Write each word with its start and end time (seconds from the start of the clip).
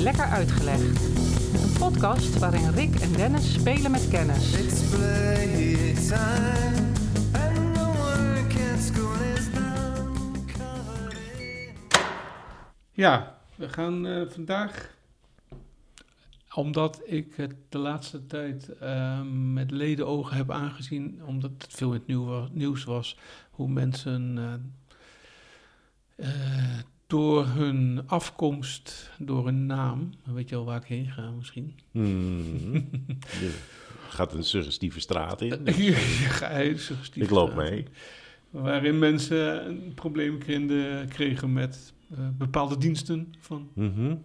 Lekker 0.00 0.24
Uitgelegd. 0.24 1.00
Een 1.62 1.78
podcast 1.78 2.38
waarin 2.38 2.70
Rick 2.70 2.94
en 2.94 3.12
Dennis 3.12 3.52
spelen 3.52 3.90
met 3.90 4.08
kennis. 4.08 4.52
Ja, 12.92 13.38
we 13.54 13.68
gaan 13.68 14.06
eh, 14.06 14.28
vandaag, 14.28 14.94
omdat 16.54 17.02
ik 17.04 17.34
het 17.36 17.54
de 17.68 17.78
laatste 17.78 18.26
tijd 18.26 18.68
eh, 18.68 19.22
met 19.32 19.70
ledenogen 19.70 20.36
heb 20.36 20.50
aangezien, 20.50 21.22
omdat 21.24 21.50
het 21.58 21.72
veel 21.72 21.88
in 21.88 21.98
het 21.98 22.06
nieuw 22.06 22.48
nieuws 22.52 22.84
was, 22.84 23.18
hoe 23.50 23.68
mensen 23.68 24.38
eh, 26.16 26.28
door 27.06 27.46
hun 27.46 28.02
afkomst, 28.06 29.10
door 29.18 29.44
hun 29.46 29.66
naam, 29.66 30.10
weet 30.24 30.48
je 30.48 30.56
al 30.56 30.64
waar 30.64 30.80
ik 30.80 30.86
heen 30.86 31.10
ga 31.10 31.30
misschien? 31.30 31.74
Hmm. 31.90 32.72
Je 33.40 33.58
gaat 34.08 34.32
een 34.34 34.44
suggestieve 34.44 35.00
straat 35.00 35.40
in. 35.40 35.64
Je 35.84 35.92
ga 36.28 36.48
heel 36.48 36.78
suggestief 36.78 37.22
Ik 37.22 37.30
loop 37.30 37.54
mee. 37.54 37.84
Waarin 38.50 38.98
mensen 38.98 39.66
een 39.66 39.92
probleem 39.94 40.38
kregen, 41.08 41.52
met 41.52 41.92
eh, 42.10 42.18
bepaalde 42.38 42.78
diensten 42.78 43.34
van 43.38 43.70
Mhm. 43.74 44.16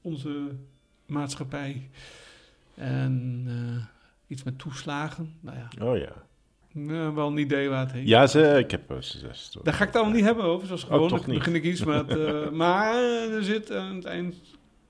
onze 0.00 0.56
maatschappij. 1.06 1.90
En 2.74 3.44
eh, 3.46 3.84
iets 4.26 4.42
met 4.42 4.58
toeslagen. 4.58 5.34
Nou 5.40 5.56
ja, 5.58 5.86
Oh 5.86 5.96
ja. 5.96 6.12
Eh, 6.74 7.14
wel 7.14 7.26
een 7.28 7.36
idee 7.38 7.68
waar 7.68 7.80
het 7.80 7.92
heen. 7.92 8.06
Ja, 8.06 8.26
ze, 8.26 8.58
ik 8.58 8.70
heb 8.70 8.90
eh, 8.90 9.00
ze 9.00 9.18
zes. 9.18 9.56
Daar 9.62 9.74
ga 9.74 9.80
ik 9.80 9.86
het 9.86 9.96
allemaal 9.96 10.14
niet 10.14 10.24
hebben 10.24 10.44
over, 10.44 10.66
zoals 10.66 10.84
Oh, 10.84 10.90
gewoon. 10.90 11.22
niet. 11.26 11.38
begin 11.38 11.54
ik 11.54 11.64
iets 11.64 11.84
met... 11.84 12.08
eh, 12.18 12.50
maar 12.50 12.94
er 13.30 13.44
zit 13.44 13.70
aan 13.72 13.94
het 13.94 14.04
eind 14.04 14.34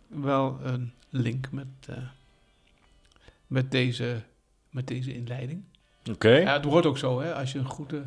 wel 0.07 0.59
een 0.63 0.93
link 1.11 1.51
met, 1.51 1.67
met, 3.47 3.71
deze, 3.71 4.21
met 4.71 4.87
deze 4.87 5.15
inleiding. 5.15 5.63
Oké. 6.11 6.31
Ja, 6.37 6.53
het 6.53 6.65
wordt 6.65 6.87
ook 6.87 6.99
zo, 6.99 7.21
hè. 7.21 7.35
Als 7.35 7.53
je 7.53 7.59
een 7.59 7.65
goede 7.65 8.03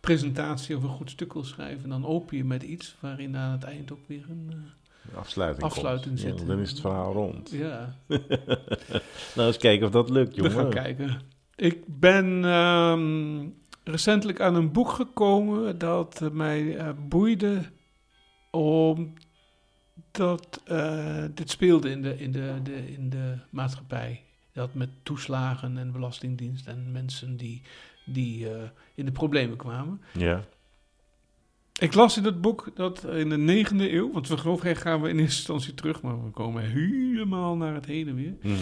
presentatie 0.00 0.76
of 0.76 0.82
een 0.82 0.88
goed 0.88 1.10
stuk 1.10 1.32
wil 1.32 1.44
schrijven... 1.44 1.88
dan 1.88 2.06
open 2.06 2.36
je 2.36 2.44
met 2.44 2.62
iets 2.62 2.96
waarin 3.00 3.36
aan 3.36 3.52
het 3.52 3.64
eind 3.64 3.92
ook 3.92 4.06
weer 4.06 4.24
een... 4.30 4.52
Afsluiting, 5.14 5.64
Afsluiting. 5.64 6.20
Ja, 6.20 6.28
zit. 6.36 6.46
dan 6.46 6.58
is 6.58 6.70
het 6.70 6.80
verhaal 6.80 7.12
rond. 7.12 7.50
ja, 7.50 7.96
Nou, 9.34 9.46
eens 9.48 9.56
kijken 9.56 9.86
of 9.86 9.92
dat 9.92 10.10
lukt, 10.10 10.34
We 10.36 10.42
jongen. 10.42 10.52
gaan 10.56 10.70
kijken. 10.70 11.20
Ik 11.56 11.82
ben 11.86 12.44
ehm, 12.44 13.48
recentelijk 13.84 14.40
aan 14.40 14.54
een 14.54 14.72
boek 14.72 14.90
gekomen 14.90 15.78
dat 15.78 16.20
mij 16.32 16.76
eh, 16.76 16.90
boeide 17.08 17.62
omdat 18.50 20.62
eh, 20.64 21.24
dit 21.34 21.50
speelde 21.50 21.90
in 21.90 22.02
de, 22.02 22.18
in, 22.18 22.32
de, 22.32 22.60
de, 22.62 22.92
in 22.92 23.10
de 23.10 23.38
maatschappij. 23.50 24.24
Dat 24.52 24.74
met 24.74 24.88
toeslagen 25.02 25.78
en 25.78 25.92
belastingdienst 25.92 26.66
en 26.66 26.92
mensen 26.92 27.36
die, 27.36 27.62
die 28.06 28.50
eh, 28.50 28.62
in 28.94 29.04
de 29.04 29.12
problemen 29.12 29.56
kwamen. 29.56 30.00
Ja. 30.12 30.44
Ik 31.80 31.94
las 31.94 32.16
in 32.16 32.24
het 32.24 32.40
boek 32.40 32.70
dat 32.74 33.04
in 33.04 33.28
de 33.28 33.38
negende 33.38 33.92
eeuw, 33.92 34.12
want 34.12 34.28
we 34.28 34.36
geloven 34.36 34.76
gaan 34.76 35.02
we 35.02 35.08
in 35.08 35.18
eerste 35.18 35.36
instantie 35.36 35.74
terug, 35.74 36.02
maar 36.02 36.24
we 36.24 36.30
komen 36.30 36.62
helemaal 36.62 37.56
naar 37.56 37.74
het 37.74 37.86
heden 37.86 38.14
weer. 38.14 38.36
Mhm. 38.42 38.56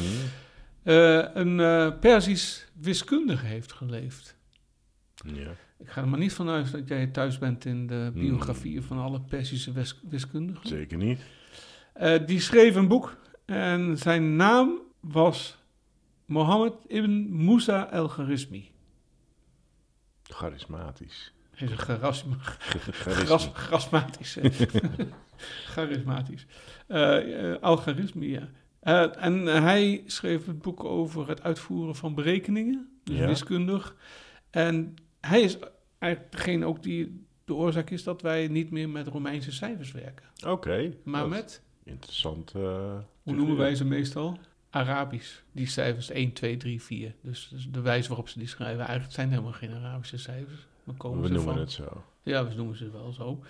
Eh, 0.83 1.25
een 1.35 1.61
eh 1.61 1.99
Persisch 2.01 2.69
wiskundige 2.81 3.47
heeft 3.47 3.73
geleefd. 3.73 4.37
ja. 5.27 5.51
Ik 5.79 5.89
ga 5.89 6.01
er 6.01 6.09
maar 6.09 6.19
niet 6.19 6.33
vanuit 6.33 6.73
dat 6.73 6.89
jij 6.89 7.07
thuis 7.07 7.39
bent 7.39 7.65
in 7.65 7.87
de 7.87 8.11
biografieën 8.15 8.83
van 8.83 8.99
alle 8.99 9.21
Persische 9.21 9.73
wis- 9.73 10.01
wiskundigen. 10.09 10.69
Zeker 10.69 10.97
niet. 10.99 11.21
Eh, 11.93 12.27
die 12.27 12.41
schreef 12.41 12.75
een 12.75 12.89
boek 12.89 13.17
en 13.45 13.99
zijn 13.99 14.37
naam 14.37 14.81
was 15.01 15.59
Mohammed 16.25 16.73
ibn 16.87 17.27
Musa 17.45 17.91
el-Gharizmi. 17.91 18.71
Charismatisch. 20.23 21.33
Hij 21.51 21.67
is 21.69 21.73
een 21.73 21.79
gerasma. 21.79 22.37
Charismatisch. 25.73 26.47
Eh, 26.87 27.55
Algoritme, 27.61 28.29
ja. 28.29 28.49
Eh, 28.81 29.25
en 29.25 29.47
hij 29.47 30.03
schreef 30.07 30.47
het 30.47 30.63
boek 30.63 30.85
over 30.85 31.29
het 31.29 31.43
uitvoeren 31.43 31.95
van 31.97 32.15
berekeningen, 32.15 32.89
dus 33.05 33.17
Ja. 33.19 33.27
wiskundig. 33.27 33.97
En 34.51 34.95
hij 35.21 35.41
is 35.41 35.59
eigenlijk 35.99 36.33
degene 36.33 36.65
ook 36.67 36.83
die 36.83 37.25
de 37.45 37.55
oorzaak 37.55 37.91
is 37.91 38.03
dat 38.03 38.23
wij 38.23 38.49
niet 38.49 38.71
meer 38.71 38.89
met 38.89 39.07
Romeinse 39.09 39.53
cijfers 39.53 39.93
werken. 39.93 40.27
Oké. 40.47 40.93
Maar 41.05 41.29
met, 41.29 41.63
Interessant. 41.85 42.53
eh, 42.57 42.63
hoe 43.23 43.35
noemen 43.35 43.57
wij 43.57 43.75
ze 43.75 43.85
meestal? 43.85 44.39
Arabisch. 44.71 45.41
Die 45.53 45.67
cijfers 45.67 46.11
1, 46.11 46.33
2, 46.33 46.57
3, 46.57 46.83
4. 46.83 47.15
Dus, 47.23 47.49
dus 47.53 47.69
de 47.71 47.81
wijze 47.81 48.09
waarop 48.09 48.29
ze 48.29 48.39
die 48.39 48.49
schrijven. 48.49 48.81
Eigenlijk 48.81 49.13
zijn 49.13 49.29
helemaal 49.31 49.53
geen 49.53 49.73
Arabische 49.75 50.19
cijfers. 50.19 50.67
Komen 50.97 51.21
We 51.21 51.27
ze 51.27 51.33
noemen 51.33 51.53
van? 51.53 51.63
het 51.63 51.73
zo. 51.73 52.05
Ja, 52.23 52.47
we 52.49 52.55
noemen 52.55 52.77
ze 52.77 52.91
wel 52.91 53.13
zo. 53.13 53.41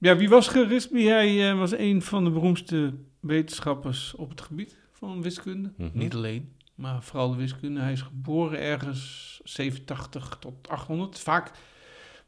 Ja, 0.00 0.16
wie 0.16 0.28
was 0.28 0.48
Charismi? 0.48 1.06
Hij 1.06 1.50
eh, 1.50 1.58
was 1.58 1.72
een 1.76 2.02
van 2.02 2.24
de 2.24 2.30
beroemdste 2.30 2.94
wetenschappers 3.20 4.14
op 4.14 4.30
het 4.30 4.40
gebied 4.40 4.78
van 4.92 5.22
wiskunde. 5.22 5.72
Mhm. 5.76 5.88
Niet 5.98 6.14
alleen, 6.14 6.52
maar 6.74 7.02
vooral 7.02 7.30
de 7.30 7.36
wiskunde. 7.36 7.80
Hij 7.80 7.92
is 7.92 8.02
geboren 8.02 8.60
ergens 8.60 9.40
87 9.44 10.36
tot 10.40 10.68
800. 10.68 11.18
Vaak 11.18 11.50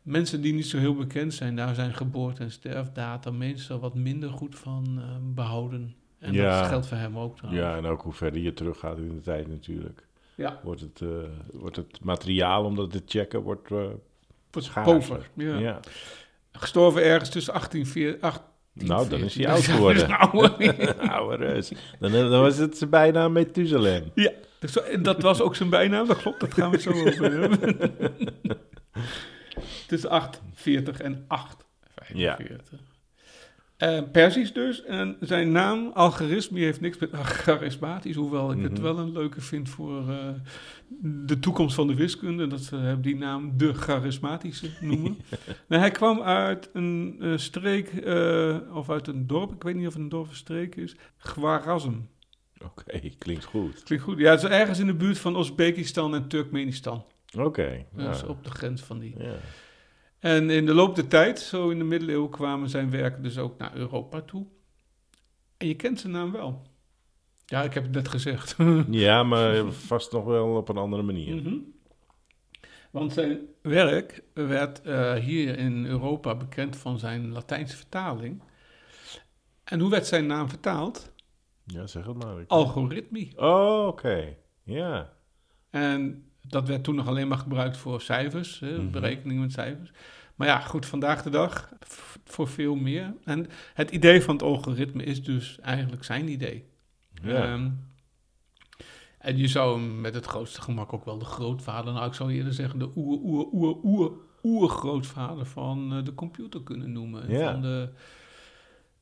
mensen 0.03 0.41
die 0.41 0.55
niet 0.55 0.67
zo 0.67 0.79
heel 0.79 0.95
bekend 0.95 1.35
zijn, 1.35 1.57
daar 1.57 1.75
zijn 1.75 1.95
geboorte- 1.95 2.43
en 2.43 2.51
sterfdata 2.51 3.31
meestal 3.31 3.79
wat 3.79 3.95
minder 3.95 4.31
goed 4.31 4.59
van 4.59 4.99
eh, 4.99 5.05
behouden. 5.35 5.95
En 6.19 6.33
Ja. 6.33 6.59
dat 6.61 6.69
geldt 6.69 6.87
voor 6.87 6.97
hem 6.97 7.19
ook 7.19 7.37
trouwens. 7.37 7.65
Ja, 7.65 7.77
en 7.77 7.85
ook 7.87 8.03
hoe 8.03 8.13
verder 8.13 8.41
je 8.41 8.53
teruggaat 8.55 8.99
in 8.99 9.09
de 9.09 9.21
tijd 9.21 9.49
natuurlijk. 9.49 10.07
Ja. 10.35 10.61
Wordt 10.63 10.81
het, 10.81 11.01
eh, 11.01 11.09
wordt 11.53 11.77
het 11.77 12.05
materiaal 12.05 12.65
om 12.65 12.75
dat 12.77 12.91
te 12.91 13.03
checken, 13.07 13.43
wordt 13.43 13.69
Wordt 13.69 14.69
schaarser. 14.69 14.95
pover, 14.95 15.31
ja. 15.35 15.59
Ja. 15.59 15.81
Gestorven 16.53 17.03
ergens 17.03 17.31
tussen 17.31 17.53
1840... 17.53 18.51
Nou, 18.75 19.09
dan 19.09 19.21
is 19.21 19.35
hij 19.35 19.45
1814. 19.45 20.17
oud 20.17 20.31
geworden. 20.31 21.11
Oude. 21.11 21.65
Dan, 22.01 22.31
dan 22.31 22.41
was 22.41 22.57
het 22.57 22.91
bijna 22.91 23.29
Methuselem. 23.29 24.11
Ja, 24.15 24.33
en 24.91 25.03
dat 25.03 25.23
was 25.23 25.41
ook 25.41 25.57
zijn 25.57 25.69
bijnaam, 25.69 26.07
dat 26.07 26.17
klopt, 26.17 26.41
dat 26.41 26.55
gaan 26.55 26.71
we 26.71 26.81
zo 26.81 26.91
over 26.91 27.41
hebben. 27.41 27.79
Tussen 29.87 30.11
840 30.11 31.01
en 31.01 31.25
845. 31.29 32.79
Eh 33.83 34.03
Persisch 34.13 34.53
dus, 34.53 34.85
en 34.85 35.17
zijn 35.21 35.53
naam, 35.53 35.91
algoritme, 35.95 36.59
heeft 36.59 36.81
niks 36.81 36.99
met 36.99 37.11
charismatisch, 37.13 38.17
hoewel 38.17 38.53
ik 38.53 38.63
het 38.63 38.73
Mhm. 38.73 38.83
wel 38.83 38.99
een 38.99 39.13
leuke 39.13 39.41
vind 39.41 39.69
voor 39.69 40.11
eh, 40.11 40.29
de 41.03 41.39
toekomst 41.39 41.75
van 41.75 41.87
de 41.87 41.95
wiskunde, 41.95 42.47
dat 42.47 42.61
ze 42.61 42.77
hem 42.77 43.01
die 43.01 43.17
naam 43.17 43.57
de 43.57 43.75
charismatische 43.75 44.71
noemen. 44.81 45.19
nou, 45.69 45.81
hij 45.83 45.91
kwam 45.91 46.21
uit 46.23 46.71
een 46.73 47.17
eh, 47.21 47.33
streek, 47.37 47.93
of 48.73 48.91
uit 48.91 49.07
een 49.07 49.27
dorp, 49.27 49.53
ik 49.53 49.63
weet 49.63 49.75
niet 49.75 49.87
of 49.87 49.93
het 49.93 50.03
een 50.03 50.09
dorp 50.09 50.29
of 50.29 50.35
streek 50.37 50.77
is, 50.77 50.97
Khwarazm. 51.19 51.95
Oké, 52.65 53.01
klinkt 53.19 53.45
goed. 53.45 53.83
Klinkt 53.83 54.05
goed. 54.05 54.19
Ja, 54.19 54.31
het 54.31 54.43
is 54.43 54.49
ergens 54.49 54.79
in 54.79 54.87
de 54.87 54.95
buurt 54.95 55.19
van 55.19 55.37
Oezbekistan 55.37 56.15
en 56.15 56.29
Turkmenistan. 56.29 57.05
Oké. 57.39 57.85
Dus 57.97 58.21
ja. 58.21 58.27
op 58.27 58.45
de 58.45 58.51
grens 58.51 58.83
van 58.83 58.99
die. 58.99 59.15
Ja. 59.19 59.35
En 60.23 60.51
in 60.51 60.67
de 60.67 60.75
loop 60.75 60.95
der 60.95 61.09
tijd, 61.09 61.41
zo 61.41 61.71
in 61.71 61.79
de 61.79 61.85
middeleeuwen, 61.85 62.31
kwamen 62.31 62.69
zijn 62.69 62.91
werken 62.91 63.23
dus 63.23 63.39
ook 63.39 63.59
naar 63.59 63.77
Europa 63.77 64.21
toe. 64.21 64.47
En 65.57 65.67
je 65.67 65.75
kent 65.75 66.01
zijn 66.01 66.13
naam 66.13 66.33
wel. 66.33 66.63
Ja, 67.47 67.63
ik 67.63 67.75
heb 67.75 67.83
het 67.83 67.93
net 67.93 68.09
gezegd. 68.09 68.57
ja, 68.91 69.23
maar 69.23 69.73
vast 69.73 70.13
nog 70.13 70.25
wel 70.25 70.57
op 70.57 70.69
een 70.69 70.77
andere 70.77 71.03
manier. 71.03 71.35
Mhm. 71.35 71.55
Want 72.91 73.13
zijn 73.13 73.41
werk 73.63 74.23
werd 74.33 74.83
eh, 74.83 75.15
hier 75.15 75.59
in 75.59 75.87
Europa 75.87 76.35
bekend 76.35 76.77
van 76.77 76.99
zijn 76.99 77.33
Latijnse 77.33 77.77
vertaling. 77.77 78.43
En 79.65 79.81
hoe 79.81 79.91
werd 79.91 80.07
zijn 80.07 80.27
naam 80.27 80.49
vertaald? 80.49 81.13
Ja, 81.65 81.87
zeg 81.87 82.07
het 82.07 82.25
maar. 82.25 82.45
Algoritmie. 82.47 83.33
Oh, 83.37 83.87
oké. 83.87 84.37
Ja. 84.63 85.13
En 85.71 86.32
dat 86.49 86.69
werd 86.69 86.85
toen 86.85 86.95
nog 86.95 87.07
alleen 87.07 87.29
maar 87.29 87.39
gebruikt 87.39 87.77
voor 87.77 88.01
cijfers, 88.01 88.61
hè, 88.61 88.79
Mhm. 88.79 88.91
berekeningen 88.91 89.43
met 89.43 89.53
cijfers. 89.53 89.93
Maar 90.35 90.49
ja, 90.49 90.61
goed, 90.61 90.87
vandaag 90.87 91.23
de 91.23 91.31
dag 91.31 91.73
voor 92.25 92.49
veel 92.49 92.75
meer. 92.75 93.15
En 93.25 93.47
het 93.75 93.91
idee 93.91 94.23
van 94.23 94.35
het 94.35 94.43
algoritme 94.43 95.05
is 95.05 95.23
dus 95.23 95.59
eigenlijk 95.61 96.05
zijn 96.05 96.29
idee. 96.29 96.65
Ja. 97.23 97.43
Ehm, 97.45 97.71
en 99.19 99.37
je 99.37 99.49
zou 99.49 99.81
hem 99.81 100.01
met 100.01 100.15
het 100.15 100.27
grootste 100.27 100.61
gemak 100.63 100.93
ook 100.93 101.05
wel 101.05 101.19
de 101.19 101.25
grootvader, 101.25 101.93
nou 101.93 102.07
ik 102.07 102.15
zou 102.15 102.33
eerder 102.33 102.53
zeggen 102.53 102.79
de 102.79 102.91
oer, 102.97 103.19
oer, 103.23 103.47
oer, 103.53 103.77
oer, 103.83 104.13
oergrootvader 104.43 105.47
van 105.47 105.93
eh, 105.93 106.05
de 106.05 106.15
computer 106.15 106.63
kunnen 106.63 106.93
noemen. 106.93 107.31
Ja. 107.31 107.53
Van 107.53 107.63
de 107.63 107.89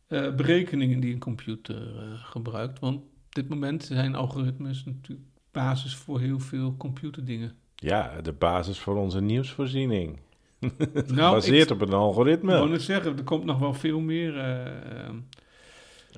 eh, 0.07 0.35
berekeningen 0.35 1.01
die 1.01 1.13
een 1.13 1.19
computer 1.19 1.97
eh, 1.97 2.03
gebruikt. 2.15 2.79
Want 2.79 2.97
op 2.97 3.35
dit 3.35 3.49
moment 3.49 3.85
zijn 3.85 4.15
algoritmes 4.15 4.85
natuurlijk 4.85 5.29
basis 5.53 5.95
voor 5.97 6.21
heel 6.21 6.39
veel 6.41 6.75
computerdingen. 6.77 7.53
ja, 7.75 8.21
de 8.23 8.33
basis 8.33 8.79
voor 8.79 8.97
onze 8.97 9.21
nieuwsvoorziening. 9.21 10.19
Nou, 10.61 11.07
Gebaseerd 11.07 11.71
ik 11.71 11.75
op 11.75 11.81
een 11.89 11.93
algoritme. 11.95 12.53
wou 12.53 12.69
net 12.69 12.83
zeggen, 12.83 13.17
er 13.17 13.25
komt 13.25 13.45
nog 13.45 13.59
wel 13.59 13.75
veel 13.75 14.01
meer. 14.01 14.39
eh, 14.39 14.67
ehm, 15.07 15.17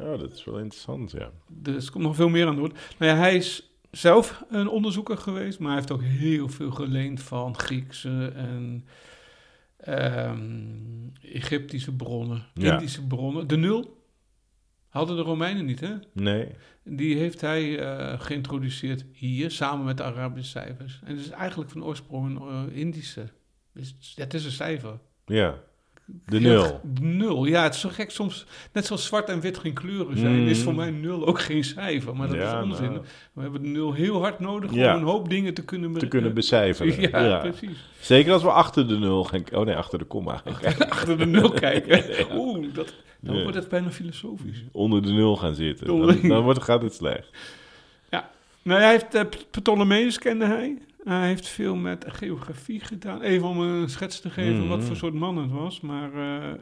Oh, 0.00 0.18
dat 0.18 0.32
is 0.32 0.44
wel 0.44 0.58
interessant, 0.58 1.10
ja. 1.10 1.30
Dus 1.48 1.86
er 1.86 1.92
komt 1.92 2.04
nog 2.04 2.14
veel 2.16 2.28
meer 2.28 2.46
aan 2.46 2.54
de 2.54 2.60
orde. 2.62 2.74
Nou 2.98 3.12
ja, 3.12 3.18
hij 3.18 3.36
is 3.36 3.70
zelf 3.90 4.44
een 4.48 4.68
onderzoeker 4.68 5.16
geweest, 5.18 5.58
maar 5.58 5.68
hij 5.68 5.76
heeft 5.76 5.90
ook 5.92 6.02
heel 6.02 6.48
veel 6.48 6.70
geleend 6.70 7.22
van 7.22 7.56
Griekse 7.58 8.32
en 8.36 8.84
ehm, 9.76 10.38
Egyptische 11.22 11.92
bronnen, 11.92 12.46
Ja. 12.54 12.72
Indische 12.74 13.06
bronnen. 13.06 13.46
De 13.46 13.56
nul 13.56 14.01
hadden 14.92 15.16
de 15.16 15.22
Romeinen 15.22 15.64
niet, 15.64 15.80
hè? 15.80 15.94
Nee. 16.12 16.48
Die 16.84 17.16
heeft 17.16 17.40
hij 17.40 17.78
eh, 17.78 18.20
geïntroduceerd 18.20 19.04
hier, 19.12 19.50
samen 19.50 19.84
met 19.84 19.96
de 19.96 20.02
Arabische 20.02 20.50
cijfers. 20.50 21.00
En 21.04 21.16
het 21.16 21.24
is 21.24 21.30
eigenlijk 21.30 21.70
van 21.70 21.84
oorsprong 21.84 22.40
een 22.40 22.68
eh, 22.68 22.76
Indische. 22.76 23.28
Dus 23.72 24.14
het 24.16 24.34
is 24.34 24.44
een 24.44 24.50
cijfer. 24.50 24.98
Ja. 25.26 25.60
De 26.26 26.40
nul. 26.40 26.80
nul, 27.00 27.44
ja, 27.44 27.62
het 27.62 27.74
is 27.74 27.80
zo 27.80 27.88
gek 27.92 28.10
soms. 28.10 28.46
Net 28.72 28.86
zoals 28.86 29.04
zwart 29.04 29.28
en 29.28 29.40
wit 29.40 29.58
geen 29.58 29.72
kleuren 29.72 30.18
zijn, 30.18 30.38
Mhm. 30.40 30.48
is 30.48 30.62
voor 30.62 30.74
mij 30.74 30.90
nul 30.90 31.26
ook 31.26 31.40
geen 31.40 31.64
cijfer. 31.64 32.16
Maar 32.16 32.28
dat 32.28 32.36
Ja, 32.36 32.58
is 32.58 32.64
onzin. 32.64 32.90
nou, 32.92 33.02
We 33.32 33.42
hebben 33.42 33.62
de 33.62 33.68
nul 33.68 33.92
heel 33.92 34.20
hard 34.20 34.38
nodig 34.38 34.74
Ja. 34.74 34.94
om 34.94 35.00
een 35.00 35.06
hoop 35.08 35.28
dingen 35.28 35.54
te 35.54 35.64
kunnen... 35.64 35.92
te 35.92 36.08
kunnen 36.08 36.34
becijferen. 36.34 37.00
Ja, 37.10 37.24
Ja, 37.24 37.38
precies. 37.38 37.88
Zeker 38.00 38.32
als 38.32 38.42
we 38.42 38.50
achter 38.50 38.88
de 38.88 38.98
nul 38.98 39.24
gaan... 39.24 39.42
Oh 39.52 39.64
nee, 39.66 39.76
achter 39.76 39.98
de 39.98 40.04
komma. 40.04 40.42
Achter 40.88 41.18
de 41.18 41.26
nul 41.26 41.50
kijken. 41.66 42.04
Oeh, 42.36 42.74
dat, 42.74 42.94
dan 43.20 43.36
Ja. 43.36 43.42
wordt 43.42 43.56
het 43.56 43.68
bijna 43.68 43.90
filosofisch. 43.90 44.64
Onder 44.72 45.02
de 45.02 45.12
nul 45.12 45.36
gaan 45.36 45.54
zitten. 45.54 45.86
Dan, 45.86 46.18
dan 46.28 46.42
wordt, 46.42 46.62
gaat 46.62 46.82
het 46.82 46.94
slecht. 46.94 47.28
Nou, 48.64 48.80
hij 48.80 48.90
heeft 48.90 49.14
uh, 49.14 49.22
Ptolemeus 49.50 50.18
kende 50.18 50.44
hij. 50.46 50.78
Hij 51.04 51.26
heeft 51.26 51.48
veel 51.48 51.74
met 51.74 52.04
geografie 52.08 52.80
gedaan. 52.80 53.20
Even 53.22 53.48
om 53.48 53.60
een 53.60 53.88
schets 53.88 54.20
te 54.20 54.30
geven 54.30 54.58
Mhm. 54.58 54.68
wat 54.68 54.84
voor 54.84 54.96
soort 54.96 55.14
man 55.14 55.36
het 55.36 55.50
was. 55.50 55.80
Maar 55.80 56.12
eh, 56.14 56.50
eh, 56.50 56.56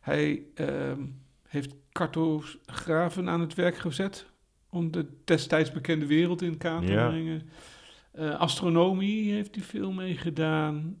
hij 0.00 0.42
ehm, 0.54 1.00
heeft 1.48 1.74
cartografen 1.92 3.28
aan 3.28 3.40
het 3.40 3.54
werk 3.54 3.76
gezet 3.76 4.26
om 4.70 4.90
de 4.90 5.06
destijds 5.24 5.72
bekende 5.72 6.06
wereld 6.06 6.42
in 6.42 6.58
kaart 6.58 6.86
te 6.86 6.92
brengen. 6.92 7.48
Eh, 8.12 8.40
astronomie 8.40 9.32
heeft 9.32 9.54
hij 9.54 9.64
veel 9.64 9.92
mee 9.92 10.16
gedaan. 10.16 10.96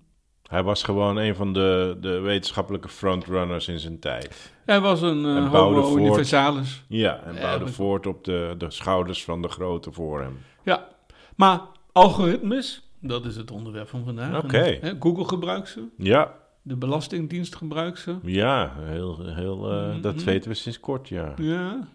Hij 0.48 0.62
was 0.62 0.82
gewoon 0.82 1.16
een 1.16 1.34
van 1.34 1.52
de, 1.52 1.96
de 2.00 2.18
wetenschappelijke 2.20 2.88
frontrunners 2.88 3.68
in 3.68 3.78
zijn 3.78 3.98
tijd. 3.98 4.52
Hij 4.64 4.80
was 4.80 5.02
een 5.02 5.24
En 5.24 5.42
uh, 5.44 5.50
homo 5.52 5.82
voort. 5.82 6.00
universalis. 6.00 6.84
Ja, 6.88 7.22
en 7.24 7.34
bouwde 7.34 7.68
voort 7.68 8.06
op 8.06 8.24
de, 8.24 8.54
de 8.58 8.70
schouders 8.70 9.24
van 9.24 9.42
de 9.42 9.48
grote 9.48 9.92
voor 9.92 10.20
hem. 10.20 10.38
Ja, 10.62 10.88
maar 11.36 11.60
algoritmes, 11.92 12.82
dat 13.00 13.24
is 13.26 13.36
het 13.36 13.50
onderwerp 13.50 13.88
van 13.88 14.04
vandaag. 14.04 14.44
En, 14.44 14.78
hè, 14.80 14.92
Google 15.00 15.24
gebruikt 15.24 15.68
ze. 15.68 15.84
Ja, 15.98 16.34
De 16.62 16.76
Belastingdienst 16.76 17.54
gebruikt 17.56 17.98
ze. 17.98 18.16
ja 18.24 18.74
heel, 18.80 19.26
heel, 19.34 19.70
eh, 19.72 19.88
Mhm. 19.88 20.00
dat 20.00 20.22
weten 20.22 20.50
we 20.50 20.56
sinds 20.56 20.80
kort, 20.80 21.08
ja. 21.08 21.34
Ja. 21.36 21.88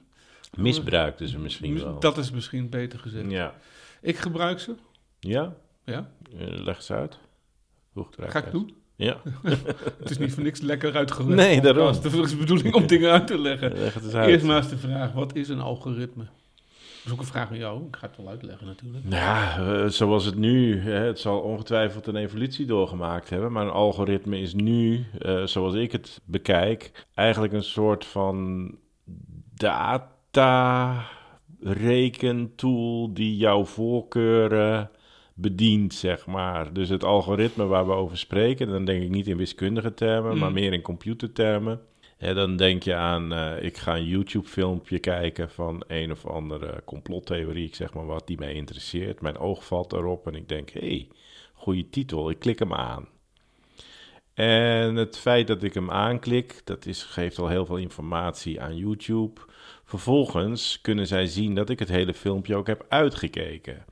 Misbruikten 0.57 1.27
ze 1.27 1.39
misschien 1.39 1.79
wel. 1.79 1.99
Dat 1.99 2.17
is 2.17 2.31
misschien 2.31 2.69
beter 2.69 2.99
gezegd. 2.99 3.31
Ja. 3.31 3.53
Ik 4.01 4.17
gebruik 4.17 4.59
ze. 4.59 4.75
Ja? 5.19 5.53
Ja, 5.85 6.09
Eh, 6.39 6.47
Leg 6.63 6.75
eens 6.75 6.91
uit. 6.91 7.17
Eruit 7.95 8.31
ga 8.31 8.37
ik 8.39 8.43
uit. 8.43 8.51
doen. 8.53 8.75
Ja, 8.95 9.17
Het 9.99 10.09
is 10.09 10.17
niet 10.17 10.33
voor 10.33 10.43
niks 10.43 10.59
lekker 10.61 10.95
uitgelegd. 10.95 11.35
Nee, 11.35 11.61
daarom. 11.61 11.87
Het 11.87 12.05
is 12.05 12.29
de 12.31 12.37
bedoeling 12.37 12.73
om 12.75 12.87
dingen 12.93 13.11
uit 13.11 13.27
te 13.27 13.39
leggen. 13.39 13.71
leg 13.77 13.93
het 13.93 14.03
eens 14.03 14.13
uit. 14.13 14.29
Eerst 14.29 14.45
maar 14.45 14.57
eens 14.57 14.69
de 14.69 14.77
vraag, 14.77 15.11
wat 15.13 15.35
is 15.35 15.49
een 15.49 15.59
algoritme? 15.61 16.23
Is 17.07 17.13
ook 17.13 17.19
een 17.19 17.25
vraag 17.25 17.49
aan 17.49 17.57
jou. 17.57 17.87
Ik 17.87 17.95
ga 17.95 18.07
het 18.07 18.17
wel 18.17 18.27
uitleggen 18.27 18.67
natuurlijk. 18.67 19.03
Ja, 19.09 19.57
eh, 19.57 19.85
zoals 19.87 20.25
het 20.25 20.35
nu, 20.35 20.79
hè, 20.79 21.05
het 21.05 21.19
zal 21.19 21.39
ongetwijfeld 21.39 22.07
een 22.07 22.15
evolutie 22.15 22.65
doorgemaakt 22.65 23.29
hebben, 23.29 23.51
maar 23.51 23.65
een 23.65 23.71
algoritme 23.71 24.39
is 24.39 24.53
nu, 24.53 25.05
eh, 25.19 25.43
zoals 25.43 25.73
ik 25.73 25.91
het 25.91 26.21
bekijk, 26.25 27.07
eigenlijk 27.13 27.53
een 27.53 27.63
soort 27.63 28.05
van 28.05 28.71
data 29.53 31.03
rekentool 31.59 33.13
die 33.13 33.37
jouw 33.37 33.65
voorkeuren 33.65 34.89
bedient, 35.33 35.93
zeg 35.93 36.25
maar. 36.25 36.73
Dus 36.73 36.89
het 36.89 37.03
algoritme 37.03 37.65
waar 37.65 37.87
we 37.87 37.93
over 37.93 38.17
spreken, 38.17 38.67
dan 38.67 38.85
denk 38.85 39.03
ik 39.03 39.09
niet 39.09 39.27
in 39.27 39.37
wiskundige 39.37 39.93
termen, 39.93 40.33
Mm. 40.33 40.39
maar 40.39 40.51
meer 40.51 40.73
in 40.73 40.81
computertermen. 40.81 41.79
Dan 42.17 42.55
denk 42.55 42.83
je 42.83 42.95
aan, 42.95 43.33
eh, 43.33 43.63
ik 43.63 43.77
ga 43.77 43.95
een 43.95 44.07
YouTube-filmpje 44.07 44.99
kijken 44.99 45.49
van 45.49 45.83
een 45.87 46.11
of 46.11 46.25
andere 46.25 46.81
complottheorie, 46.85 47.67
ik 47.67 47.75
zeg 47.75 47.93
maar 47.93 48.05
wat, 48.05 48.27
die 48.27 48.37
mij 48.37 48.53
interesseert. 48.53 49.21
Mijn 49.21 49.37
oog 49.37 49.65
valt 49.65 49.93
erop 49.93 50.27
en 50.27 50.35
ik 50.35 50.49
denk, 50.49 50.69
hé, 50.69 50.79
hey, 50.79 51.07
goede 51.53 51.89
titel, 51.89 52.29
ik 52.29 52.39
klik 52.39 52.59
hem 52.59 52.73
aan. 52.73 53.07
En 54.33 54.95
het 54.95 55.17
feit 55.17 55.47
dat 55.47 55.63
ik 55.63 55.73
hem 55.73 55.91
aanklik, 55.91 56.61
dat 56.63 56.85
is, 56.85 57.03
geeft 57.03 57.39
al 57.39 57.47
heel 57.47 57.65
veel 57.65 57.77
informatie 57.77 58.61
aan 58.61 58.77
YouTube. 58.77 59.41
Vervolgens 59.83 60.81
kunnen 60.81 61.07
zij 61.07 61.25
zien 61.25 61.55
dat 61.55 61.69
ik 61.69 61.79
het 61.79 61.89
hele 61.89 62.13
filmpje 62.13 62.55
ook 62.55 62.67
heb 62.67 62.85
uitgekeken. 62.89 63.85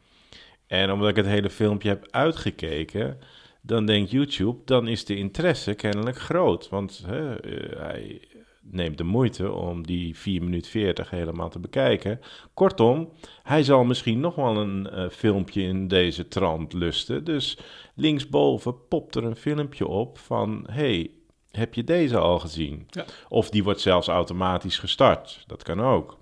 En 0.68 0.92
omdat 0.92 1.10
ik 1.10 1.16
het 1.16 1.26
hele 1.26 1.50
filmpje 1.50 1.90
heb 1.90 2.08
uitgekeken, 2.12 3.20
dan 3.66 3.86
denkt 3.86 4.12
YouTube, 4.12 4.58
dan 4.66 4.88
is 4.88 5.06
de 5.06 5.16
interesse 5.16 5.74
kennelijk 5.74 6.18
groot. 6.18 6.70
Want 6.70 7.04
hè, 7.06 7.36
eh, 7.36 7.80
hij 7.80 8.22
neemt 8.62 8.98
de 8.98 9.04
moeite 9.04 9.52
om 9.52 9.86
die 9.86 10.18
4 10.18 10.44
minuten 10.44 10.72
40 10.72 11.10
helemaal 11.10 11.50
te 11.50 11.60
bekijken. 11.60 12.20
Kortom, 12.54 13.10
hij 13.44 13.64
zal 13.64 13.84
misschien 13.84 14.20
nog 14.20 14.36
wel 14.36 14.58
een 14.58 14.90
eh, 14.90 15.10
filmpje 15.10 15.62
in 15.62 15.88
deze 15.88 16.28
trant 16.28 16.74
lusten. 16.74 17.24
Dus 17.24 17.58
linksboven 17.94 18.88
popt 18.88 19.16
er 19.16 19.24
een 19.24 19.36
filmpje 19.36 19.88
op 19.88 20.18
van... 20.18 20.64
hey, 20.72 21.12
heb 21.52 21.74
je 21.74 21.84
deze 21.84 22.18
al 22.18 22.40
gezien? 22.40 22.88
Ja. 22.90 23.06
Of 23.30 23.50
die 23.50 23.64
wordt 23.64 23.82
zelfs 23.82 24.08
automatisch 24.08 24.78
gestart. 24.78 25.44
Dat 25.48 25.64
kan 25.64 25.82
ook. 25.82 26.18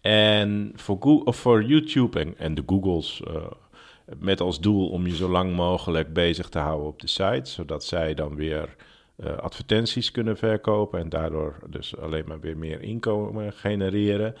En 0.00 0.72
voor, 0.74 0.96
Goo- 1.00 1.22
of 1.24 1.36
voor 1.36 1.64
YouTube 1.64 2.20
en, 2.20 2.38
en 2.38 2.54
de 2.54 2.62
Googles... 2.66 3.22
eh, 3.26 3.34
met 4.18 4.40
als 4.40 4.60
doel 4.60 4.88
om 4.88 5.06
je 5.06 5.16
zo 5.16 5.28
lang 5.28 5.56
mogelijk 5.56 6.12
bezig 6.12 6.48
te 6.48 6.58
houden 6.58 6.86
op 6.86 7.00
de 7.00 7.08
site, 7.08 7.50
zodat 7.50 7.84
zij 7.84 8.14
dan 8.14 8.34
weer 8.34 8.76
eh, 9.16 9.36
advertenties 9.36 10.10
kunnen 10.10 10.36
verkopen 10.36 11.00
en 11.00 11.08
daardoor 11.08 11.56
dus 11.68 11.96
alleen 11.96 12.24
maar 12.26 12.40
weer 12.40 12.56
meer 12.56 12.82
inkomen 12.82 13.52
genereren. 13.52 14.34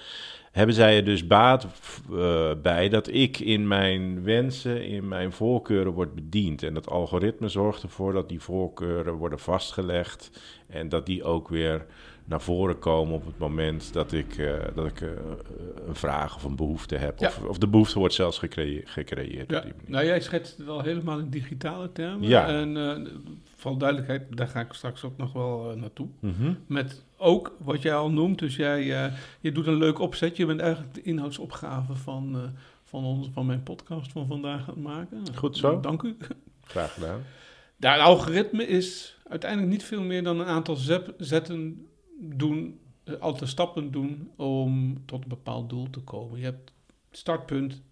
Hebben 0.52 0.74
zij 0.74 0.96
er 0.96 1.04
dus 1.04 1.26
baat 1.26 1.66
eh, 2.12 2.50
bij 2.62 2.88
dat 2.88 3.08
ik 3.08 3.38
in 3.38 3.68
mijn 3.68 4.22
wensen, 4.22 4.84
in 4.86 5.08
mijn 5.08 5.32
voorkeuren 5.32 5.92
word 5.92 6.14
bediend. 6.14 6.62
En 6.62 6.74
dat 6.74 6.90
algoritme 6.90 7.48
zorgt 7.48 7.82
ervoor 7.82 8.12
dat 8.12 8.28
die 8.28 8.40
voorkeuren 8.40 9.14
worden 9.14 9.38
vastgelegd 9.38 10.30
en 10.66 10.88
dat 10.88 11.06
die 11.06 11.24
ook 11.24 11.48
weer 11.48 11.86
naar 12.30 12.40
voren 12.40 12.78
komen 12.78 13.14
op 13.14 13.26
het 13.26 13.38
moment 13.38 13.92
dat 13.92 14.12
ik, 14.12 14.36
eh, 14.38 14.54
dat 14.74 14.86
ik 14.86 15.00
eh, 15.00 15.08
een 15.86 15.94
vraag 15.94 16.34
of 16.34 16.44
een 16.44 16.56
behoefte 16.56 16.96
heb. 16.96 17.18
Ja. 17.18 17.26
Of, 17.26 17.42
of 17.42 17.58
de 17.58 17.68
behoefte 17.68 17.98
wordt 17.98 18.14
zelfs 18.14 18.38
gecreë- 18.38 18.82
gecreëerd. 18.84 19.50
Ja. 19.50 19.64
Nou, 19.86 20.04
jij 20.04 20.20
schetst 20.20 20.58
het 20.58 20.68
al 20.68 20.80
helemaal 20.80 21.18
in 21.18 21.30
digitale 21.30 21.92
termen. 21.92 22.28
Ja. 22.28 22.48
En 22.48 23.08
voor 23.56 23.78
duidelijkheid, 23.78 24.36
daar 24.36 24.48
ga 24.48 24.60
ik 24.60 24.72
straks 24.72 25.04
ook 25.04 25.16
nog 25.16 25.32
wel 25.32 25.74
naartoe. 25.76 26.08
Mhm. 26.20 26.52
Met 26.66 27.04
ook 27.16 27.56
wat 27.58 27.82
jij 27.82 27.94
al 27.94 28.10
noemt. 28.10 28.38
Dus 28.38 28.56
jij 28.56 28.84
je 29.40 29.52
doet 29.52 29.66
een 29.66 29.78
leuk 29.78 29.98
opzet. 29.98 30.36
Je 30.36 30.46
bent 30.46 30.60
eigenlijk 30.60 30.94
de 30.94 31.02
inhoudsopgave 31.02 31.94
van, 31.94 32.52
van, 32.84 33.04
ons, 33.04 33.28
van 33.32 33.46
mijn 33.46 33.62
podcast 33.62 34.12
van 34.12 34.26
vandaag 34.26 34.60
aan 34.60 34.74
het 34.74 34.82
maken. 34.82 35.22
Goed 35.34 35.56
zo. 35.56 35.80
Dank 35.80 36.02
u. 36.02 36.16
Graag 36.64 36.94
gedaan. 36.94 37.22
Ja, 37.76 37.92
het 37.92 38.00
algoritme 38.00 38.66
is 38.66 39.16
uiteindelijk 39.28 39.70
niet 39.72 39.84
veel 39.84 40.02
meer 40.02 40.22
dan 40.22 40.40
een 40.40 40.46
aantal 40.46 40.76
zetten 41.18 41.86
doen, 42.20 42.78
aantal 43.20 43.46
stappen 43.46 43.90
doen 43.90 44.30
om 44.36 45.02
tot 45.06 45.22
een 45.22 45.28
bepaald 45.28 45.68
doel 45.68 45.90
te 45.90 46.00
komen. 46.00 46.38
Je 46.38 46.44
hebt 46.44 46.72
startpunt 47.10 47.82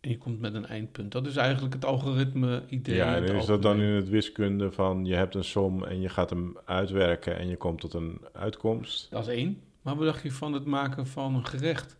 en 0.00 0.10
je 0.10 0.18
komt 0.18 0.40
met 0.40 0.54
een 0.54 0.66
eindpunt. 0.66 1.12
Dat 1.12 1.26
is 1.26 1.36
eigenlijk 1.36 1.74
het 1.74 1.84
algoritme-idee. 1.84 2.94
Ja, 2.96 3.16
en 3.16 3.34
is 3.34 3.46
dat 3.46 3.62
dan 3.62 3.80
in 3.80 3.94
het 3.94 4.08
wiskunde 4.08 4.72
van 4.72 5.04
je 5.04 5.14
hebt 5.14 5.34
een 5.34 5.44
som 5.44 5.84
en 5.84 6.00
je 6.00 6.08
gaat 6.08 6.30
hem 6.30 6.56
uitwerken 6.64 7.38
en 7.38 7.48
je 7.48 7.56
komt 7.56 7.80
tot 7.80 7.94
een 7.94 8.20
uitkomst? 8.32 9.10
Dat 9.10 9.26
is 9.28 9.34
één. 9.34 9.60
Maar 9.82 9.96
wat 9.96 10.04
dacht 10.06 10.22
je 10.22 10.32
van 10.32 10.52
het 10.52 10.64
maken 10.64 11.06
van 11.06 11.34
een 11.34 11.46
gerecht? 11.46 11.98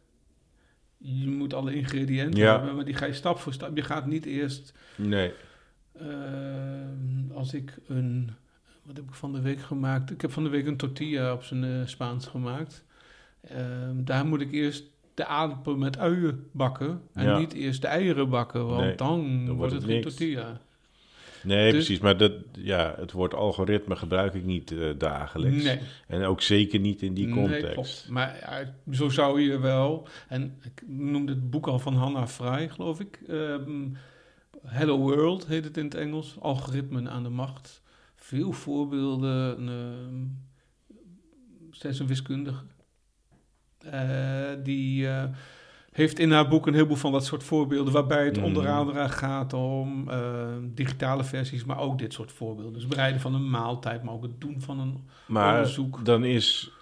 Je 0.98 1.28
moet 1.28 1.54
alle 1.54 1.74
ingrediënten 1.74 2.40
Ja. 2.40 2.52
hebben, 2.56 2.74
maar 2.76 2.84
die 2.84 2.94
ga 2.94 3.06
je 3.06 3.12
stap 3.12 3.38
voor 3.38 3.52
stap. 3.52 3.76
Je 3.76 3.82
gaat 3.82 4.06
niet 4.06 4.26
eerst, 4.26 4.74
Nee. 4.96 5.32
eh, 5.92 6.06
als 7.34 7.54
ik 7.54 7.78
een, 7.86 8.30
wat 8.90 8.98
heb 8.98 9.08
ik 9.08 9.14
van 9.14 9.32
de 9.32 9.40
week 9.40 9.60
gemaakt? 9.60 10.10
Ik 10.10 10.20
heb 10.20 10.30
van 10.32 10.42
de 10.44 10.48
week 10.48 10.66
een 10.66 10.76
tortilla 10.76 11.32
op 11.32 11.42
zijn 11.42 11.64
eh, 11.64 11.70
Spaans 11.86 12.26
gemaakt. 12.26 12.84
Ehm, 13.40 14.04
daar 14.04 14.26
moet 14.26 14.40
ik 14.40 14.52
eerst 14.52 14.84
de 15.14 15.26
aardappel 15.26 15.76
met 15.76 15.98
uien 15.98 16.46
bakken 16.52 17.02
en 17.14 17.24
Ja. 17.24 17.38
niet 17.38 17.52
eerst 17.52 17.80
de 17.82 17.86
eieren 17.88 18.28
bakken, 18.28 18.66
want 18.66 18.80
Nee, 18.80 18.94
dan, 18.94 19.44
wordt 19.44 19.56
wordt 19.58 19.72
het 19.72 19.84
geen 19.84 19.92
niks. 19.94 20.06
tortilla. 20.06 20.60
Nee, 21.42 21.72
Dus- 21.72 21.84
precies. 21.84 22.02
Maar 22.02 22.16
dat, 22.16 22.32
ja, 22.52 22.94
het 22.98 23.12
woord 23.12 23.34
algoritme 23.34 23.96
gebruik 23.96 24.34
ik 24.34 24.44
niet 24.44 24.70
eh, 24.72 24.88
dagelijks. 24.98 25.64
Nee. 25.64 25.78
En 26.06 26.22
ook 26.24 26.40
zeker 26.42 26.80
niet 26.80 27.02
in 27.02 27.14
die 27.14 27.26
Nee, 27.26 27.34
context. 27.34 27.72
klopt. 27.72 28.06
Maar 28.08 28.68
zo 28.90 29.08
zou 29.08 29.40
je 29.40 29.58
wel, 29.58 30.08
en 30.28 30.58
ik 30.62 30.82
noemde 30.86 31.32
het 31.32 31.50
boek 31.50 31.66
al 31.66 31.78
van 31.78 31.94
Hannah 31.94 32.26
Fry, 32.26 32.68
geloof 32.68 33.00
ik. 33.00 33.20
Ehm, 33.28 33.86
Hello 34.66 34.98
World 34.98 35.46
heet 35.46 35.64
het 35.64 35.76
in 35.76 35.84
het 35.84 35.94
Engels, 35.94 36.36
algoritmen 36.40 37.10
aan 37.10 37.22
de 37.22 37.28
macht. 37.28 37.82
Veel 38.30 38.52
voorbeelden. 38.52 39.68
ehm 39.68 40.48
zij 41.70 41.90
is 41.90 41.98
een 41.98 42.06
wiskundige. 42.06 42.64
Eh, 43.78 44.48
die 44.62 45.08
eh, 45.08 45.24
heeft 45.92 46.18
in 46.18 46.30
haar 46.30 46.48
boek 46.48 46.66
een 46.66 46.74
heleboel 46.74 46.96
van 46.96 47.12
dat 47.12 47.24
soort 47.24 47.42
voorbeelden, 47.42 47.92
waarbij 47.92 48.24
het 48.24 48.38
onder 48.38 48.68
andere 48.68 49.08
gaat 49.08 49.52
om 49.52 50.08
eh, 50.08 50.48
digitale 50.62 51.24
versies, 51.24 51.64
maar 51.64 51.78
ook 51.78 51.98
dit 51.98 52.12
soort 52.12 52.32
voorbeelden. 52.32 52.72
Dus 52.72 52.86
bereiden 52.86 53.20
van 53.20 53.34
een 53.34 53.50
maaltijd, 53.50 54.02
maar 54.02 54.14
ook 54.14 54.22
het 54.22 54.40
doen 54.40 54.60
van 54.60 54.78
een 54.78 55.08
Maar 55.26 55.54
onderzoek. 55.54 56.04
dan 56.04 56.24
is, 56.24 56.72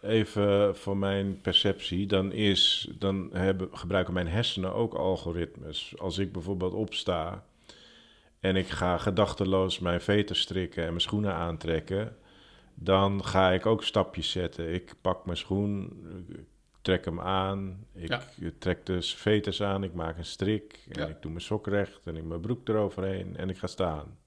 even 0.00 0.76
voor 0.76 0.96
mijn 0.96 1.40
perceptie, 1.40 2.06
dan, 2.06 2.32
is, 2.32 2.90
dan 2.98 3.28
hebben, 3.32 3.68
gebruiken 3.72 4.14
mijn 4.14 4.28
hersenen 4.28 4.74
ook 4.74 4.94
algoritmes. 4.94 5.94
Als 5.98 6.18
ik 6.18 6.32
bijvoorbeeld 6.32 6.72
opsta 6.72 7.44
en 8.44 8.56
ik 8.56 8.68
ga 8.68 8.98
gedachteloos 8.98 9.78
mijn 9.78 10.00
veten 10.00 10.36
strikken 10.36 10.82
en 10.82 10.88
mijn 10.88 11.00
schoenen 11.00 11.34
aantrekken, 11.34 12.16
dan 12.74 13.24
ga 13.24 13.50
ik 13.52 13.66
ook 13.66 13.84
stapjes 13.84 14.30
zetten. 14.30 14.74
Ik 14.74 14.94
pak 15.00 15.24
mijn 15.24 15.36
schoen, 15.36 15.92
trek 16.82 17.04
hem 17.04 17.20
aan, 17.20 17.86
ik 17.94 18.08
Ja. 18.08 18.22
trek 18.58 18.86
de 18.86 19.02
veters 19.02 19.62
aan, 19.62 19.84
ik 19.84 19.94
maak 19.94 20.18
een 20.18 20.24
strik 20.24 20.86
en 20.90 21.00
Ja. 21.02 21.06
ik 21.08 21.16
doe 21.22 21.30
mijn 21.30 21.44
sok 21.44 21.66
recht 21.66 22.06
en 22.06 22.16
ik 22.16 22.24
mijn 22.24 22.40
broek 22.40 22.68
eroverheen 22.68 23.36
en 23.36 23.48
ik 23.50 23.58
ga 23.58 23.66
staan. 23.66 24.18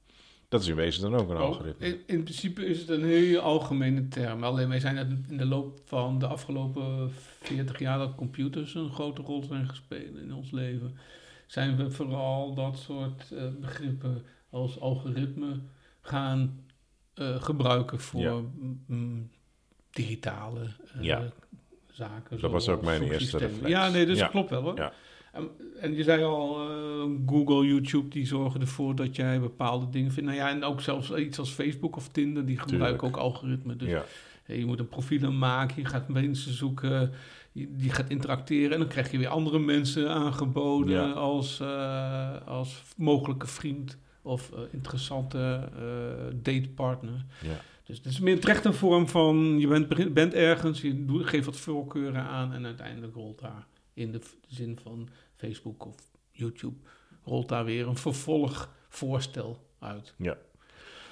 Dat 0.50 0.62
is 0.62 0.68
in 0.68 0.76
wezen 0.76 1.02
dan 1.12 1.16
ook 1.20 1.30
een 1.30 1.36
Oh, 1.36 1.42
algoritme. 1.42 1.86
in, 1.88 2.00
in 2.06 2.24
principe 2.24 2.66
is 2.66 2.80
het 2.80 2.90
een 2.90 3.04
heel 3.04 3.40
algemene 3.40 4.08
term. 4.08 4.44
Alleen 4.44 4.70
wij 4.70 4.80
zijn 4.80 5.24
in 5.30 5.38
de 5.38 5.46
loop 5.46 5.80
van 5.86 6.20
de 6.20 6.28
afgelopen 6.28 7.12
40 7.42 7.80
jaar 7.80 7.98
dat 7.98 8.16
computers 8.16 8.76
een 8.76 8.92
grote 8.94 9.22
rol 9.22 9.44
zijn 9.44 9.70
gespeeld 9.70 10.18
in 10.18 10.34
ons 10.34 10.52
leven. 10.52 10.98
Zijn 11.48 11.76
we 11.78 11.92
vooral 11.92 12.54
dat 12.54 12.78
soort 12.78 13.32
eh, 13.32 13.44
begrippen 13.60 14.24
als 14.50 14.80
algoritme 14.80 15.60
gaan 16.02 16.60
eh, 17.14 17.42
gebruiken 17.42 18.00
voor 18.00 18.22
Ja. 18.22 18.40
mm, 18.88 19.30
digitale 19.90 20.60
eh, 20.62 21.02
Ja. 21.04 21.24
zaken. 21.92 22.40
Dat 22.40 22.52
was 22.52 22.70
ook 22.70 22.82
mijn 22.82 23.02
eerste 23.04 23.38
reflex. 23.38 23.68
Ja, 23.70 23.90
nee, 23.90 24.06
dus 24.06 24.20
dat 24.20 24.30
klopt 24.30 24.50
wel 24.50 24.62
hoor. 24.62 24.76
Ja. 24.78 24.94
En, 25.32 25.50
en 25.80 25.96
je 25.96 26.04
zei 26.04 26.24
al, 26.24 26.54
Google, 27.26 27.66
YouTube, 27.68 28.08
die 28.08 28.26
zorgen 28.26 28.62
ervoor 28.62 28.96
dat 28.96 29.16
jij 29.16 29.40
bepaalde 29.40 29.90
dingen 29.90 30.12
vindt. 30.12 30.30
Nou 30.30 30.42
ja, 30.42 30.50
en 30.50 30.64
ook 30.64 30.82
zelfs 30.82 31.12
iets 31.12 31.40
als 31.40 31.50
Facebook 31.50 31.96
of 31.96 32.10
Tinder, 32.10 32.46
die 32.46 32.60
gebruiken 32.60 33.00
Tuurlijk. 33.00 33.18
ook 33.18 33.24
algoritmen. 33.24 33.78
Dus 33.78 34.02
je 34.46 34.66
moet 34.66 34.80
een 34.80 34.90
profiel 34.90 35.32
maken, 35.32 35.82
je 35.82 35.88
gaat 35.88 36.08
mensen 36.08 36.54
zoeken, 36.54 37.12
die 37.70 37.90
gaat 37.90 38.10
interacteren. 38.10 38.72
En 38.72 38.80
dan 38.80 38.88
krijg 38.88 39.12
je 39.12 39.18
weer 39.18 39.28
andere 39.28 39.60
mensen 39.60 40.10
aangeboden 40.10 41.08
Ja. 41.08 41.12
als, 41.12 41.60
eh, 41.60 42.48
als 42.48 42.84
mogelijke 42.98 43.48
vriend 43.48 43.98
of 44.22 44.52
eh, 44.52 44.60
interessante 44.72 45.70
eh, 45.76 46.36
datepartner. 46.36 47.26
Ja. 47.42 47.60
Dus 47.84 47.98
het 47.98 48.06
is 48.06 48.20
meer 48.20 48.40
terecht 48.40 48.66
een 48.66 48.74
vorm 48.74 49.08
van, 49.08 49.60
je 49.60 49.68
bent, 49.68 50.14
bent 50.14 50.34
ergens, 50.34 50.82
je 50.82 51.06
geeft 51.08 51.46
wat 51.46 51.58
voorkeuren 51.58 52.22
aan 52.22 52.54
en 52.54 52.66
uiteindelijk 52.66 53.16
rolt 53.16 53.40
daar 53.40 53.68
in 53.94 54.12
de 54.12 54.22
zin 54.48 54.80
van 54.84 55.10
Facebook 55.36 55.86
of 55.86 55.96
YouTube, 56.32 56.76
rolt 57.24 57.50
daar 57.50 57.66
weer 57.66 57.88
een 57.88 57.98
vervolgvoorstel 57.98 59.60
uit. 59.80 60.14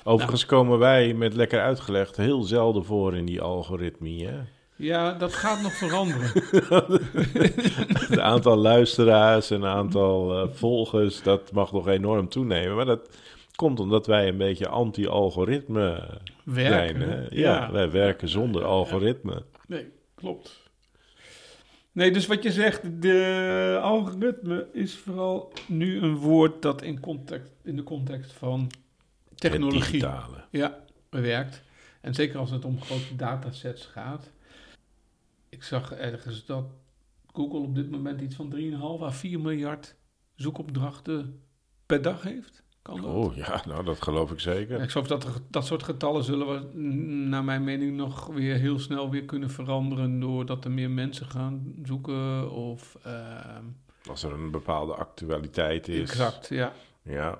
Overigens 0.03 0.45
komen 0.45 0.79
wij 0.79 1.13
met 1.13 1.33
lekker 1.33 1.61
uitgelegd 1.61 2.17
heel 2.17 2.41
zelden 2.43 2.85
voor 2.85 3.15
in 3.15 3.25
die 3.25 3.41
algoritmie. 3.41 4.27
Hè? 4.27 4.39
Ja, 4.75 5.13
dat 5.13 5.33
gaat 5.33 5.61
nog 5.61 5.73
veranderen. 5.73 6.31
Het 8.09 8.19
aantal 8.19 8.57
luisteraars 8.57 9.51
en 9.51 9.65
aantal 9.65 10.41
eh, 10.41 10.53
volgers, 10.53 11.21
dat 11.23 11.51
mag 11.51 11.71
nog 11.71 11.87
enorm 11.87 12.29
toenemen. 12.29 12.75
Maar 12.75 12.85
dat 12.85 13.09
komt 13.55 13.79
omdat 13.79 14.07
wij 14.07 14.27
een 14.27 14.37
beetje 14.37 14.67
anti-algoritme 14.67 16.19
zijn. 16.45 17.01
Hè? 17.01 17.25
Ja, 17.29 17.71
wij 17.71 17.91
werken 17.91 18.29
zonder 18.29 18.63
algoritme. 18.63 19.43
Nee, 19.67 19.91
klopt. 20.15 20.63
Nee, 21.91 22.11
dus 22.11 22.25
wat 22.25 22.43
je 22.43 22.51
zegt, 22.51 23.01
de 23.01 23.79
algoritme 23.81 24.67
is 24.73 24.95
vooral 24.95 25.53
nu 25.67 26.01
een 26.01 26.15
woord 26.15 26.61
dat 26.61 26.81
in, 26.81 26.99
context, 26.99 27.51
in 27.63 27.75
de 27.75 27.83
context 27.83 28.33
van 28.33 28.71
technologie 29.35 30.05
ja, 30.51 30.83
werkt. 31.09 31.63
En 32.01 32.13
zeker 32.13 32.39
als 32.39 32.51
het 32.51 32.65
om 32.65 32.81
grote 32.81 33.15
datasets 33.15 33.85
gaat. 33.85 34.29
Ik 35.55 35.63
zag 35.63 35.91
ergens 35.93 36.45
dat 36.45 36.65
Google 37.33 37.59
op 37.59 37.75
dit 37.75 37.89
moment 37.91 38.21
iets 38.21 38.35
van 38.35 38.49
3,5 38.55 39.01
à 39.03 39.09
4 39.11 39.39
miljard 39.39 39.95
zoekopdrachten 40.35 41.41
per 41.85 42.01
dag 42.01 42.21
heeft. 42.23 42.63
Kan 42.81 43.01
dat? 43.01 43.05
Oh 43.13 43.35
ja, 43.35 43.63
nou 43.67 43.83
dat 43.85 44.01
geloof 44.01 44.31
ik 44.31 44.39
Ja, 44.39 44.53
zeker. 44.53 44.81
ik 44.81 44.89
geloof 44.89 45.07
dat 45.07 45.23
er- 45.23 45.41
dat 45.49 45.65
soort 45.65 45.83
getallen 45.83 46.23
zullen 46.23 46.47
we, 46.47 46.69
mm, 46.77 47.29
naar 47.29 47.43
mijn 47.43 47.63
mening, 47.63 47.95
nog 47.97 48.25
weer 48.27 48.55
heel 48.55 48.79
snel 48.79 49.09
weer 49.09 49.25
kunnen 49.25 49.49
veranderen. 49.49 50.19
Doordat 50.19 50.65
er 50.65 50.71
meer 50.71 50.89
mensen 50.91 51.25
gaan 51.25 51.73
zoeken. 51.83 52.51
Of, 52.51 52.97
ehm, 53.03 53.63
Als 54.09 54.23
er 54.23 54.33
een 54.33 54.51
bepaalde 54.51 54.93
actualiteit 54.95 55.87
is. 55.87 56.09
exact, 56.09 56.47
ja. 56.49 56.73
Ja, 57.01 57.39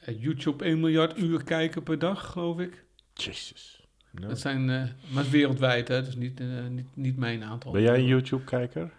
Eh, 0.00 0.22
YouTube 0.22 0.64
1 0.66 0.80
miljard 0.80 1.18
uur 1.18 1.44
kijken 1.44 1.82
per 1.82 1.98
dag, 1.98 2.26
geloof 2.32 2.58
ik. 2.58 2.84
jezus. 3.14 3.79
Dat 4.12 4.38
zijn, 4.40 4.70
eh, 4.70 4.82
maar 5.14 5.24
is 5.24 5.30
wereldwijd, 5.30 5.88
hè. 5.88 6.02
Dus 6.02 6.16
niet, 6.16 6.40
eh, 6.40 6.46
niet, 6.70 6.86
niet 6.94 7.16
mijn 7.16 7.44
aantal. 7.44 7.72
Ben 7.72 7.82
jij 7.82 7.94
een 7.98 8.04
YouTube-kijker? 8.06 8.90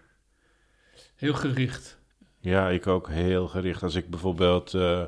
Heel 1.15 1.33
gericht. 1.33 1.97
Ja, 2.39 2.69
ik 2.69 2.87
ook 2.87 3.09
heel 3.09 3.47
gericht. 3.47 3.83
Als 3.83 3.95
ik 3.95 4.09
bijvoorbeeld 4.09 4.73
eh, 4.73 5.01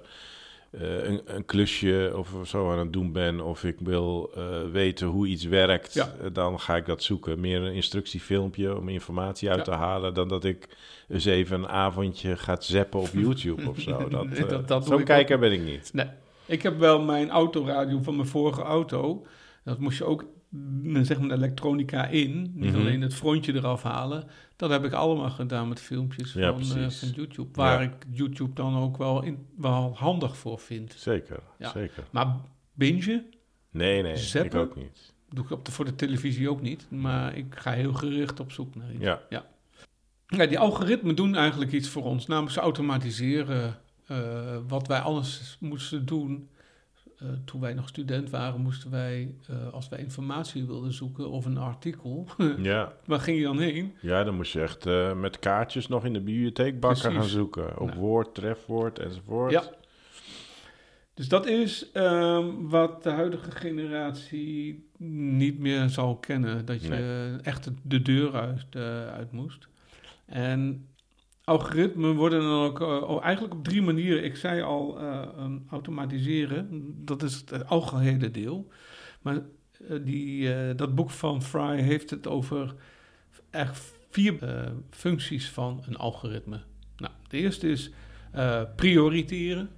een, 0.71 1.21
een 1.25 1.45
klusje 1.45 2.11
of 2.15 2.35
zo 2.45 2.71
aan 2.71 2.79
het 2.79 2.93
doen 2.93 3.11
ben, 3.11 3.41
of 3.41 3.63
ik 3.63 3.75
wil 3.79 4.31
weten 4.71 5.07
hoe 5.07 5.27
iets 5.27 5.43
werkt, 5.43 5.93
Ja. 5.93 6.13
dan 6.33 6.59
ga 6.59 6.75
ik 6.75 6.85
dat 6.85 7.03
zoeken. 7.03 7.39
Meer 7.39 7.61
een 7.61 7.73
instructiefilmpje 7.73 8.77
om 8.77 8.89
informatie 8.89 9.49
uit 9.49 9.57
Ja. 9.57 9.63
te 9.63 9.71
halen, 9.71 10.13
dan 10.13 10.27
dat 10.27 10.43
ik 10.43 10.77
eens 11.07 11.25
even 11.25 11.57
een 11.59 11.67
avondje 11.67 12.37
ga 12.37 12.55
zappen 12.61 12.99
op 12.99 13.09
YouTube 13.13 13.69
of 13.69 13.79
zo. 13.79 14.07
Dat, 14.09 14.29
Nee, 14.29 14.45
dat- 14.45 14.67
dat 14.67 14.85
doe 14.85 14.93
Zo'n 14.97 15.03
kijker 15.03 15.39
ben 15.39 15.51
ik 15.51 15.61
niet. 15.63 15.89
Nee, 15.93 16.07
ik 16.45 16.61
heb 16.63 16.77
wel 16.79 17.01
mijn 17.01 17.29
autoradio 17.29 17.99
van 18.01 18.15
mijn 18.15 18.27
vorige 18.27 18.61
auto. 18.61 19.25
Dat 19.63 19.79
moest 19.79 19.97
je 19.97 20.03
ook, 20.05 20.25
mm, 20.49 21.03
zeg 21.03 21.19
maar, 21.19 21.27
de 21.27 21.33
elektronica 21.33 22.05
in. 22.07 22.51
Niet 22.55 22.71
Mhm. 22.71 22.79
alleen 22.79 23.01
het 23.01 23.13
frontje 23.13 23.53
eraf 23.53 23.83
halen. 23.83 24.23
Dat 24.55 24.69
heb 24.69 24.83
ik 24.83 24.93
allemaal 24.93 25.29
gedaan 25.29 25.67
met 25.67 25.81
filmpjes 25.81 26.33
Ja, 26.33 26.47
van, 26.53 26.55
precies. 26.55 26.99
van 26.99 27.09
YouTube. 27.09 27.49
Waar 27.53 27.81
Ja. 27.83 27.89
ik 27.89 28.05
YouTube 28.09 28.53
dan 28.53 28.77
ook 28.77 28.97
wel, 28.97 29.23
in, 29.23 29.45
wel 29.57 29.95
handig 29.97 30.37
voor 30.37 30.59
vind. 30.59 30.93
Zeker, 30.97 31.39
Ja. 31.59 31.69
zeker. 31.69 32.03
Maar 32.11 32.35
binge 32.73 33.23
Nee, 33.71 34.01
nee, 34.01 34.11
ik 34.11 34.17
Zappen? 34.17 34.59
ook 34.59 34.75
niet. 34.75 35.13
doe 35.29 35.43
ik 35.43 35.51
op 35.51 35.65
de, 35.65 35.71
voor 35.71 35.85
de 35.85 35.95
televisie 35.95 36.49
ook 36.49 36.61
niet. 36.61 36.87
Maar 36.91 37.35
ik 37.37 37.45
ga 37.55 37.71
heel 37.71 37.93
gericht 37.93 38.39
op 38.39 38.51
zoek 38.51 38.75
naar 38.75 38.91
iets. 38.91 39.03
Ja, 39.03 39.21
Ja, 40.27 40.45
die 40.45 40.59
algoritmen 40.59 41.15
doen 41.15 41.35
eigenlijk 41.35 41.71
iets 41.71 41.87
voor 41.89 42.03
ons. 42.03 42.27
Namelijk 42.27 42.53
ze 42.53 42.59
automatiseren 42.59 43.77
eh, 44.07 44.57
wat 44.67 44.87
wij 44.87 44.99
alles 44.99 45.57
moesten 45.59 46.05
doen. 46.05 46.49
Eh, 47.23 47.29
toen 47.45 47.61
wij 47.61 47.73
nog 47.73 47.87
student 47.87 48.29
waren, 48.29 48.61
moesten 48.61 48.91
wij, 48.91 49.35
eh, 49.47 49.73
als 49.73 49.89
wij 49.89 49.99
informatie 49.99 50.65
wilden 50.65 50.93
zoeken 50.93 51.29
of 51.29 51.45
een 51.45 51.57
artikel, 51.57 52.27
ja. 52.57 52.93
waar 53.05 53.19
ging 53.19 53.37
je 53.37 53.43
dan 53.43 53.59
heen? 53.59 53.93
ja, 54.01 54.23
dan 54.23 54.35
moest 54.35 54.53
je 54.53 54.61
echt 54.61 54.85
eh, 54.85 55.13
met 55.13 55.39
kaartjes 55.39 55.87
nog 55.87 56.05
in 56.05 56.13
de 56.13 56.21
bibliotheek 56.21 56.79
bakken 56.79 57.01
Precies. 57.01 57.19
gaan 57.19 57.29
zoeken. 57.29 57.79
Op 57.79 57.87
Nou. 57.87 57.99
woord, 57.99 58.35
trefwoord 58.35 58.99
enzovoort. 58.99 59.51
Ja. 59.51 59.63
Dus 61.13 61.27
dat 61.27 61.45
is 61.45 61.91
ehm, 61.91 62.45
wat 62.61 63.03
de 63.03 63.09
huidige 63.09 63.51
generatie 63.51 64.87
niet 65.37 65.59
meer 65.59 65.89
zal 65.89 66.15
kennen. 66.17 66.65
Dat 66.65 66.85
je 66.85 67.37
echt 67.43 67.69
de 67.83 68.01
deur 68.01 68.33
uit, 68.33 68.75
uit 69.15 69.31
moest. 69.31 69.67
En 70.25 70.87
algoritmen 71.43 72.15
worden 72.15 72.41
dan 72.41 72.63
ook 72.63 72.81
eh, 72.81 73.09
oh, 73.09 73.23
eigenlijk 73.23 73.53
op 73.53 73.63
drie 73.63 73.81
manieren. 73.81 74.23
Ik 74.23 74.35
zei 74.35 74.61
al, 74.61 74.99
eh, 74.99 75.21
ehm, 75.37 75.57
automatiseren, 75.69 76.93
dat 77.05 77.23
is 77.23 77.35
het 77.35 77.67
algehele 77.67 78.31
deel. 78.31 78.67
Maar 79.21 79.35
eh, 79.35 79.97
die, 80.01 80.53
eh, 80.53 80.77
dat 80.77 80.95
boek 80.95 81.09
van 81.09 81.41
Fry 81.41 81.79
heeft 81.81 82.09
het 82.09 82.27
over 82.27 82.75
echt 83.49 83.93
vier 84.09 84.43
eh, 84.43 84.71
functies 84.89 85.49
van 85.49 85.83
een 85.87 85.97
algoritme. 85.97 86.61
Nou, 86.97 87.13
de 87.27 87.37
eerste 87.37 87.69
is 87.69 87.91
eh, 88.31 88.61
prioriteren. 88.75 89.69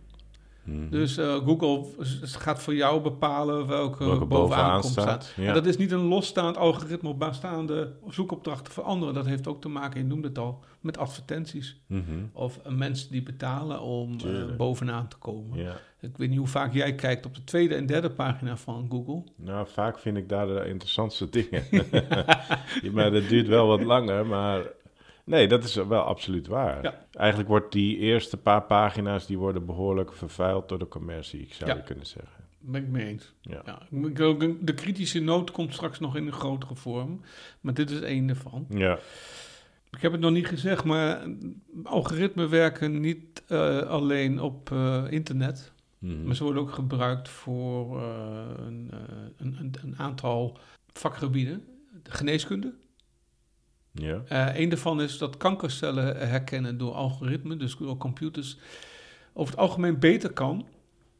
Mhm. 0.66 0.90
Dus 0.90 1.18
eh, 1.18 1.36
Google 1.36 1.86
gaat 2.22 2.62
voor 2.62 2.76
jou 2.76 3.02
bepalen 3.02 3.68
welke, 3.68 4.06
Welke 4.06 4.26
bovenaan, 4.26 4.82
komt 4.82 4.92
staat, 4.92 5.34
ja. 5.36 5.48
En 5.48 5.54
dat 5.54 5.66
is 5.66 5.78
niet 5.78 5.92
een 5.92 6.00
losstaand 6.08 6.58
algoritme 6.58 7.10
op 7.10 7.20
bestaande 7.20 7.94
zoekopdrachten 8.08 8.74
voor 8.74 8.84
anderen. 8.84 9.14
Dat 9.14 9.26
heeft 9.26 9.48
ook 9.48 9.62
te 9.62 9.70
maken, 9.70 10.00
je 10.00 10.06
noemde 10.06 10.28
het 10.28 10.38
al, 10.38 10.64
met 10.80 10.98
advertenties. 10.98 11.82
Mhm. 11.88 12.02
Of 12.34 12.60
eh, 12.64 12.72
mensen 12.72 13.12
die 13.12 13.24
betalen 13.24 13.82
om 13.82 14.18
eh, 14.20 14.56
bovenaan 14.58 15.08
te 15.08 15.18
komen. 15.18 15.60
Ja. 15.60 15.76
Ik 16.00 16.18
weet 16.18 16.30
niet 16.30 16.38
hoe 16.38 16.48
vaak 16.48 16.74
jij 16.74 16.96
kijkt 16.96 17.26
op 17.26 17.36
de 17.36 17.44
tweede 17.44 17.76
en 17.76 17.86
derde 17.86 18.10
pagina 18.10 18.58
van 18.58 18.88
Google. 18.90 19.24
Nou, 19.36 19.68
vaak 19.68 20.00
vind 20.00 20.18
ik 20.18 20.30
daar 20.30 20.48
de 20.48 20.66
interessantste 20.68 21.30
dingen. 21.30 21.64
Ja, 22.82 22.92
maar 22.92 23.12
dat 23.12 23.30
duurt 23.30 23.48
wel 23.48 23.68
wat 23.68 23.84
langer, 23.84 24.26
maar 24.26 24.62
nee, 25.26 25.48
dat 25.48 25.64
is 25.64 25.76
wel 25.76 26.02
absoluut 26.02 26.48
waar. 26.48 26.84
Ja. 26.84 27.06
Eigenlijk 27.12 27.50
wordt 27.50 27.72
die 27.72 27.98
eerste 27.98 28.38
paar 28.38 28.64
pagina's, 28.64 29.26
die 29.26 29.38
worden 29.38 29.66
behoorlijk 29.66 30.14
vervuild 30.14 30.70
door 30.70 30.80
de 30.80 30.88
commercie, 30.88 31.42
ik 31.42 31.54
zou 31.54 31.70
Ja. 31.70 31.76
je 31.76 31.84
kunnen 31.84 32.06
zeggen. 32.06 32.44
Ben 32.60 32.84
ik 32.84 32.90
mee 32.90 33.06
eens. 33.06 33.34
Ja. 33.42 33.80
De 34.62 34.74
kritische 34.76 35.20
noot 35.20 35.52
komt 35.52 35.74
straks 35.74 36.00
nog 36.00 36.16
in 36.16 36.26
een 36.28 36.34
grotere 36.34 36.76
vorm. 36.76 37.22
Maar 37.62 37.74
dit 37.74 37.90
is 37.92 38.00
één 38.00 38.30
ervan. 38.30 38.66
Ja. 38.70 39.00
Ik 39.92 40.02
heb 40.02 40.12
het 40.12 40.22
nog 40.22 40.32
niet 40.32 40.48
gezegd, 40.48 40.84
maar 40.84 41.22
algoritmen 41.84 42.50
werken 42.50 43.00
niet 43.00 43.44
eh, 43.48 43.80
alleen 43.80 44.42
op 44.42 44.72
eh, 44.72 45.04
internet. 45.10 45.72
Mhm. 46.00 46.26
Maar 46.26 46.36
ze 46.36 46.44
worden 46.44 46.62
ook 46.62 46.72
gebruikt 46.72 47.30
voor 47.30 48.02
een, 48.02 48.90
eh, 48.92 49.00
een, 49.38 49.56
een, 49.60 49.74
een 49.84 49.98
aantal 49.98 50.58
vakgebieden. 50.94 51.66
De 52.04 52.12
geneeskunde. 52.12 52.74
Ja. 53.96 54.22
Eh 54.28 54.60
een 54.60 54.70
daarvan 54.70 55.02
is 55.02 55.18
dat 55.18 55.38
kankercellen 55.38 56.28
herkennen 56.30 56.78
door 56.78 56.94
algoritmen, 56.94 57.60
dus 57.60 57.76
door 57.78 57.98
computers, 57.98 58.58
over 59.34 59.52
het 59.54 59.62
algemeen 59.64 60.00
beter 60.00 60.32
kan. 60.34 60.66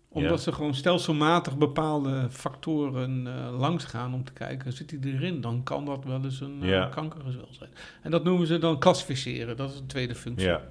Omdat 0.10 0.32
Ja. 0.32 0.38
ze 0.38 0.52
gewoon 0.52 0.74
stelselmatig 0.76 1.58
bepaalde 1.58 2.28
factoren 2.30 3.28
eh 3.28 3.58
langs 3.60 3.84
gaan 3.84 4.14
om 4.14 4.24
te 4.24 4.34
kijken, 4.34 4.74
zit 4.74 4.90
die 5.02 5.14
erin? 5.14 5.42
Dan 5.42 5.64
kan 5.64 5.86
dat 5.86 6.04
wel 6.04 6.24
eens 6.24 6.40
een 6.42 6.62
eh, 6.64 6.70
Ja. 6.70 6.86
kankergezwel 6.86 7.48
zijn. 7.52 7.70
En 8.02 8.12
dat 8.12 8.24
noemen 8.24 8.48
ze 8.48 8.58
dan 8.58 8.80
klassificeren, 8.80 9.58
dat 9.58 9.72
is 9.74 9.80
een 9.80 9.86
tweede 9.88 10.16
functie. 10.16 10.48
Ja. 10.48 10.62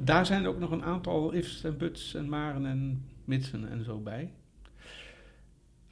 Daar 0.00 0.26
zijn 0.26 0.46
ook 0.46 0.58
nog 0.58 0.70
een 0.70 0.82
aantal 0.84 1.32
ifs 1.32 1.64
en 1.64 1.76
buts 1.78 2.14
en 2.14 2.28
maren 2.28 2.66
en 2.66 3.04
mitsen 3.24 3.70
en 3.70 3.84
zo 3.84 3.98
bij. 3.98 4.32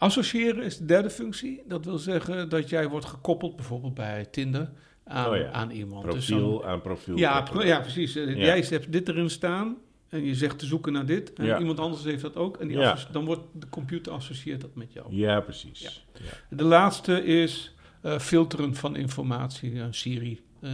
Associëren 0.03 0.63
is 0.65 0.77
de 0.79 0.85
derde 0.85 1.11
functie. 1.11 1.63
Dat 1.69 1.85
wil 1.85 1.99
zeggen 1.99 2.49
dat 2.49 2.69
jij 2.69 2.89
wordt 2.89 3.07
gekoppeld, 3.07 3.57
bijvoorbeeld 3.57 3.95
bij 3.95 4.25
Tinder, 4.31 4.71
aan, 5.05 5.31
Oh 5.31 5.37
ja. 5.37 5.51
aan 5.51 5.71
iemand. 5.71 6.11
Dus 6.13 6.27
dan- 6.27 6.39
Profiel 6.39 6.67
aan 6.67 6.81
profiel. 6.81 7.17
ja, 7.17 7.43
pro- 7.43 7.63
ja, 7.65 7.81
precies. 7.81 8.17
Eh, 8.17 8.37
Ja. 8.37 8.45
Jij 8.45 8.65
hebt 8.69 8.93
dit 8.93 9.09
erin 9.09 9.31
staan 9.31 9.77
en 10.09 10.25
je 10.25 10.35
zegt 10.35 10.59
te 10.59 10.67
zoeken 10.67 10.93
naar 10.93 11.07
dit. 11.07 11.33
En 11.33 11.59
iemand 11.59 11.79
anders 11.79 12.05
heeft 12.05 12.23
dat 12.23 12.37
ook. 12.37 12.57
En 12.57 12.69
die 12.69 12.79
dan 13.13 13.25
wordt 13.25 13.41
de 13.53 13.69
computer 13.69 14.13
associeert 14.13 14.61
dat 14.61 14.75
met 14.75 14.93
jou. 14.93 15.15
Ja, 15.15 15.41
precies. 15.41 16.05
Ja. 16.13 16.21
De 16.57 16.65
laatste 16.65 17.25
is 17.25 17.75
eh, 18.01 18.19
filteren 18.19 18.75
van 18.75 18.97
informatie. 18.97 19.83
Siri, 19.91 20.41
eh, 20.61 20.71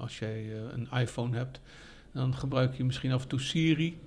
als 0.00 0.18
jij 0.18 0.52
een 0.72 0.88
iPhone 1.00 1.36
hebt, 1.36 1.60
dan 2.12 2.34
gebruik 2.34 2.74
je 2.76 2.84
misschien 2.84 3.12
af 3.12 3.22
en 3.22 3.28
toe 3.28 3.40
Siri, 3.40 3.98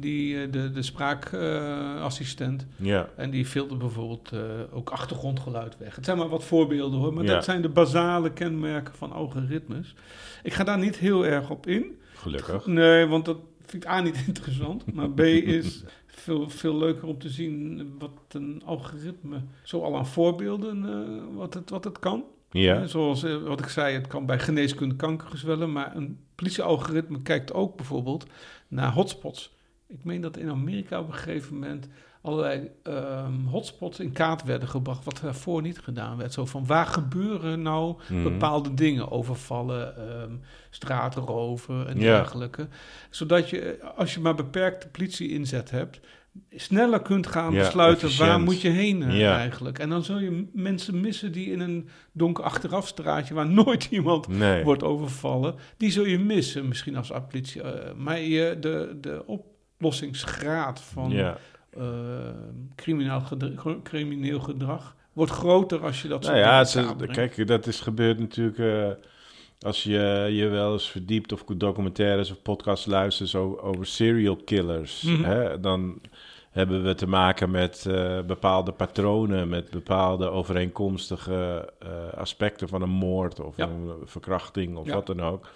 die, 0.00 0.42
eh, 0.42 0.52
de, 0.52 0.70
de 0.70 0.82
spraakassistent. 0.82 2.66
Ja. 2.76 3.08
en 3.16 3.30
die 3.30 3.46
filtert 3.46 3.78
bijvoorbeeld 3.78 4.30
eh, 4.32 4.40
ook 4.72 4.90
achtergrondgeluid 4.90 5.78
weg. 5.78 5.96
Het 5.96 6.04
zijn 6.04 6.18
maar 6.18 6.28
wat 6.28 6.44
voorbeelden 6.44 6.98
hoor, 6.98 7.14
maar 7.14 7.24
Ja. 7.24 7.32
dat 7.34 7.44
zijn 7.44 7.62
de 7.62 7.68
basale 7.68 8.32
kenmerken 8.32 8.94
van 8.94 9.12
algoritmes. 9.12 9.94
Ik 10.42 10.52
ga 10.52 10.64
daar 10.64 10.78
niet 10.78 10.96
heel 10.96 11.26
erg 11.26 11.50
op 11.50 11.66
in. 11.66 11.98
Gelukkig. 12.14 12.66
Nee, 12.66 13.06
want 13.06 13.24
dat 13.24 13.38
vind 13.66 13.84
ik 13.84 13.90
A 13.90 14.00
niet 14.00 14.22
interessant. 14.26 14.94
Maar 14.94 15.10
B 15.10 15.20
is 15.20 15.84
veel, 16.06 16.48
veel 16.50 16.78
leuker 16.78 17.08
om 17.08 17.18
te 17.18 17.28
zien 17.28 17.90
wat 17.98 18.10
een 18.28 18.62
algoritme, 18.64 19.40
zo 19.62 19.80
al 19.82 19.96
aan 19.96 20.06
voorbeelden, 20.06 20.84
eh, 20.88 21.36
wat, 21.36 21.54
het, 21.54 21.70
wat 21.70 21.84
het 21.84 21.98
kan. 21.98 22.24
Ja. 22.50 22.86
Zoals 22.86 23.22
wat 23.44 23.60
ik 23.60 23.68
zei, 23.68 23.94
het 23.94 24.06
kan 24.06 24.26
bij 24.26 24.38
geneeskunde 24.38 24.96
kankergezwellen. 24.96 25.72
Maar 25.72 25.96
een 25.96 26.18
politiealgoritme 26.34 27.22
kijkt 27.22 27.52
ook 27.52 27.76
bijvoorbeeld 27.76 28.26
naar 28.68 28.92
hotspots. 28.92 29.56
Ik 29.88 30.04
meen 30.04 30.20
dat 30.20 30.36
in 30.36 30.50
Amerika 30.50 31.00
op 31.00 31.08
een 31.08 31.14
gegeven 31.14 31.54
moment 31.54 31.88
allerlei 32.22 32.70
ehm, 32.82 33.44
hotspots 33.44 34.00
in 34.00 34.12
kaart 34.12 34.44
werden 34.44 34.68
gebracht, 34.68 35.04
wat 35.04 35.20
daarvoor 35.22 35.62
niet 35.62 35.78
gedaan 35.78 36.16
werd. 36.16 36.32
Zo 36.32 36.46
van 36.46 36.66
waar 36.66 36.86
gebeuren 36.86 37.62
nou 37.62 37.96
Mhm. 38.10 38.22
bepaalde 38.22 38.74
dingen, 38.74 39.10
overvallen, 39.10 39.96
ehm 39.96 40.32
straatroven 40.70 41.88
en 41.88 41.98
dergelijke. 41.98 42.68
Zodat 43.10 43.50
je, 43.50 43.78
als 43.96 44.14
je 44.14 44.20
maar 44.20 44.34
beperkte 44.34 44.88
politie 44.88 45.28
inzet 45.28 45.70
hebt, 45.70 46.00
sneller 46.50 47.02
kunt 47.02 47.26
gaan 47.26 47.52
Ja, 47.52 47.58
besluiten 47.58 48.18
waar 48.18 48.40
moet 48.40 48.60
je 48.60 48.68
heen 48.68 49.02
eh, 49.02 49.18
Ja. 49.18 49.36
eigenlijk. 49.36 49.78
En 49.78 49.88
dan 49.88 50.04
zul 50.04 50.18
je 50.18 50.48
mensen 50.52 51.00
missen 51.00 51.32
die 51.32 51.50
in 51.52 51.60
een 51.60 51.88
donker 52.12 52.44
achterafstraatje, 52.44 53.34
waar 53.34 53.50
nooit 53.64 53.84
iemand 53.90 54.28
Nee. 54.28 54.64
wordt 54.64 54.82
overvallen, 54.82 55.54
die 55.76 55.90
zul 55.90 56.04
je 56.04 56.18
missen 56.18 56.68
misschien 56.68 56.96
als 56.96 57.12
politie. 57.28 57.62
eh, 57.62 57.94
maar 57.96 58.20
je, 58.20 58.56
de, 58.60 58.96
de 59.00 59.22
oplossingsgraad 59.78 60.80
van 60.80 61.10
Ja. 61.10 61.36
eh, 61.70 61.82
crimineel, 62.74 63.20
gedra- 63.20 63.76
crimineel 63.82 64.40
gedrag 64.40 64.96
wordt 65.12 65.32
groter 65.32 65.84
als 65.84 66.02
je 66.02 66.08
dat 66.08 66.22
Nou 66.22 66.36
ja, 66.36 66.58
het 66.58 66.74
is- 66.74 67.06
kijk, 67.10 67.46
dat 67.46 67.66
is 67.66 67.80
gebeurd 67.80 68.18
natuurlijk 68.18 68.58
eh, 68.58 69.04
als 69.60 69.82
je 69.82 70.28
je 70.30 70.46
wel 70.48 70.72
eens 70.72 70.90
verdiept 70.90 71.32
of 71.32 71.44
documentaires 71.44 72.30
of 72.30 72.42
podcasts 72.42 72.86
luistert 72.86 73.28
zo, 73.28 73.58
over 73.62 73.86
serial 73.86 74.36
killers. 74.36 75.02
Mhm. 75.02 75.22
Hè? 75.24 75.60
Dan 75.60 76.00
hebben 76.50 76.84
we 76.84 76.94
te 76.94 77.06
maken 77.08 77.50
met 77.50 77.86
eh, 77.86 78.20
bepaalde 78.22 78.72
patronen, 78.72 79.48
met 79.48 79.70
bepaalde 79.70 80.28
overeenkomstige 80.30 81.72
aspecten 82.16 82.68
van 82.68 82.82
een 82.82 82.90
moord 82.90 83.40
of 83.40 83.56
Ja. 83.56 83.64
een 83.68 83.90
verkrachting 84.04 84.76
of 84.76 84.86
Ja. 84.86 84.94
wat 84.94 85.06
dan 85.06 85.20
ook. 85.22 85.46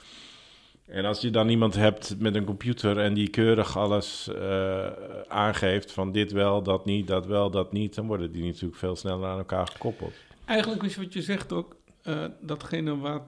En 0.92 1.04
als 1.04 1.20
je 1.20 1.30
dan 1.30 1.48
iemand 1.48 1.74
hebt 1.74 2.14
met 2.18 2.34
een 2.34 2.44
computer 2.44 2.98
en 2.98 3.14
die 3.14 3.28
keurig 3.28 3.76
alles 3.78 4.28
eh, 4.28 4.86
aangeeft 5.28 5.92
van 5.92 6.12
dit 6.12 6.32
wel, 6.32 6.62
dat 6.62 6.84
niet, 6.84 7.06
dat 7.06 7.26
wel, 7.26 7.50
dat 7.50 7.72
niet, 7.72 7.94
dan 7.94 8.06
worden 8.06 8.32
die 8.32 8.44
natuurlijk 8.44 8.76
veel 8.76 8.96
sneller 8.96 9.28
aan 9.28 9.38
elkaar 9.38 9.66
gekoppeld. 9.66 10.12
Eigenlijk 10.44 10.82
is 10.82 10.96
wat 10.96 11.12
je 11.12 11.22
zegt 11.22 11.52
ook, 11.52 11.76
eh, 12.02 12.24
datgene 12.40 12.96
waar, 12.98 13.20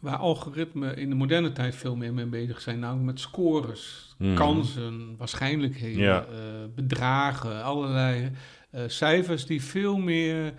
waar 0.00 0.16
algoritmen 0.16 0.96
in 0.96 1.08
de 1.08 1.14
moderne 1.14 1.52
tijd 1.52 1.74
veel 1.74 1.96
meer 1.96 2.14
mee 2.14 2.26
bezig 2.26 2.60
zijn, 2.60 2.78
namelijk 2.78 3.06
met 3.06 3.20
scores, 3.20 4.14
Mhm. 4.18 4.34
kansen, 4.34 5.14
waarschijnlijkheden, 5.18 6.02
Ja. 6.02 6.20
eh, 6.24 6.28
bedragen, 6.74 7.62
allerlei 7.62 8.30
cijfers 8.86 9.46
die 9.46 9.62
veel 9.62 9.96
meer 9.96 10.54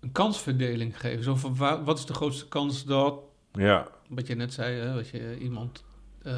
een 0.00 0.12
kansverdeling 0.12 1.00
geven. 1.00 1.24
Zo 1.24 1.34
van 1.34 1.56
wa- 1.56 1.82
wat 1.82 1.98
is 1.98 2.06
de 2.06 2.14
grootste 2.14 2.48
kans 2.48 2.84
dat, 2.84 3.14
Ja, 3.52 3.88
wat 4.14 4.26
je 4.26 4.34
net 4.34 4.52
zei, 4.52 4.74
hè, 4.80 4.94
dat 4.94 5.08
je 5.08 5.38
iemand, 5.38 5.84
eh, 6.22 6.32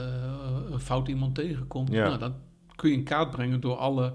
een 0.71 0.81
fout 0.81 1.09
iemand 1.09 1.35
tegenkomt. 1.35 1.93
Ja. 1.93 2.07
Nou, 2.07 2.19
dat 2.19 2.33
kun 2.77 2.91
je 2.91 2.97
in 2.97 3.05
kaart 3.05 3.31
brengen 3.31 3.61
door 3.61 3.77
alle 3.77 4.15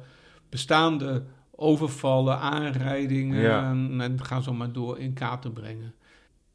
bestaande 0.49 1.23
overvallen, 1.51 2.39
aanrijdingen 2.39 3.41
Ja. 3.41 3.69
en, 3.69 4.01
en 4.01 4.23
ga 4.25 4.41
zo 4.41 4.53
maar 4.53 4.71
door 4.71 4.99
in 4.99 5.13
kaart 5.13 5.41
te 5.41 5.51
brengen. 5.51 5.93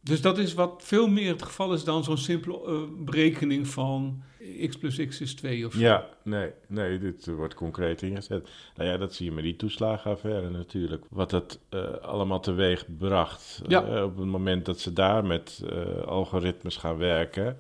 Dus 0.05 0.21
dat 0.21 0.39
is 0.39 0.55
wat 0.55 0.83
veel 0.85 1.09
meer 1.09 1.33
het 1.33 1.43
geval 1.43 1.73
is 1.73 1.85
dan 1.85 2.05
zo'n 2.05 2.19
simpele 2.19 2.61
eh, 2.67 2.83
berekening 3.05 3.69
van 3.69 4.23
x 4.69 4.77
plus 4.77 5.07
x 5.07 5.21
is 5.21 5.35
2 5.35 5.67
of 5.67 5.73
zo. 5.73 5.79
ja, 5.79 6.09
nee, 6.23 6.51
nee, 6.67 6.99
dit 6.99 7.27
wordt 7.27 7.55
concreet 7.55 8.03
ingezet. 8.03 8.49
Nou 8.77 8.91
ja, 8.91 8.97
dat 8.97 9.15
zie 9.15 9.27
je 9.27 9.33
met 9.33 9.45
die 9.45 9.57
toeslagenaffaire 9.57 10.51
natuurlijk. 10.51 11.05
Wat 11.11 11.31
dat 11.31 11.59
eh, 11.69 11.81
allemaal 12.03 12.41
teweeg 12.41 12.85
bracht. 12.99 13.63
Ja. 13.67 13.85
Eh, 13.85 14.03
op 14.03 14.17
het 14.17 14.27
moment 14.27 14.65
dat 14.65 14.81
ze 14.81 14.93
daar 14.93 15.25
met 15.25 15.63
eh, 15.69 16.03
algoritmes 16.03 16.77
gaan 16.77 16.97
werken 16.97 17.57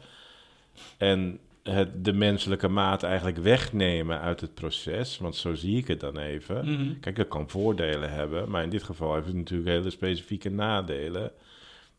en 0.98 1.38
het, 1.62 2.04
de 2.04 2.12
menselijke 2.12 2.68
maat 2.68 3.02
eigenlijk 3.02 3.38
wegnemen 3.38 4.20
uit 4.20 4.40
het 4.40 4.54
proces, 4.54 5.18
want 5.18 5.36
zo 5.36 5.54
zie 5.54 5.76
ik 5.76 5.86
het 5.86 6.00
dan 6.00 6.18
even. 6.18 6.72
Mhm. 6.72 7.00
Kijk, 7.00 7.16
dat 7.16 7.28
kan 7.28 7.48
voordelen 7.48 8.12
hebben, 8.12 8.50
maar 8.50 8.62
in 8.62 8.70
dit 8.70 8.82
geval 8.82 9.14
heeft 9.14 9.26
het 9.26 9.36
natuurlijk 9.36 9.68
hele 9.68 9.90
specifieke 9.90 10.50
nadelen. 10.50 11.32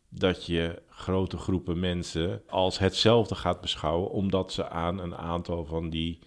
Dat 0.10 0.46
je 0.46 0.82
grote 0.90 1.38
groepen 1.38 1.80
mensen 1.80 2.42
als 2.48 2.80
hetzelfde 2.80 3.36
gaat 3.36 3.62
beschouwen, 3.62 4.10
omdat 4.12 4.52
ze 4.54 4.70
aan 4.70 5.00
een 5.00 5.16
aantal 5.16 5.66
van 5.66 5.90
die 5.90 6.20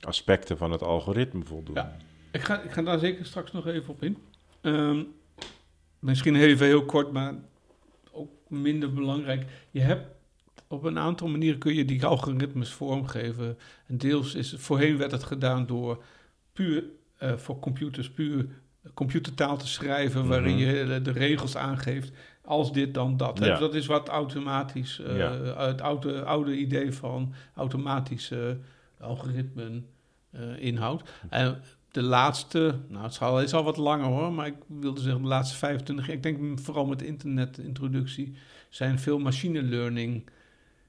aspecten 0.00 0.56
van 0.58 0.70
het 0.70 0.82
algoritme 0.82 1.44
voldoen. 1.44 1.74
Ja. 1.74 1.96
Ik 2.32 2.42
ga, 2.42 2.60
ik 2.60 2.70
ga 2.70 2.82
daar 2.82 2.98
zeker 2.98 3.26
straks 3.26 3.52
nog 3.52 3.66
even 3.66 3.88
op 3.90 4.02
in. 4.02 4.16
Ehm, 4.60 5.02
misschien 5.98 6.36
even 6.36 6.66
heel 6.66 6.84
kort, 6.84 7.12
maar 7.12 7.34
ook 8.12 8.30
minder 8.48 8.92
belangrijk. 8.92 9.44
Je 9.70 9.80
hebt 9.80 10.06
op 10.68 10.84
een 10.84 10.98
aantal 10.98 11.28
manieren 11.28 11.58
kun 11.58 11.74
je 11.74 11.84
die 11.84 12.04
algoritmes 12.04 12.70
vormgeven. 12.72 13.58
En 13.86 13.98
deels 13.98 14.34
is 14.34 14.54
voorheen 14.58 14.96
werd 14.96 15.10
het 15.10 15.22
gedaan 15.22 15.66
door 15.66 16.02
puur 16.52 16.84
eh, 17.16 17.36
voor 17.36 17.58
computers 17.58 18.10
puur 18.10 18.46
computertaal 18.94 19.56
te 19.56 19.66
schrijven, 19.66 20.28
waarin 20.28 20.54
Mhm. 20.56 20.64
je 20.64 21.00
de 21.02 21.10
regels 21.12 21.56
aangeeft. 21.56 22.12
Als 22.44 22.72
dit 22.72 22.94
dan 22.94 23.16
dat. 23.16 23.38
Ja. 23.38 23.58
Dat 23.58 23.74
is 23.74 23.86
wat 23.86 24.08
automatisch, 24.08 24.98
eh, 25.00 25.16
Ja. 25.16 25.32
het 25.68 25.80
oude, 25.80 26.24
oude 26.24 26.56
idee 26.56 26.92
van 26.92 27.32
automatische 27.54 28.58
algoritmen 29.00 29.86
eh, 30.30 30.40
inhoudt. 30.58 31.10
En 31.30 31.60
de 31.90 32.02
laatste, 32.02 32.74
nou 32.88 33.02
het 33.02 33.12
is 33.12 33.20
al, 33.20 33.40
is 33.40 33.54
al 33.54 33.64
wat 33.64 33.76
langer 33.76 34.06
hoor, 34.06 34.32
maar 34.32 34.46
ik 34.46 34.56
wilde 34.66 35.00
zeggen 35.00 35.22
de 35.22 35.28
laatste 35.28 35.56
25 35.56 36.06
jaar, 36.06 36.16
ik 36.16 36.22
denk 36.22 36.60
vooral 36.60 36.86
met 36.86 37.02
internetintroductie, 37.02 38.34
zijn 38.68 38.98
veel 38.98 39.18
machine 39.18 39.62
learning. 39.62 40.24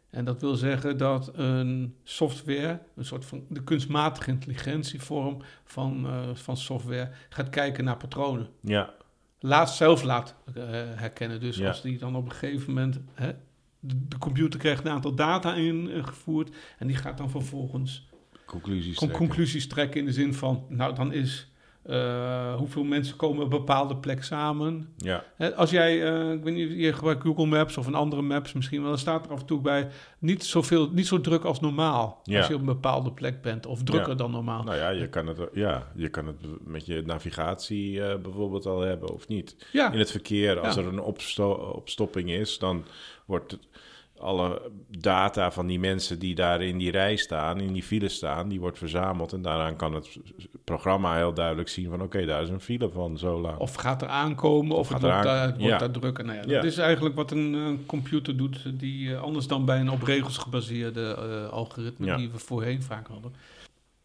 En 0.09 0.25
dat 0.25 0.41
wil 0.41 0.55
zeggen 0.55 0.97
dat 0.97 1.31
een 1.33 1.95
software, 2.03 2.79
een 2.95 3.05
soort 3.05 3.25
van 3.25 3.43
de 3.49 3.63
kunstmatige 3.63 4.29
intelligentievorm 4.31 5.37
van, 5.63 6.05
eh, 6.07 6.19
van 6.33 6.57
software, 6.57 7.09
gaat 7.29 7.49
kijken 7.49 7.83
naar 7.83 7.97
patronen. 7.97 8.47
Ja, 8.61 8.93
Laat 9.45 9.75
zelf 9.75 10.03
laat 10.03 10.35
eh, 10.53 10.63
herkennen. 10.95 11.39
Dus 11.39 11.57
Ja. 11.57 11.67
als 11.67 11.81
die 11.81 11.97
dan 11.97 12.15
op 12.15 12.25
een 12.25 12.31
gegeven 12.31 12.73
moment, 12.73 12.99
hè, 13.13 13.31
de, 13.79 14.07
de 14.07 14.17
computer 14.17 14.59
krijgt 14.59 14.85
een 14.85 14.91
aantal 14.91 15.15
data 15.15 15.55
ingevoerd 15.55 16.55
en 16.77 16.87
die 16.87 16.95
gaat 16.95 17.17
dan 17.17 17.29
vervolgens 17.29 18.07
conclusies 18.45 18.95
con- 18.97 19.07
trekken. 19.07 19.27
conclusies 19.27 19.67
trekken 19.67 19.99
in 19.99 20.05
de 20.05 20.11
zin 20.13 20.33
van, 20.33 20.65
nou 20.69 20.95
dan 20.95 21.13
is 21.13 21.51
Eh, 21.83 22.55
hoeveel 22.55 22.83
mensen 22.83 23.15
komen 23.15 23.37
op 23.45 23.51
een 23.51 23.57
bepaalde 23.57 23.95
plek 23.97 24.23
samen? 24.23 24.93
Ja, 24.97 25.23
Als 25.55 25.69
jij, 25.71 26.03
eh, 26.13 26.31
ik 26.31 26.43
weet 26.43 26.53
niet, 26.53 26.71
je 26.79 26.93
gebruikt 26.93 27.21
Google 27.21 27.45
Maps 27.45 27.77
of 27.77 27.87
een 27.87 27.95
andere 27.95 28.21
maps 28.21 28.53
misschien 28.53 28.79
wel, 28.81 28.89
dan 28.89 28.97
staat 28.99 29.25
er 29.25 29.31
af 29.31 29.39
en 29.39 29.45
toe 29.45 29.61
bij 29.61 29.87
niet, 30.19 30.43
zoveel, 30.45 30.89
niet 30.91 31.07
zo 31.07 31.21
druk 31.21 31.43
als 31.43 31.59
normaal. 31.59 32.19
Ja. 32.23 32.37
Als 32.37 32.47
je 32.47 32.53
op 32.53 32.59
een 32.59 32.65
bepaalde 32.65 33.11
plek 33.11 33.41
bent, 33.41 33.65
of 33.65 33.83
drukker 33.83 34.09
Ja. 34.11 34.15
dan 34.17 34.31
normaal. 34.31 34.63
nou 34.63 34.77
ja, 34.77 34.89
je 34.89 35.09
kan 35.09 35.27
het, 35.27 35.37
ja, 35.53 35.87
je 35.95 36.09
kan 36.09 36.27
het 36.27 36.35
met 36.65 36.85
je 36.85 37.01
navigatie 37.05 38.03
eh, 38.03 38.19
bijvoorbeeld 38.21 38.65
al 38.65 38.79
hebben 38.81 39.13
of 39.13 39.27
niet. 39.27 39.55
ja, 39.71 39.91
In 39.91 39.99
het 39.99 40.11
verkeer, 40.11 40.59
als 40.59 40.75
er 40.75 40.87
een 40.87 41.01
opsto- 41.01 41.53
opstopping 41.75 42.31
is, 42.31 42.57
dan 42.59 42.83
wordt 43.25 43.51
het- 43.51 43.67
alle 44.23 44.61
data 44.89 45.51
van 45.51 45.67
die 45.67 45.79
mensen 45.79 46.19
die 46.19 46.35
daar 46.35 46.61
in 46.61 46.77
die 46.77 46.91
rij 46.91 47.15
staan, 47.15 47.59
in 47.59 47.73
die 47.73 47.83
file 47.83 48.09
staan, 48.09 48.49
die 48.49 48.59
wordt 48.59 48.77
verzameld. 48.77 49.33
En 49.33 49.41
daaraan 49.41 49.75
kan 49.75 49.93
het 49.93 50.17
programma 50.63 51.15
heel 51.15 51.33
duidelijk 51.33 51.69
zien 51.69 51.89
van 51.89 52.01
oké, 52.01 52.25
daar 52.25 52.41
is 52.41 52.49
een 52.49 52.59
file 52.59 52.89
van 52.89 53.17
zo 53.17 53.41
lang. 53.41 53.57
of 53.57 53.73
gaat 53.73 54.01
er 54.01 54.07
aankomen, 54.07 54.77
of, 54.77 54.87
gaat 54.87 55.01
het 55.01 55.11
wordt, 55.11 55.25
daar, 55.25 55.47
wordt 55.47 55.63
ja. 55.63 55.77
daar 55.77 55.91
drukker. 55.91 56.25
Nou 56.25 56.37
ja, 56.37 56.43
Ja. 56.47 56.55
Dat 56.55 56.63
is 56.63 56.77
eigenlijk 56.77 57.15
wat 57.15 57.31
een 57.31 57.55
eh, 57.55 57.85
computer 57.85 58.37
doet, 58.37 58.79
die 58.79 59.13
eh, 59.13 59.21
anders 59.21 59.47
dan 59.47 59.65
bij 59.65 59.79
een 59.79 59.91
op 59.91 60.03
regels 60.03 60.37
gebaseerde 60.37 61.15
eh, 61.15 61.49
algoritme 61.53 62.15
die 62.15 62.29
we 62.31 62.37
voorheen 62.37 62.81
vaak 62.81 63.07
hadden. 63.07 63.33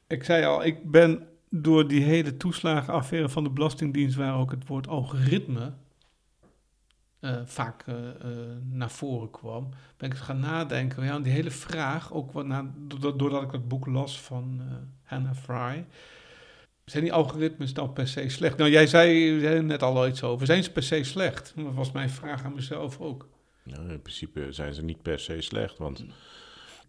Ik 0.07 0.25
zei 0.25 0.45
al, 0.45 0.65
ik 0.65 0.91
ben 0.91 1.27
door 1.51 1.89
die 1.89 2.03
hele 2.03 2.37
toeslagenaffaire 2.37 3.29
van 3.29 3.45
de 3.45 3.51
Belastingdienst, 3.51 4.17
waar 4.17 4.39
ook 4.39 4.51
het 4.51 4.67
woord 4.67 4.89
algoritme 4.89 5.73
eh, 7.21 7.37
vaak 7.45 7.83
eh, 7.87 8.09
eh, 8.09 8.31
naar 8.71 8.91
voren 8.91 9.31
kwam, 9.31 9.69
ben 9.97 10.11
ik 10.11 10.15
eens 10.15 10.25
gaan 10.25 10.39
nadenken. 10.41 11.05
Ja, 11.05 11.19
die 11.19 11.33
hele 11.33 11.51
vraag, 11.51 12.13
ook 12.13 12.33
wat 12.33 12.47
na, 12.47 12.71
doordat, 13.17 13.43
ik 13.43 13.53
het 13.53 13.69
boek 13.69 13.87
las 13.87 14.21
van 14.21 14.61
Hannah 15.03 15.35
Fry. 15.35 15.87
Zijn 16.85 17.03
die 17.03 17.13
algoritmes 17.13 17.75
dan 17.75 17.93
per 17.93 18.09
se 18.09 18.29
slecht? 18.29 18.57
Nou, 18.57 18.71
jij 18.71 18.87
zei, 18.87 19.41
zei 19.41 19.63
net 19.63 19.83
al 19.83 20.07
iets 20.07 20.23
over. 20.23 20.47
Zijn 20.47 20.63
ze 20.63 20.73
per 20.73 20.83
se 20.83 21.05
slecht? 21.05 21.53
Dat 21.57 21.75
was 21.75 21.93
mijn 21.93 22.11
vraag 22.11 22.45
aan 22.45 22.55
mezelf 22.55 23.01
ook. 23.01 23.29
Nou, 23.63 23.91
in 23.91 24.03
principe 24.03 24.53
zijn 24.53 24.75
ze 24.75 24.83
niet 24.83 25.03
per 25.03 25.19
se 25.19 25.41
slecht, 25.41 25.79
want 25.79 26.05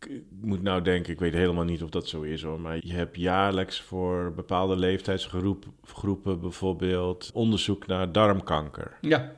ik 0.08 0.24
moet 0.42 0.62
nou 0.62 0.82
denken, 0.82 1.14
ik 1.14 1.20
weet 1.20 1.34
helemaal 1.34 1.64
niet 1.64 1.84
of 1.84 1.90
dat 1.90 2.08
zo 2.08 2.22
is 2.22 2.44
hoor, 2.44 2.60
maar 2.60 2.78
je 2.82 2.94
hebt 2.94 3.18
jaarlijks 3.18 3.82
voor 3.82 4.34
bepaalde 4.36 4.76
leeftijdsgroepen 4.76 5.74
groepen 5.84 6.40
bijvoorbeeld 6.40 7.32
onderzoek 7.34 7.88
naar 7.88 8.12
darmkanker. 8.12 8.98
Ja, 9.02 9.38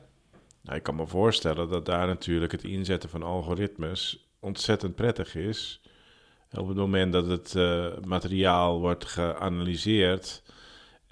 Nou, 0.62 0.76
ik 0.76 0.82
kan 0.82 0.94
me 0.94 1.06
voorstellen 1.06 1.68
dat 1.68 1.86
daar 1.86 2.06
natuurlijk 2.06 2.52
het 2.52 2.64
inzetten 2.64 3.08
van 3.08 3.22
algoritmes 3.22 4.28
ontzettend 4.40 4.94
prettig 4.94 5.34
is. 5.34 5.80
Op 6.58 6.68
het 6.68 6.76
moment 6.76 7.12
dat 7.12 7.26
het 7.26 7.54
eh, 7.54 7.86
materiaal 8.04 8.80
wordt 8.80 9.04
geanalyseerd 9.04 10.42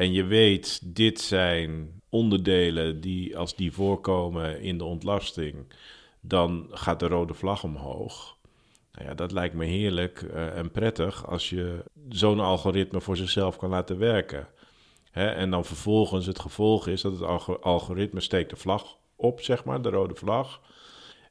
en 0.01 0.13
je 0.13 0.25
weet, 0.25 0.95
dit 0.95 1.21
zijn 1.21 2.01
onderdelen 2.09 3.01
die 3.01 3.39
als 3.39 3.57
die 3.57 3.73
voorkomen 3.73 4.61
in 4.61 4.79
de 4.79 4.85
ontlasting, 4.85 5.73
dan 6.21 6.67
gaat 6.71 7.01
de 7.01 7.07
rode 7.07 7.35
vlag 7.35 7.65
omhoog. 7.65 8.37
Nou 8.93 9.09
ja, 9.09 9.15
dat 9.15 9.33
lijkt 9.33 9.55
me 9.55 9.65
heerlijk 9.65 10.23
eh, 10.23 10.57
en 10.59 10.71
prettig 10.71 11.27
als 11.27 11.51
je 11.51 11.85
zo'n 12.09 12.41
algoritme 12.41 13.01
voor 13.01 13.17
zichzelf 13.17 13.57
kan 13.57 13.71
laten 13.71 13.99
werken. 13.99 14.49
Hè, 15.11 15.27
en 15.27 15.51
dan 15.51 15.65
vervolgens 15.65 16.27
het 16.27 16.39
gevolg 16.39 16.87
is 16.87 17.01
dat 17.01 17.13
het 17.13 17.23
algo- 17.23 17.59
algoritme 17.61 18.21
steekt 18.21 18.51
de 18.51 18.57
vlag 18.57 18.97
op, 19.21 19.41
zeg 19.41 19.65
maar, 19.65 19.83
de 19.83 19.89
rode 19.89 20.15
vlag. 20.15 20.61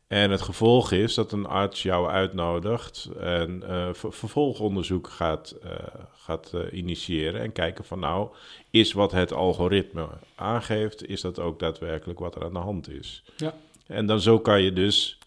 En 0.10 0.32
het 0.32 0.42
gevolg 0.42 0.92
is 0.92 1.14
dat 1.14 1.32
een 1.32 1.46
arts 1.46 1.84
jou 1.84 2.10
uitnodigt 2.10 3.10
en 3.20 3.64
eh, 3.64 3.90
ver- 3.94 4.14
vervolgonderzoek 4.14 5.10
gaat, 5.10 5.52
eh, 5.64 5.72
gaat 6.18 6.54
eh, 6.54 6.78
initiëren 6.78 7.42
en 7.42 7.52
kijken 7.52 7.86
van 7.86 8.00
nou, 8.00 8.30
is 8.70 8.94
wat 8.94 9.12
het 9.12 9.34
algoritme 9.34 10.08
aangeeft, 10.36 11.08
is 11.08 11.22
dat 11.22 11.40
ook 11.40 11.60
daadwerkelijk 11.60 12.20
wat 12.20 12.36
er 12.36 12.44
aan 12.44 12.54
de 12.54 12.60
hand 12.60 12.90
is. 12.90 13.24
Ja. 13.38 13.54
En 13.88 14.06
dan 14.06 14.20
zo 14.22 14.40
kan 14.40 14.62
je 14.62 14.74
dus 14.74 15.18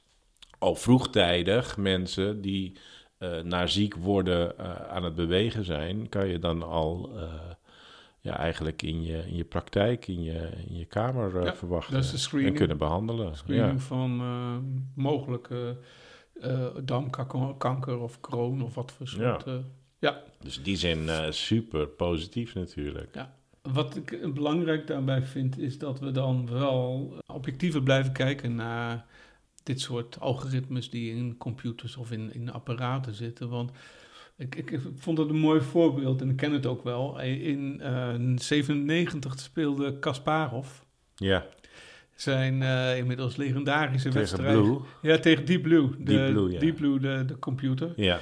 al 0.59 0.75
vroegtijdig 0.75 1.77
mensen 1.77 2.41
die 2.41 2.73
naar 3.43 3.69
ziek 3.69 3.95
worden 3.95 4.59
aan 4.91 5.05
het 5.05 5.15
bewegen 5.15 5.65
zijn, 5.65 6.09
kan 6.09 6.29
je 6.29 6.39
dan 6.39 6.63
al 6.63 7.11
ja, 8.23 8.37
eigenlijk 8.39 8.83
in 8.83 9.03
je, 9.03 9.23
in 9.27 9.37
je 9.37 9.45
praktijk, 9.45 10.09
in 10.09 10.23
je, 10.23 10.51
in 10.69 10.77
je 10.77 10.85
kamer 10.85 11.37
eh, 11.37 11.45
Ja, 11.45 11.55
verwachten. 11.57 11.95
dat 11.95 12.05
is 12.05 12.11
de 12.11 12.17
screening. 12.17 12.51
En 12.53 12.59
kunnen 12.59 12.79
behandelen. 12.79 13.37
screening 13.37 13.73
Ja. 13.73 13.79
van 13.79 14.21
eh, 14.21 14.57
mogelijke 14.95 15.79
eh 16.41 16.67
darmkanker 16.85 17.99
of 17.99 18.21
kroon 18.21 18.63
of 18.63 18.75
wat 18.75 18.93
voor 18.93 19.09
soort. 19.09 19.45
eh, 19.47 19.55
ja. 19.99 20.23
Dus 20.41 20.57
in 20.57 20.63
die 20.63 20.77
zin 20.77 21.09
super 21.31 21.87
positief 21.89 22.55
natuurlijk. 22.55 23.17
Wat 23.63 23.97
ik 23.97 24.35
belangrijk 24.35 24.87
daarbij 24.87 25.23
vind, 25.23 25.59
is 25.59 25.79
dat 25.79 26.01
we 26.01 26.11
dan 26.11 26.49
wel 26.51 27.13
objectiever 27.27 27.83
blijven 27.83 28.13
kijken 28.13 28.55
naar 28.55 29.07
dit 29.63 29.81
soort 29.81 30.21
algoritmes 30.21 30.91
die 30.91 31.15
in 31.15 31.37
computers 31.37 31.97
of 31.97 32.11
in, 32.13 32.35
in 32.35 32.53
apparaten 32.53 33.15
zitten. 33.15 33.49
Want 33.49 33.71
ik, 34.43 34.55
ik, 34.55 34.71
ik 34.71 34.81
vond 34.97 35.19
het 35.19 35.29
een 35.29 35.39
mooi 35.39 35.61
voorbeeld 35.61 36.21
en 36.21 36.31
ik 36.31 36.37
ken 36.37 36.53
het 36.53 36.67
ook 36.67 36.85
wel. 36.85 37.21
In 37.21 37.81
eh 37.81 38.15
97 38.37 39.39
speelde 39.41 39.99
Kasparov 39.99 40.69
Ja, 41.15 41.47
zijn 42.15 42.63
eh, 42.63 42.97
inmiddels 42.99 43.37
legendarische 43.37 44.09
tegen 44.09 44.19
wedstrijd. 44.21 44.59
Blue. 44.63 44.79
Ja, 45.03 45.19
tegen 45.19 45.45
Deep 45.45 45.63
Blue. 45.63 45.89
De, 45.99 46.05
Deep 46.05 46.31
Blue, 46.33 46.51
ja. 46.51 46.59
Deep 46.59 46.77
Blue, 46.77 46.99
de, 47.01 47.25
de 47.25 47.39
computer. 47.39 47.93
Ja, 47.97 48.19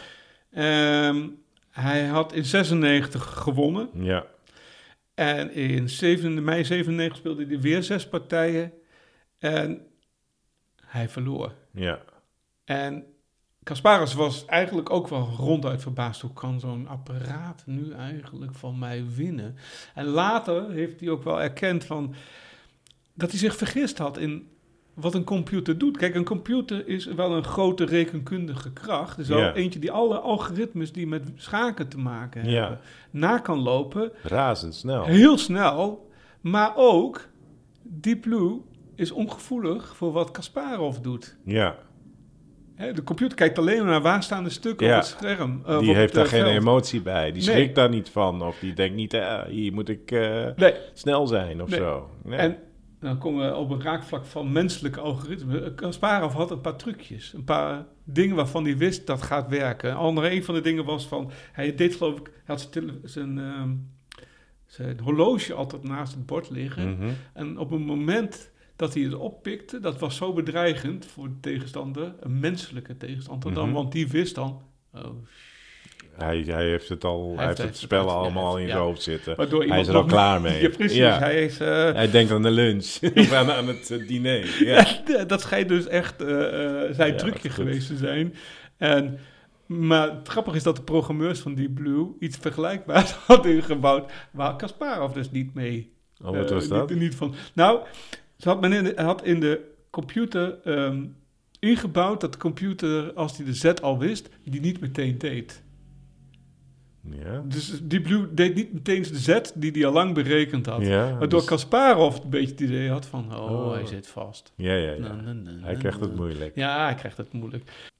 Ehm, 0.51 1.29
hij 1.71 2.05
had 2.07 2.33
in 2.33 2.45
96 2.45 3.25
gewonnen. 3.25 3.89
ja, 3.95 4.27
En 5.15 5.53
in 5.55 5.89
7, 5.89 6.45
mei 6.45 6.65
97 6.65 7.17
speelde 7.19 7.47
hij 7.47 7.61
weer 7.61 7.83
zes 7.83 8.09
partijen. 8.09 8.73
En 9.39 9.81
hij 10.87 11.09
verloor. 11.09 11.53
ja. 11.71 12.01
En 12.65 13.05
Kasparas 13.71 14.15
was 14.15 14.45
eigenlijk 14.45 14.91
ook 14.91 15.09
wel 15.09 15.29
ronduit 15.37 15.83
verbaasd. 15.83 16.21
Hoe 16.21 16.33
kan 16.33 16.61
zo'n 16.61 16.89
apparaat 16.89 17.63
nu 17.67 17.93
eigenlijk 17.93 18.55
van 18.55 18.79
mij 18.79 19.05
winnen? 19.15 19.57
En 19.95 20.05
later 20.05 20.71
heeft 20.71 21.01
hij 21.01 21.09
ook 21.09 21.23
wel 21.23 21.43
erkend 21.43 21.85
van 21.85 22.15
dat 23.15 23.31
hij 23.31 23.39
zich 23.39 23.57
vergist 23.57 23.99
had 23.99 24.19
in 24.19 24.49
wat 24.95 25.15
een 25.15 25.25
computer 25.25 25.79
doet. 25.79 25.97
Kijk, 25.97 26.15
een 26.15 26.25
computer 26.25 26.89
is 26.89 27.05
wel 27.05 27.37
een 27.37 27.45
grote 27.45 27.85
rekenkundige 27.85 28.73
kracht. 28.73 29.27
Ja. 29.27 29.55
eentje 29.55 29.79
die 29.79 29.93
alle 29.93 30.19
algoritmes 30.19 30.93
die 30.93 31.07
met 31.07 31.31
schaken 31.35 31.89
te 31.89 31.99
maken 31.99 32.45
hebben, 32.45 32.81
na 33.11 33.39
kan 33.39 33.59
lopen. 33.59 34.13
Razendsnel. 34.23 35.05
Heel 35.05 35.39
snel, 35.39 36.11
maar 36.41 36.73
ook 36.77 37.29
Deep 37.83 38.21
Blue 38.21 38.61
is 38.95 39.11
ongevoelig 39.11 39.97
voor 39.97 40.13
wat 40.13 40.31
Kasparov 40.31 40.97
doet. 40.97 41.37
Ja, 41.45 41.77
de 42.95 43.03
computer 43.05 43.37
kijkt 43.37 43.59
alleen 43.59 43.77
maar 43.79 43.87
naar 43.91 44.03
waar 44.03 44.23
staan 44.23 44.45
de 44.45 44.51
stukken 44.51 44.87
Ja. 44.87 44.93
op 44.97 45.01
het 45.03 45.11
scherm. 45.19 45.63
eh, 45.67 45.79
die 45.79 45.95
heeft 45.95 46.15
daar 46.15 46.25
eh, 46.25 46.31
geen 46.31 46.41
veld. 46.41 46.55
emotie 46.61 47.01
bij. 47.03 47.33
Die 47.33 47.33
Nee. 47.33 47.55
schrikt 47.55 47.75
daar 47.75 47.89
niet 47.89 48.09
van. 48.09 48.43
Of 48.43 48.59
die 48.59 48.73
denkt 48.73 48.97
niet, 48.97 49.15
eh, 49.15 49.43
hier 49.45 49.73
moet 49.73 49.89
ik 49.89 50.11
eh, 50.11 50.47
Nee, 50.57 50.75
snel 50.95 51.27
zijn 51.27 51.63
of 51.63 51.69
Nee. 51.71 51.79
zo. 51.79 52.11
En 52.29 52.57
dan 53.01 53.19
komen 53.19 53.47
we 53.51 53.57
op 53.57 53.71
een 53.71 53.83
raakvlak 53.83 54.25
van 54.25 54.53
menselijke 54.53 55.01
algoritme. 55.01 55.75
Kasparov 55.75 56.33
had 56.35 56.51
een 56.51 56.61
paar 56.61 56.77
trucjes, 56.77 57.33
een 57.33 57.45
paar 57.45 57.87
dingen 58.05 58.37
waarvan 58.37 58.65
hij 58.65 58.77
wist 58.77 59.07
dat 59.07 59.23
gaat 59.23 59.49
werken. 59.49 59.95
Andere 59.97 60.31
een 60.31 60.45
van 60.45 60.55
de 60.55 60.61
dingen 60.61 60.85
was 60.85 61.07
van, 61.07 61.31
hij 61.53 61.75
deed 61.75 61.95
geloof 61.95 62.19
ik, 62.19 62.27
hij 62.27 62.43
had 62.57 62.69
zijn, 62.73 62.91
zijn, 63.05 63.39
ehm, 63.39 63.71
zijn 64.67 65.01
horloge 65.01 65.55
altijd 65.55 65.83
naast 65.83 66.15
het 66.15 66.27
bord 66.27 66.51
liggen. 66.51 66.91
Mhm. 66.91 67.09
En 67.35 67.59
op 67.59 67.71
een 67.71 67.83
moment 67.83 68.51
dat 68.81 68.95
hij 68.95 69.03
het 69.03 69.15
oppikte, 69.15 69.81
dat 69.81 69.99
was 69.99 70.17
zo 70.17 70.33
bedreigend 70.33 71.07
voor 71.07 71.29
de 71.29 71.41
tegenstander, 71.41 72.15
een 72.21 72.41
menselijke 72.41 72.97
tegenstander 72.97 73.55
dan, 73.55 73.65
Mhm. 73.65 73.75
want 73.75 73.93
die 73.93 74.09
wist 74.09 74.35
dan, 74.35 74.63
oh, 74.95 75.05
hij, 76.13 76.43
hij 76.47 76.65
heeft 76.69 76.89
het 76.89 77.05
al, 77.05 77.33
hij, 77.37 77.47
heeft 77.47 77.47
heeft 77.47 77.59
het 77.59 77.69
het- 77.69 77.77
spel 77.77 78.07
ja, 78.07 78.13
allemaal 78.13 78.57
in 78.59 78.67
ja. 78.67 78.71
zijn 78.71 78.83
hoofd 78.83 79.03
zitten. 79.03 79.37
waardoor 79.37 79.65
Hij 79.65 79.81
is 79.81 79.89
er 79.89 79.95
al 79.95 80.05
klaar 80.05 80.41
mee. 80.51 80.63
Ja, 80.63 80.69
precies. 80.69 80.97
Ja. 80.97 81.19
Hij 81.19 81.45
is, 81.45 81.59
eh, 81.61 81.93
Hij 81.93 82.11
denkt 82.11 82.33
aan 82.33 82.43
de 82.43 82.51
lunch. 82.51 82.99
of 83.15 83.33
aan, 83.33 83.51
aan 83.51 83.67
het 83.69 83.91
eh, 83.91 84.07
diner. 84.09 84.65
Ja. 84.65 84.87
Dat 85.25 85.41
schijnt 85.41 85.69
dus 85.69 85.87
echt 85.87 86.21
eh, 86.23 86.29
zijn 86.91 87.17
trucje 87.17 87.41
goed. 87.49 87.51
geweest 87.51 87.87
te 87.87 87.97
zijn. 87.97 88.35
En, 88.77 89.19
maar 89.67 90.11
het 90.17 90.29
grappige 90.29 90.57
is 90.57 90.63
dat 90.63 90.77
de 90.77 90.83
programmeurs 90.83 91.39
van 91.41 91.55
Deep 91.55 91.75
Blue 91.75 92.07
iets 92.21 92.37
vergelijkbaars 92.37 93.13
hadden 93.13 93.55
ingebouwd, 93.55 94.13
waar 94.31 94.57
Kasparov 94.57 95.13
dus 95.13 95.31
niet 95.31 95.55
mee. 95.55 95.93
Oh, 96.25 96.37
wat 96.37 96.51
was 96.51 96.69
dat? 96.69 96.91
Niet, 96.91 96.99
niet 96.99 97.15
van. 97.15 97.35
Nou, 97.55 97.81
ze 98.41 98.49
had 98.49 98.61
men 98.61 98.73
in 98.73 98.85
de, 98.85 98.93
had 99.03 99.25
in 99.25 99.41
de 99.41 99.61
computer 99.91 100.59
ehm, 100.65 101.05
ingebouwd 101.59 102.21
dat 102.21 102.33
de 102.33 102.39
computer, 102.39 103.13
als 103.13 103.37
hij 103.37 103.47
de 103.47 103.55
Z 103.55 103.65
al 103.65 103.99
wist, 103.99 104.29
die 104.45 104.61
niet 104.61 104.81
meteen 104.81 105.19
deed. 105.19 105.63
Ja. 107.11 107.43
Dus 107.49 107.81
Deep 107.83 108.03
Blue 108.03 108.35
deed 108.35 108.55
niet 108.55 108.73
meteen 108.73 109.03
de 109.03 109.19
Z 109.19 109.41
die 109.55 109.71
hij 109.71 109.87
al 109.87 109.93
lang 109.93 110.15
berekend 110.15 110.67
had. 110.67 110.87
Ja, 110.87 111.19
Waardoor 111.19 111.41
dus- 111.41 111.49
Kasparov 111.49 112.19
een 112.23 112.31
beetje 112.31 112.51
het 112.51 112.61
idee 112.61 112.91
had 112.91 113.07
van, 113.07 113.35
oh, 113.37 113.51
Oh. 113.51 113.73
hij 113.73 113.87
zit 113.87 114.07
vast. 114.07 114.53
ja, 114.57 114.75
ja, 114.75 114.93
ja. 114.93 114.99
Na, 114.99 115.15
na, 115.15 115.33
na, 115.33 115.51
Hij 115.61 115.75
krijgt 115.75 116.01
het 116.01 116.15
moeilijk. 116.17 116.55
Ja, 116.57 116.85
hij 116.85 116.95
krijgt 116.95 117.17
het 117.17 117.33
moeilijk. 117.33 117.91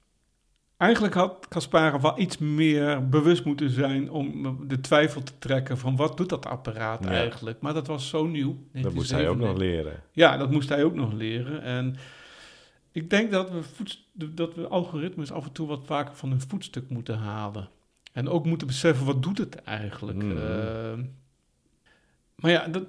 Eigenlijk 0.81 1.13
had 1.13 1.45
Kasparov 1.49 2.01
wel 2.01 2.19
iets 2.19 2.37
meer 2.37 3.09
bewust 3.09 3.45
moeten 3.45 3.69
zijn 3.69 4.11
om 4.11 4.57
de 4.67 4.79
twijfel 4.79 5.23
te 5.23 5.37
trekken 5.39 5.77
van 5.77 5.95
wat 5.95 6.17
doet 6.17 6.29
dat 6.29 6.45
apparaat 6.45 7.03
Ja. 7.03 7.09
eigenlijk. 7.09 7.59
Maar 7.61 7.73
dat 7.73 7.87
was 7.87 8.09
zo 8.09 8.25
nieuw. 8.27 8.57
Dat 8.71 8.93
moest 8.93 9.11
hij 9.11 9.29
ook 9.29 9.37
nog 9.37 9.57
1997. 9.57 9.57
leren. 9.57 10.03
Ja, 10.11 10.37
dat 10.37 10.51
moest 10.51 10.69
hij 10.69 10.83
ook 10.83 10.95
nog 10.95 11.13
leren. 11.13 11.61
En 11.61 11.95
ik 12.91 13.09
denk 13.09 13.31
dat 13.31 13.49
we, 13.51 14.33
dat 14.33 14.55
we 14.55 14.67
algoritmes 14.67 15.31
af 15.31 15.45
en 15.45 15.51
toe 15.51 15.67
wat 15.67 15.85
vaker 15.85 16.15
van 16.15 16.29
hun 16.29 16.41
voetstuk 16.41 16.89
moeten 16.89 17.17
halen. 17.17 17.69
En 18.13 18.29
ook 18.29 18.45
moeten 18.45 18.67
beseffen, 18.67 19.05
wat 19.05 19.23
doet 19.23 19.37
het 19.37 19.55
eigenlijk? 19.55 20.23
Eh, 20.23 20.93
maar 22.35 22.51
ja, 22.51 22.67
dat 22.67 22.83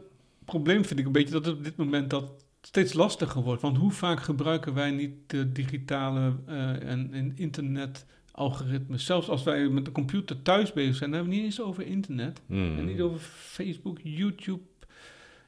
probleem 0.44 0.84
vind 0.84 1.00
ik 1.00 1.06
een 1.06 1.12
beetje 1.12 1.40
dat 1.40 1.48
op 1.48 1.64
dit 1.64 1.76
moment 1.76 2.10
dat 2.10 2.41
steeds 2.66 2.92
lastiger 2.92 3.42
wordt. 3.42 3.62
Want 3.62 3.76
hoe 3.76 3.90
vaak 3.90 4.20
gebruiken 4.20 4.74
wij 4.74 4.90
niet 4.90 5.14
de 5.26 5.52
digitale 5.52 6.36
eh, 6.46 6.90
en, 6.90 7.08
en 7.12 7.32
internet 7.36 8.06
algoritmes? 8.30 9.04
Zelfs 9.04 9.28
als 9.28 9.42
wij 9.42 9.68
met 9.68 9.84
de 9.84 9.92
computer 9.92 10.42
thuis 10.42 10.72
bezig 10.72 10.96
zijn, 10.96 11.10
dan 11.10 11.18
hebben 11.18 11.36
we 11.36 11.42
niet 11.42 11.52
eens 11.52 11.66
over 11.66 11.86
internet. 11.86 12.42
Hmm. 12.46 12.78
En 12.78 12.84
niet 12.84 13.00
over 13.00 13.20
Facebook, 13.20 13.98
YouTube, 14.02 14.62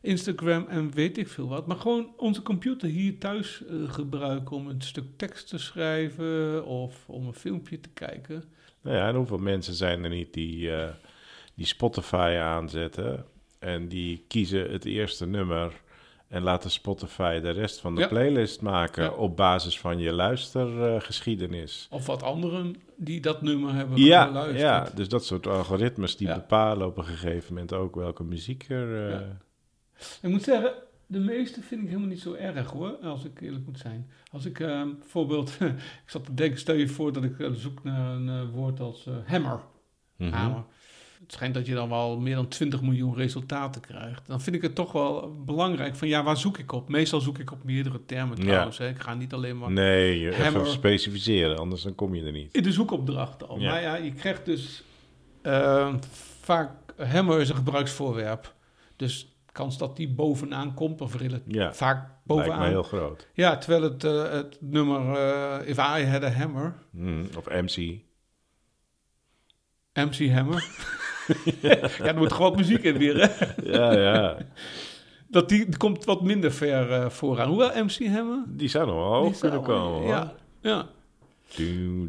Instagram 0.01 0.67
en 0.69 0.91
weet 0.93 1.19
ik 1.19 1.29
veel 1.29 1.49
wat. 1.49 1.67
Maar 1.67 1.77
gewoon 1.77 2.13
onze 2.17 2.43
computer 2.43 2.89
hier 2.89 3.19
thuis 3.19 3.63
eh, 3.65 3.93
gebruiken 3.93 4.57
om 4.57 4.69
een 4.69 4.83
stuk 4.83 5.07
tekst 5.17 5.49
te 5.49 5.59
schrijven 5.59 6.67
of 6.67 7.09
om 7.09 7.27
een 7.27 7.35
filmpje 7.35 7.81
te 7.81 7.89
kijken. 7.89 8.45
Nou 8.81 8.97
ja, 8.97 9.09
en 9.09 9.15
hoeveel 9.15 9.39
mensen 9.39 9.75
zijn 9.75 10.05
er 10.05 10.11
niet 10.11 10.33
die, 10.33 10.71
eh, 10.77 10.89
die 11.55 11.67
Spotify 11.67 12.37
aanzetten 12.41 13.25
en 13.59 13.89
die 13.89 14.25
kiezen 14.29 14.71
het 14.71 14.85
eerste 14.85 15.27
nummer 15.27 15.83
en 16.35 16.43
laten 16.43 16.71
Spotify 16.71 17.41
de 17.41 17.51
rest 17.51 17.81
van 17.81 17.95
de 17.95 18.01
Ja. 18.01 18.07
playlist 18.09 18.61
maken 18.61 19.03
Ja. 19.05 19.11
op 19.11 19.37
basis 19.37 19.81
van 19.81 19.99
je 19.99 20.13
luistergeschiedenis. 20.13 21.87
Of 21.91 22.07
wat 22.07 22.23
anderen 22.23 22.77
die 22.97 23.21
dat 23.21 23.43
nummer 23.43 23.75
hebben 23.75 23.99
ja, 23.99 24.25
geluisterd. 24.27 24.61
ja, 24.61 24.89
dus 24.95 25.09
dat 25.09 25.25
soort 25.25 25.47
algoritmes 25.47 26.17
die 26.17 26.27
Ja. 26.29 26.35
bepalen 26.35 26.87
op 26.87 26.99
een 26.99 27.05
gegeven 27.05 27.55
moment 27.55 27.73
ook 27.73 27.95
welke 27.95 28.25
muziek 28.25 28.67
er... 28.69 29.13
eh. 29.13 29.21
Ik 30.23 30.31
moet 30.31 30.43
zeggen, 30.43 30.73
de 31.07 31.19
meeste 31.19 31.61
vind 31.63 31.81
ik 31.83 31.87
helemaal 31.89 32.09
niet 32.09 32.21
zo 32.21 32.33
erg 32.33 32.71
hoor, 32.71 32.97
als 32.97 33.25
ik 33.25 33.41
eerlijk 33.41 33.67
moet 33.67 33.79
zijn. 33.79 34.11
Als 34.33 34.45
ik 34.45 34.61
eh, 34.61 34.83
bijvoorbeeld, 34.99 35.51
ik 36.05 36.11
zat 36.11 36.25
te 36.25 36.35
denken, 36.35 36.59
stel 36.59 36.75
je 36.75 36.89
voor 36.89 37.13
dat 37.13 37.25
ik 37.25 37.39
eh, 37.41 37.51
zoek 37.53 37.83
naar 37.85 38.15
een 38.17 38.29
eh, 38.29 38.43
woord 38.55 38.81
als 38.81 39.09
hammer. 39.27 39.61
mhm. 40.17 40.33
hamer. 40.33 40.65
Het 41.25 41.33
schijnt 41.33 41.55
dat 41.55 41.67
je 41.67 41.75
dan 41.75 41.89
wel 41.89 42.19
meer 42.21 42.35
dan 42.35 42.49
20 42.49 42.83
miljoen 42.83 43.15
resultaten 43.15 43.81
krijgt. 43.81 44.27
Dan 44.27 44.41
vind 44.41 44.57
ik 44.57 44.63
het 44.63 44.75
toch 44.75 44.93
wel 44.93 45.43
belangrijk 45.45 45.97
van 45.97 46.09
ja, 46.09 46.23
waar 46.23 46.37
zoek 46.37 46.59
ik 46.59 46.73
op? 46.73 46.89
Meestal 46.89 47.21
zoek 47.21 47.39
ik 47.39 47.53
op 47.53 47.65
meerdere 47.65 48.05
termen 48.05 48.37
Ja. 48.37 48.43
trouwens. 48.45 48.79
Hè. 48.79 48.89
Ik 48.89 48.99
ga 49.01 49.15
niet 49.15 49.33
alleen 49.33 49.59
maar 49.59 49.71
Nee, 49.73 50.19
je 50.21 50.35
even 50.45 50.67
specificeren, 50.67 51.59
anders 51.59 51.83
dan 51.83 51.95
kom 51.95 52.15
je 52.15 52.25
er 52.25 52.33
niet. 52.33 52.55
in 52.55 52.63
de 52.63 52.73
zoekopdracht 52.73 53.49
al. 53.49 53.59
Ja. 53.59 53.71
Maar 53.71 53.83
ja, 53.83 53.95
je 53.97 54.13
krijgt 54.13 54.45
dus 54.45 54.83
eh, 55.43 55.95
vaak, 56.41 56.71
hammer 56.97 57.41
is 57.41 57.49
een 57.49 57.57
gebruiksvoorwerp. 57.57 58.55
Dus 58.97 59.37
kans 59.53 59.79
dat 59.79 59.97
die 59.97 60.09
bovenaan 60.09 60.75
komt, 60.75 61.01
of 61.01 61.17
relatief 61.17 61.55
Ja, 61.55 61.75
vaak 61.75 61.97
lijkt 61.97 62.11
me 62.27 62.35
bovenaan. 62.35 62.69
heel 62.69 62.83
groot. 62.83 63.29
Ja, 63.35 63.57
terwijl 63.59 63.83
het, 63.83 64.05
eh, 64.05 64.31
het 64.31 64.57
nummer 64.61 65.15
eh, 65.17 65.69
If 65.69 65.77
I 65.79 66.05
Had 66.07 66.23
a 66.25 66.31
Hammer, 66.31 66.75
Mhm, 66.91 67.25
Of 67.37 67.47
MC. 67.49 67.99
MC 69.93 70.31
Hammer. 70.31 70.65
ja, 71.61 71.91
er 72.05 72.17
moet 72.17 72.33
gewoon 72.33 72.51
wat 72.51 72.59
muziek 72.59 72.83
in 72.83 72.99
weer, 72.99 73.17
hè? 73.17 73.47
Ja, 73.73 73.93
ja. 73.93 74.37
Dat 75.27 75.49
die, 75.49 75.65
die 75.65 75.77
komt 75.77 76.05
wat 76.05 76.23
minder 76.23 76.53
ver 76.53 76.93
eh, 76.93 77.11
vooraan. 77.11 77.49
Hoewel 77.49 77.85
MC 77.85 78.07
Hammer... 78.07 78.45
Die 78.47 78.69
zou 78.69 78.87
nog 78.87 78.95
wel 78.95 79.13
hoog 79.13 79.39
kunnen 79.39 79.63
komen, 79.63 80.01
hoor. 80.01 80.09
Ja, 80.09 80.35
ja. 80.61 80.89
Doe, 81.57 82.07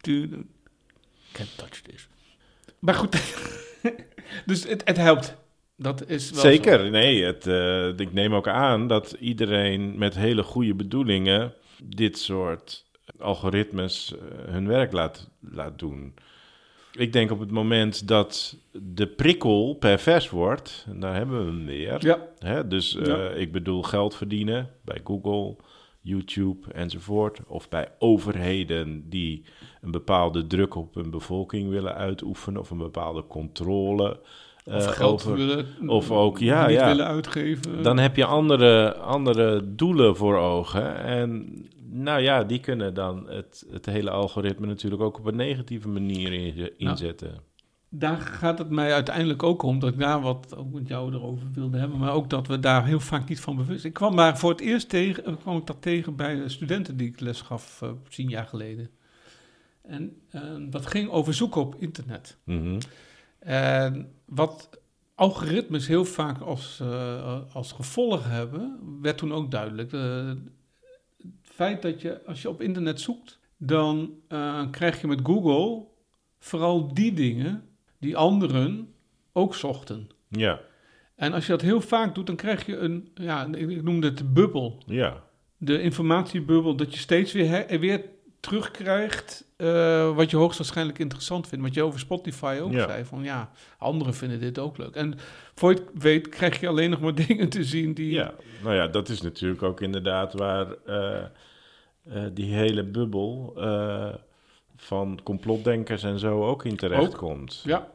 doe. 0.00 0.28
Can't 1.32 1.56
touch 1.56 1.80
this. 1.80 2.08
Maar 2.78 2.94
goed, 2.94 3.22
dus 4.46 4.68
het, 4.68 4.82
het 4.84 4.96
helpt. 4.96 5.36
Dat 5.76 6.08
is 6.08 6.30
wel 6.30 6.40
Zeker, 6.40 6.78
zo. 6.78 6.88
nee. 6.88 7.24
Het, 7.24 7.46
eh, 7.46 7.88
ik 7.88 8.12
neem 8.12 8.34
ook 8.34 8.48
aan 8.48 8.88
dat 8.88 9.16
iedereen 9.20 9.98
met 9.98 10.14
hele 10.14 10.42
goede 10.42 10.74
bedoelingen 10.74 11.54
dit 11.84 12.18
soort 12.18 12.84
algoritmes 13.18 14.14
eh, 14.14 14.52
hun 14.52 14.68
werk 14.68 14.92
laat, 14.92 15.30
laat 15.40 15.78
doen. 15.78 16.14
Ik 16.96 17.12
denk 17.12 17.30
op 17.30 17.38
het 17.40 17.50
moment 17.50 18.08
dat 18.08 18.56
de 18.72 19.06
prikkel 19.06 19.74
pervers 19.74 20.30
wordt, 20.30 20.84
en 20.88 21.00
daar 21.00 21.14
hebben 21.14 21.38
we 21.44 21.50
hem 21.52 21.66
weer. 21.66 22.06
Ja, 22.06 22.28
Hè, 22.38 22.68
dus 22.68 22.96
eh, 22.96 23.06
Ja. 23.06 23.28
ik 23.28 23.52
bedoel 23.52 23.82
geld 23.82 24.14
verdienen 24.14 24.70
bij 24.84 25.00
Google, 25.04 25.56
YouTube 26.00 26.72
enzovoort. 26.72 27.40
Of 27.46 27.68
bij 27.68 27.88
overheden 27.98 29.08
die 29.08 29.44
een 29.80 29.90
bepaalde 29.90 30.46
druk 30.46 30.74
op 30.74 30.94
hun 30.94 31.10
bevolking 31.10 31.68
willen 31.70 31.94
uitoefenen 31.94 32.60
of 32.60 32.70
een 32.70 32.78
bepaalde 32.78 33.26
controle. 33.26 34.20
Of 34.64 34.86
eh, 34.86 34.92
geld 34.92 35.12
over- 35.12 35.36
willen, 35.36 35.66
of 35.86 36.10
ook, 36.10 36.38
ja, 36.38 36.66
niet 36.66 36.76
ja. 36.76 36.86
willen 36.86 37.06
uitgeven. 37.06 37.82
Dan 37.82 37.98
heb 37.98 38.16
je 38.16 38.24
andere, 38.24 38.94
andere 38.96 39.74
doelen 39.74 40.16
voor 40.16 40.36
ogen. 40.36 40.96
En 40.96 41.52
nou 41.90 42.20
ja, 42.20 42.44
die 42.44 42.60
kunnen 42.60 42.94
dan 42.94 43.28
het, 43.28 43.66
het 43.70 43.86
hele 43.86 44.10
algoritme 44.10 44.66
natuurlijk 44.66 45.02
ook 45.02 45.18
op 45.18 45.26
een 45.26 45.36
negatieve 45.36 45.88
manier 45.88 46.32
in- 46.32 46.78
inzetten. 46.78 47.40
Daar 47.88 48.16
gaat 48.20 48.58
het 48.58 48.70
mij 48.70 48.92
uiteindelijk 48.92 49.42
ook 49.42 49.62
om, 49.62 49.78
dat 49.78 49.92
ik 49.92 49.98
daar 49.98 50.20
wat 50.20 50.56
ook 50.56 50.72
met 50.72 50.88
jou 50.88 51.14
erover 51.14 51.46
wilde 51.54 51.78
hebben, 51.78 51.98
maar 51.98 52.12
ook 52.12 52.30
dat 52.30 52.46
we 52.46 52.60
daar 52.60 52.86
heel 52.86 53.00
vaak 53.00 53.28
niet 53.28 53.40
van 53.40 53.56
bewust 53.56 53.84
Ik 53.84 53.92
kwam 53.92 54.16
daar 54.16 54.38
voor 54.38 54.50
het 54.50 54.60
eerst 54.60 54.88
tegen, 54.88 55.24
eh, 55.24 55.32
kwam 55.40 55.56
ik 55.56 55.66
dat 55.66 55.82
tegen 55.82 56.16
bij 56.16 56.34
de 56.34 56.48
studenten 56.48 56.96
die 56.96 57.08
ik 57.08 57.20
les 57.20 57.40
gaf 57.40 57.82
eh, 57.82 57.90
tien 58.08 58.28
jaar 58.28 58.46
geleden. 58.46 58.90
En 59.82 60.12
dat 60.70 60.86
ging 60.86 61.10
over 61.10 61.34
zoeken 61.34 61.60
op 61.60 61.74
internet. 61.78 62.36
Mhm. 62.44 62.78
En 63.38 64.13
wat 64.24 64.70
algoritmes 65.14 65.86
heel 65.86 66.04
vaak 66.04 66.40
als, 66.40 66.80
eh, 66.80 67.40
als 67.52 67.72
gevolg 67.72 68.24
hebben, 68.28 68.78
werd 69.02 69.18
toen 69.18 69.32
ook 69.32 69.50
duidelijk. 69.50 69.92
Eh, 69.92 70.26
het 70.26 71.28
feit 71.42 71.82
dat 71.82 72.00
je, 72.00 72.24
als 72.26 72.42
je 72.42 72.48
op 72.48 72.60
internet 72.62 73.00
zoekt, 73.00 73.38
dan 73.56 74.10
eh, 74.28 74.70
krijg 74.70 75.00
je 75.00 75.06
met 75.06 75.20
Google 75.22 75.84
vooral 76.38 76.94
die 76.94 77.12
dingen 77.12 77.68
die 77.98 78.16
anderen 78.16 78.94
ook 79.32 79.54
zochten. 79.54 80.08
Ja, 80.28 80.60
En 81.14 81.32
als 81.32 81.46
je 81.46 81.52
dat 81.52 81.60
heel 81.60 81.80
vaak 81.80 82.14
doet, 82.14 82.26
dan 82.26 82.36
krijg 82.36 82.66
je 82.66 82.76
een, 82.76 83.08
ja, 83.14 83.46
ik 83.46 83.70
ik 83.70 83.82
noemde 83.82 84.06
het 84.06 84.18
de 84.18 84.24
bubbel. 84.24 84.82
ja. 84.86 85.22
De 85.56 85.80
informatiebubbel, 85.82 86.76
dat 86.76 86.92
je 86.92 86.98
steeds 86.98 87.32
weer, 87.32 87.48
her- 87.48 87.80
weer 87.80 88.04
terugkrijgt 88.44 89.44
eh, 89.56 90.14
wat 90.14 90.30
je 90.30 90.36
hoogstwaarschijnlijk 90.36 90.98
interessant 90.98 91.48
vindt. 91.48 91.64
Wat 91.64 91.74
je 91.74 91.82
over 91.82 92.00
Spotify 92.00 92.58
ook 92.62 92.72
Ja. 92.72 92.88
zei, 92.88 93.04
van 93.04 93.22
ja, 93.22 93.50
anderen 93.78 94.14
vinden 94.14 94.40
dit 94.40 94.58
ook 94.58 94.78
leuk. 94.78 94.94
En 94.94 95.14
voor 95.54 95.70
je 95.70 95.76
het 95.76 96.02
weet, 96.02 96.28
krijg 96.28 96.60
je 96.60 96.68
alleen 96.68 96.90
nog 96.90 97.00
maar 97.00 97.14
dingen 97.26 97.48
te 97.48 97.64
zien 97.64 97.94
die... 97.94 98.12
Ja, 98.12 98.34
nou 98.62 98.74
ja, 98.74 98.86
dat 98.88 99.08
is 99.08 99.20
natuurlijk 99.20 99.62
ook 99.62 99.80
inderdaad 99.80 100.32
waar 100.32 100.66
eh, 100.86 101.16
eh, 101.18 101.24
die 102.32 102.54
hele 102.54 102.84
bubbel 102.84 103.52
van 104.76 105.20
complotdenkers 105.22 106.02
en 106.02 106.18
zo 106.18 106.44
ook 106.44 106.64
in 106.64 106.76
terecht 106.76 107.06
Ook. 107.06 107.16
komt. 107.16 107.60
Ja, 107.64 107.88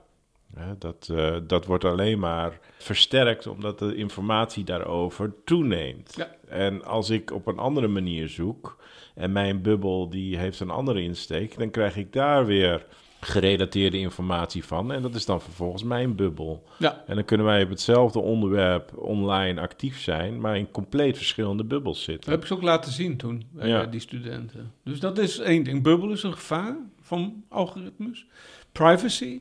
dat, 0.79 1.09
eh, 1.11 1.35
dat 1.47 1.65
wordt 1.65 1.85
alleen 1.85 2.19
maar 2.19 2.59
versterkt 2.77 3.47
omdat 3.47 3.79
de 3.79 3.95
informatie 3.95 4.63
daarover 4.63 5.33
toeneemt. 5.45 6.13
Ja. 6.15 6.35
En 6.47 6.85
als 6.85 7.09
ik 7.09 7.31
op 7.31 7.47
een 7.47 7.57
andere 7.59 7.87
manier 7.87 8.27
zoek 8.29 8.77
en 9.15 9.31
mijn 9.31 9.61
bubbel 9.61 10.09
die 10.09 10.37
heeft 10.37 10.59
een 10.59 10.69
andere 10.69 11.01
insteek, 11.01 11.57
dan 11.57 11.69
krijg 11.71 11.95
ik 11.97 12.13
daar 12.13 12.45
weer 12.45 12.85
gerelateerde 13.21 13.97
informatie 13.97 14.63
van. 14.65 14.91
En 14.91 15.01
dat 15.01 15.15
is 15.15 15.25
dan 15.25 15.41
vervolgens 15.41 15.83
mijn 15.83 16.15
bubbel. 16.15 16.63
ja, 16.77 17.03
En 17.07 17.15
dan 17.15 17.25
kunnen 17.25 17.45
wij 17.45 17.63
op 17.63 17.69
hetzelfde 17.69 18.19
onderwerp 18.19 18.97
online 18.97 19.61
actief 19.61 19.99
zijn, 20.01 20.39
maar 20.41 20.57
in 20.57 20.71
compleet 20.71 21.17
verschillende 21.17 21.63
bubbels 21.63 21.95
dat 21.97 22.05
zitten. 22.05 22.31
heb 22.31 22.41
ik 22.41 22.47
ze 22.47 22.53
ook 22.53 22.61
laten 22.61 22.91
zien 22.91 23.17
toen, 23.17 23.43
bij 23.51 23.67
Ja. 23.67 23.85
die 23.85 23.99
studenten. 23.99 24.73
Dus 24.83 24.99
dat 24.99 25.17
is 25.17 25.37
één 25.39 25.63
ding. 25.63 25.83
Bubbel 25.83 26.11
is 26.11 26.23
een 26.23 26.33
gevaar 26.33 26.77
van 27.01 27.43
algoritmes. 27.49 28.25
Privacy. 28.71 29.39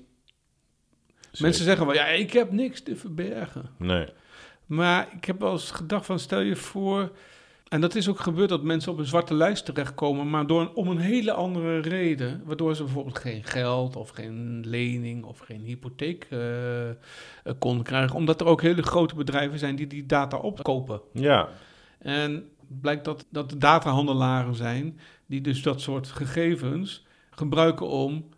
Mensen 1.39 1.65
zeggen 1.65 1.87
wel, 1.87 1.95
ja, 1.95 2.07
ik 2.07 2.33
heb 2.33 2.53
niks 2.53 2.83
te 2.83 2.97
verbergen. 2.97 3.71
Nee. 3.77 4.07
Maar 4.67 5.09
ik 5.17 5.25
heb 5.25 5.41
wel 5.41 5.53
eens 5.53 5.71
gedacht 5.71 6.07
van, 6.07 6.19
stel 6.19 6.41
je 6.41 6.57
voor... 6.57 7.11
En 7.69 7.81
dat 7.81 7.95
is 7.95 8.09
ook 8.09 8.21
gebeurd 8.21 8.49
dat 8.49 8.63
mensen 8.63 8.93
op 8.93 8.99
een 8.99 9.07
zwarte 9.07 9.35
lijst 9.35 9.65
terechtkomen... 9.65 10.31
maar 10.31 10.47
door 10.47 10.61
een, 10.61 10.75
om 10.75 10.89
een 10.89 10.99
hele 10.99 11.33
andere 11.33 11.81
reden... 11.81 12.43
waardoor 12.45 12.77
ze 12.77 12.83
bijvoorbeeld 12.83 13.19
geen 13.19 13.45
geld 13.45 13.97
of 13.97 14.11
geen 14.11 14.63
lening 14.67 15.25
of 15.25 15.39
geen 15.39 15.63
hypotheek 15.63 16.27
eh, 16.31 16.89
eh, 16.89 16.95
konden 17.59 17.85
krijgen... 17.85 18.17
omdat 18.17 18.41
er 18.41 18.47
ook 18.47 18.63
hele 18.63 18.83
grote 18.83 19.15
bedrijven 19.15 19.59
zijn 19.59 19.77
die 19.77 19.87
die 19.87 20.07
data 20.07 20.37
opkopen. 20.37 21.01
Ja, 21.13 21.49
En 21.99 22.49
blijkt 22.67 23.05
dat, 23.05 23.27
dat 23.31 23.51
de 23.51 23.59
datahandelaren 23.59 24.55
zijn... 24.55 25.01
die 25.27 25.41
dus 25.41 25.63
dat 25.63 25.81
soort 25.81 26.09
gegevens 26.09 27.07
gebruiken 27.31 27.89
om 27.89 28.29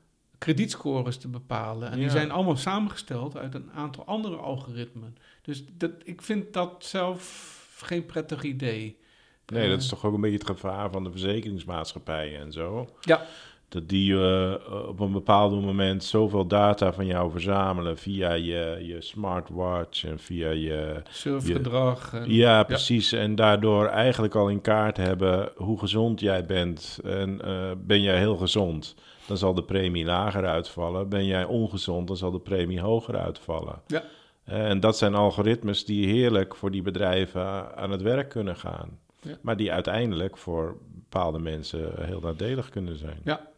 kredietscores 0.40 1.16
te 1.16 1.28
bepalen. 1.28 1.90
En 1.90 1.98
die 1.98 2.10
zijn 2.10 2.30
allemaal 2.30 2.56
samengesteld 2.56 3.36
uit 3.36 3.54
een 3.54 3.70
aantal 3.74 4.04
andere 4.04 4.36
algoritmen. 4.36 5.16
Dus 5.42 5.64
dat, 5.72 5.90
ik 6.04 6.22
vind 6.22 6.52
dat 6.52 6.74
zelf 6.78 7.58
geen 7.82 8.06
prettig 8.06 8.42
idee. 8.42 8.98
Nee, 9.46 9.68
dat 9.68 9.78
is 9.78 9.84
Eh, 9.84 9.90
toch 9.90 10.04
ook 10.04 10.14
een 10.14 10.20
beetje 10.20 10.38
het 10.38 10.46
gevaar 10.46 10.90
van 10.90 11.04
de 11.04 11.10
verzekeringsmaatschappijen 11.10 12.40
en 12.40 12.52
zo. 12.52 12.88
Ja. 13.00 13.26
Dat 13.68 13.88
die 13.88 14.14
eh, 14.14 14.54
op 14.88 15.00
een 15.00 15.12
bepaald 15.12 15.52
moment 15.64 16.04
zoveel 16.04 16.46
data 16.46 16.92
van 16.92 17.06
jou 17.06 17.30
verzamelen 17.30 17.98
via 17.98 18.32
je, 18.32 18.78
je 18.82 18.96
smartwatch 19.00 20.04
en 20.04 20.18
via 20.18 20.50
je... 20.50 21.02
surfgedrag. 21.08 22.12
en- 22.14 22.32
Ja, 22.34 22.62
precies. 22.62 23.12
En 23.12 23.34
daardoor 23.34 23.86
eigenlijk 23.86 24.34
al 24.34 24.48
in 24.48 24.60
kaart 24.60 24.96
hebben 24.96 25.52
hoe 25.56 25.78
gezond 25.78 26.20
jij 26.20 26.46
bent. 26.46 26.98
En 27.04 27.40
eh, 27.44 27.70
ben 27.78 28.02
jij 28.02 28.18
heel 28.18 28.36
gezond, 28.36 28.94
dan 29.30 29.38
zal 29.38 29.54
de 29.54 29.62
premie 29.62 30.04
lager 30.04 30.46
uitvallen. 30.46 31.08
Ben 31.08 31.26
jij 31.26 31.44
ongezond, 31.44 32.06
dan 32.08 32.16
zal 32.16 32.30
de 32.30 32.40
premie 32.40 32.80
hoger 32.80 33.16
uitvallen. 33.16 33.82
Ja. 33.86 34.02
En 34.44 34.80
dat 34.80 34.98
zijn 34.98 35.14
algoritmes 35.14 35.84
die 35.84 36.06
heerlijk 36.06 36.54
voor 36.54 36.70
die 36.70 36.82
bedrijven 36.82 37.76
aan 37.76 37.90
het 37.90 38.02
werk 38.02 38.28
kunnen 38.28 38.56
gaan. 38.56 38.98
Ja. 39.20 39.36
Maar 39.40 39.56
die 39.56 39.72
uiteindelijk 39.72 40.36
voor 40.36 40.76
bepaalde 40.94 41.38
mensen 41.38 41.92
heel 42.04 42.20
nadelig 42.20 42.68
kunnen 42.68 42.96
zijn. 42.96 43.20
Ja. 43.24 43.49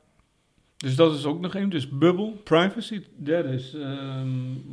Dus 0.82 0.96
dat 0.96 1.14
is 1.14 1.24
ook 1.24 1.40
nog 1.40 1.54
één. 1.54 1.70
Dus 1.70 1.88
bubble, 1.88 2.30
privacy, 2.30 3.02
dat 3.16 3.44
is 3.44 3.74
ehm, 3.74 4.28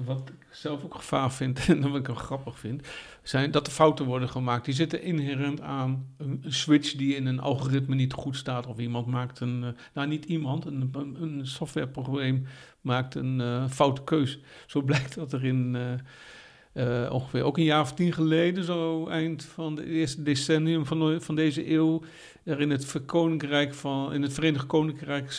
wat 0.05 0.29
ik 0.29 0.47
zelf 0.51 0.83
ook 0.83 0.95
gevaar 0.95 1.31
vind 1.31 1.65
en 1.67 1.81
wat 1.81 1.95
ik 1.95 2.09
ook 2.09 2.17
grappig 2.17 2.59
vind, 2.59 2.87
zijn 3.23 3.51
dat 3.51 3.67
er 3.67 3.73
fouten 3.73 4.05
worden 4.05 4.29
gemaakt. 4.29 4.65
Die 4.65 4.73
zitten 4.73 5.03
inherent 5.03 5.61
aan 5.61 6.07
een, 6.17 6.39
een 6.43 6.53
switch 6.53 6.95
die 6.95 7.15
in 7.15 7.25
een 7.25 7.39
algoritme 7.39 7.95
niet 7.95 8.13
goed 8.13 8.35
staat 8.35 8.67
of 8.67 8.77
iemand 8.77 9.07
maakt 9.07 9.39
een, 9.39 9.63
eh, 9.63 9.69
nou 9.93 10.07
niet 10.07 10.25
iemand, 10.25 10.65
een, 10.65 10.89
een, 10.91 11.21
een 11.21 11.47
softwareprobleem 11.47 12.45
maakt 12.81 13.15
een 13.15 13.41
eh, 13.41 13.67
foute 13.67 14.03
keus. 14.03 14.39
Zo 14.65 14.81
blijkt 14.81 15.15
dat 15.15 15.33
er 15.33 15.45
in 15.45 15.75
eh, 15.75 15.83
eh, 16.73 17.09
ongeveer 17.11 17.43
ook 17.43 17.57
een 17.57 17.63
jaar 17.63 17.81
of 17.81 17.93
tien 17.93 18.13
geleden, 18.13 18.63
zo 18.63 19.07
eind 19.07 19.43
van 19.43 19.75
het 19.75 19.85
eerste 19.85 20.23
decennium 20.23 20.85
van, 20.85 20.99
de- 20.99 21.21
van 21.21 21.35
deze 21.35 21.71
eeuw, 21.71 22.01
er 22.43 22.61
in 22.61 22.69
het, 22.69 23.05
koninkrijk 23.05 23.73
van, 23.73 24.13
in 24.13 24.21
het 24.21 24.33
Verenigd 24.33 24.65
Koninkrijk 24.65 25.37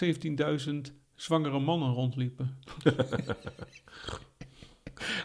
17.000 0.68 0.74
zwangere 1.14 1.58
mannen 1.58 1.92
rondliepen. 1.92 2.58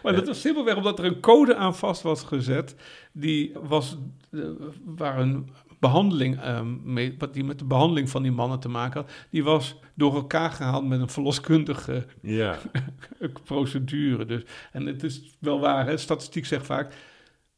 maar 0.02 0.14
dat 0.14 0.26
was 0.26 0.40
simpelweg 0.40 0.76
omdat 0.76 0.98
er 0.98 1.04
een 1.04 1.20
code 1.20 1.56
aan 1.56 1.76
vast 1.76 2.02
was 2.02 2.22
gezet, 2.22 2.74
die 3.12 3.52
was, 3.62 3.96
eh, 4.30 4.40
waar 4.84 5.18
een 5.18 5.50
behandeling, 5.80 6.40
ehm, 6.40 6.92
mee, 6.92 7.14
wat 7.18 7.34
die 7.34 7.44
met 7.44 7.58
de 7.58 7.64
behandeling 7.64 8.10
van 8.10 8.22
die 8.22 8.32
mannen 8.32 8.60
te 8.60 8.68
maken 8.68 9.00
had, 9.00 9.10
die 9.30 9.44
was 9.44 9.76
door 9.96 10.14
elkaar 10.14 10.50
gehaald 10.50 10.86
met 10.86 11.00
een 11.00 11.08
verloskundige 11.08 12.06
Ja, 12.20 12.58
procedure. 13.44 14.24
Dus, 14.26 14.42
en 14.72 14.86
het 14.86 15.02
is 15.02 15.36
wel 15.38 15.60
waar, 15.60 15.86
hè? 15.86 15.96
statistiek 15.96 16.46
zegt 16.46 16.66
vaak, 16.66 16.94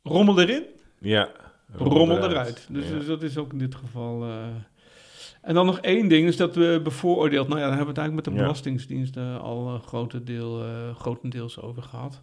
rommel 0.03 0.41
erin, 0.41 0.65
ja. 0.99 1.31
rommel 1.73 2.19
eruit. 2.29 2.67
Dus, 2.71 2.89
Ja. 2.89 2.95
dus 2.95 3.07
dat 3.07 3.23
is 3.23 3.37
ook 3.39 3.53
in 3.53 3.59
dit 3.59 3.75
geval. 3.75 4.25
eh. 4.25 4.47
En 5.43 5.55
dan 5.55 5.67
nog 5.67 5.79
één 5.79 6.09
ding 6.09 6.27
is 6.29 6.37
dat 6.37 6.55
we 6.55 6.81
bevooroordeeld. 6.83 7.49
Nou 7.49 7.61
ja, 7.61 7.67
daar 7.67 7.77
hebben 7.77 7.95
we 7.95 8.01
het 8.01 8.11
eigenlijk 8.11 8.15
met 8.15 8.25
de 8.25 8.41
Ja. 8.41 8.47
Belastingdienst 8.47 9.17
eh, 9.17 9.41
al 9.43 9.69
een 9.69 9.81
grote 9.83 10.25
deel, 10.25 10.63
eh, 10.65 10.97
grotendeels 10.97 11.61
over 11.61 11.83
gehad. 11.83 12.23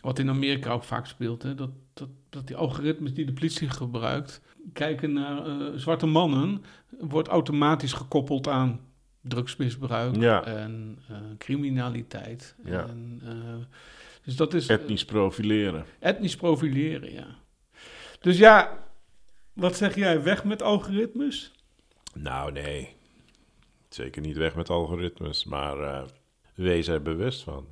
Wat 0.00 0.18
in 0.18 0.28
Amerika 0.28 0.72
ook 0.72 0.84
vaak 0.84 1.06
speelt. 1.06 1.42
Hè? 1.42 1.54
Dat, 1.54 1.70
dat, 1.94 2.08
dat 2.30 2.46
die 2.46 2.56
algoritmes 2.56 3.14
die 3.14 3.26
de 3.26 3.32
politie 3.32 3.68
gebruikt. 3.68 4.40
kijken 4.72 5.12
naar 5.12 5.42
zwarte 5.74 6.06
mannen. 6.06 6.64
wordt 7.00 7.28
automatisch 7.28 7.92
gekoppeld 7.92 8.48
aan 8.48 8.80
drugsmisbruik 9.22 10.16
Ja. 10.16 10.44
en 10.44 10.98
eh, 11.08 11.16
criminaliteit. 11.38 12.54
Ja. 12.64 12.86
En, 12.86 13.20
eh, 13.24 13.76
dus 14.24 14.36
dat 14.36 14.54
is. 14.54 14.66
Etnisch 14.66 15.04
profileren. 15.04 15.84
Etnisch 15.98 16.36
profileren, 16.36 17.12
ja. 17.12 17.26
Dus 18.20 18.38
ja, 18.38 18.78
wat 19.52 19.76
zeg 19.76 19.94
jij? 19.94 20.22
Weg 20.22 20.44
met 20.44 20.62
algoritmes? 20.62 21.52
Nou, 22.14 22.52
nee. 22.52 22.96
Zeker 23.88 24.22
niet 24.22 24.36
weg 24.36 24.54
met 24.54 24.70
algoritmes, 24.70 25.44
maar 25.44 25.78
eh, 25.78 26.02
wees 26.54 26.88
er 26.88 27.02
bewust 27.02 27.42
van. 27.42 27.66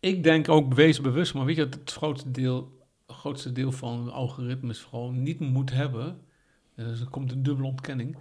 Ik 0.00 0.22
denk 0.22 0.48
ook 0.48 0.74
wees 0.74 1.00
bewust, 1.00 1.34
maar 1.34 1.44
weet 1.44 1.56
je 1.56 1.68
dat 1.68 1.80
het 1.80 1.92
grootste 1.92 2.30
deel, 2.30 2.78
grootste 3.06 3.52
deel 3.52 3.72
van 3.72 4.12
algoritmes 4.12 4.80
gewoon 4.82 5.22
niet 5.22 5.40
moet 5.40 5.70
hebben. 5.72 6.20
Dus 6.74 7.00
er 7.00 7.08
komt 7.08 7.32
een 7.32 7.42
dubbele 7.42 7.68
ontkenning. 7.68 8.16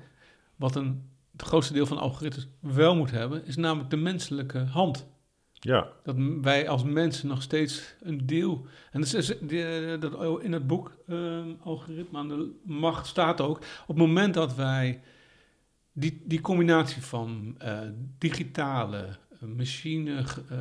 Wat 0.55 0.75
een, 0.75 1.09
het 1.37 1.47
grootste 1.47 1.73
deel 1.73 1.85
van 1.85 1.97
algoritmes 1.97 2.47
wel 2.59 2.95
moet 2.95 3.11
hebben, 3.11 3.45
is 3.45 3.55
namelijk 3.55 3.89
de 3.89 3.97
menselijke 3.97 4.57
hand. 4.59 5.07
Ja, 5.51 5.87
Dat 6.03 6.15
wij 6.41 6.69
als 6.69 6.83
mensen 6.83 7.27
nog 7.27 7.41
steeds 7.41 7.95
een 8.01 8.25
deel. 8.25 8.65
En 8.91 9.01
dat 9.01 9.13
is, 9.13 9.33
die- 9.41 9.97
dat, 9.97 10.41
in 10.43 10.51
het 10.53 10.67
boek 10.67 10.97
ehm, 11.07 11.49
Algoritme 11.63 12.17
aan 12.17 12.27
de 12.27 12.51
Macht 12.63 13.07
staat 13.07 13.41
ook. 13.41 13.57
Op 13.57 13.87
het 13.87 13.97
moment 13.97 14.33
dat 14.33 14.55
wij 14.55 15.01
die, 15.93 16.21
die 16.25 16.41
combinatie 16.41 17.01
van 17.01 17.55
eh, 17.57 17.79
digitale, 18.17 18.97
eh, 19.41 19.47
machine, 19.55 20.15
eh, 20.17 20.57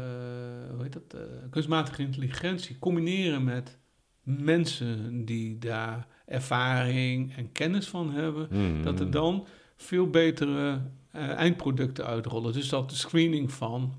hoe 0.74 0.82
heet 0.82 0.92
dat, 0.92 1.14
eh, 1.14 1.20
kunstmatige 1.50 2.02
intelligentie 2.02 2.78
combineren 2.78 3.44
met 3.44 3.78
mensen 4.22 5.24
die 5.24 5.58
daar 5.58 6.06
ervaring 6.26 7.37
en 7.37 7.52
kennis 7.52 7.88
van 7.88 8.10
hebben 8.12 8.48
Mhm. 8.50 8.82
dat 8.82 9.00
er 9.00 9.10
dan 9.10 9.46
veel 9.76 10.10
betere 10.10 10.80
eh, 11.10 11.28
eindproducten 11.28 12.06
uitrollen. 12.06 12.52
Dus 12.52 12.68
dat 12.68 12.90
de 12.90 12.96
screening 12.96 13.52
van 13.52 13.94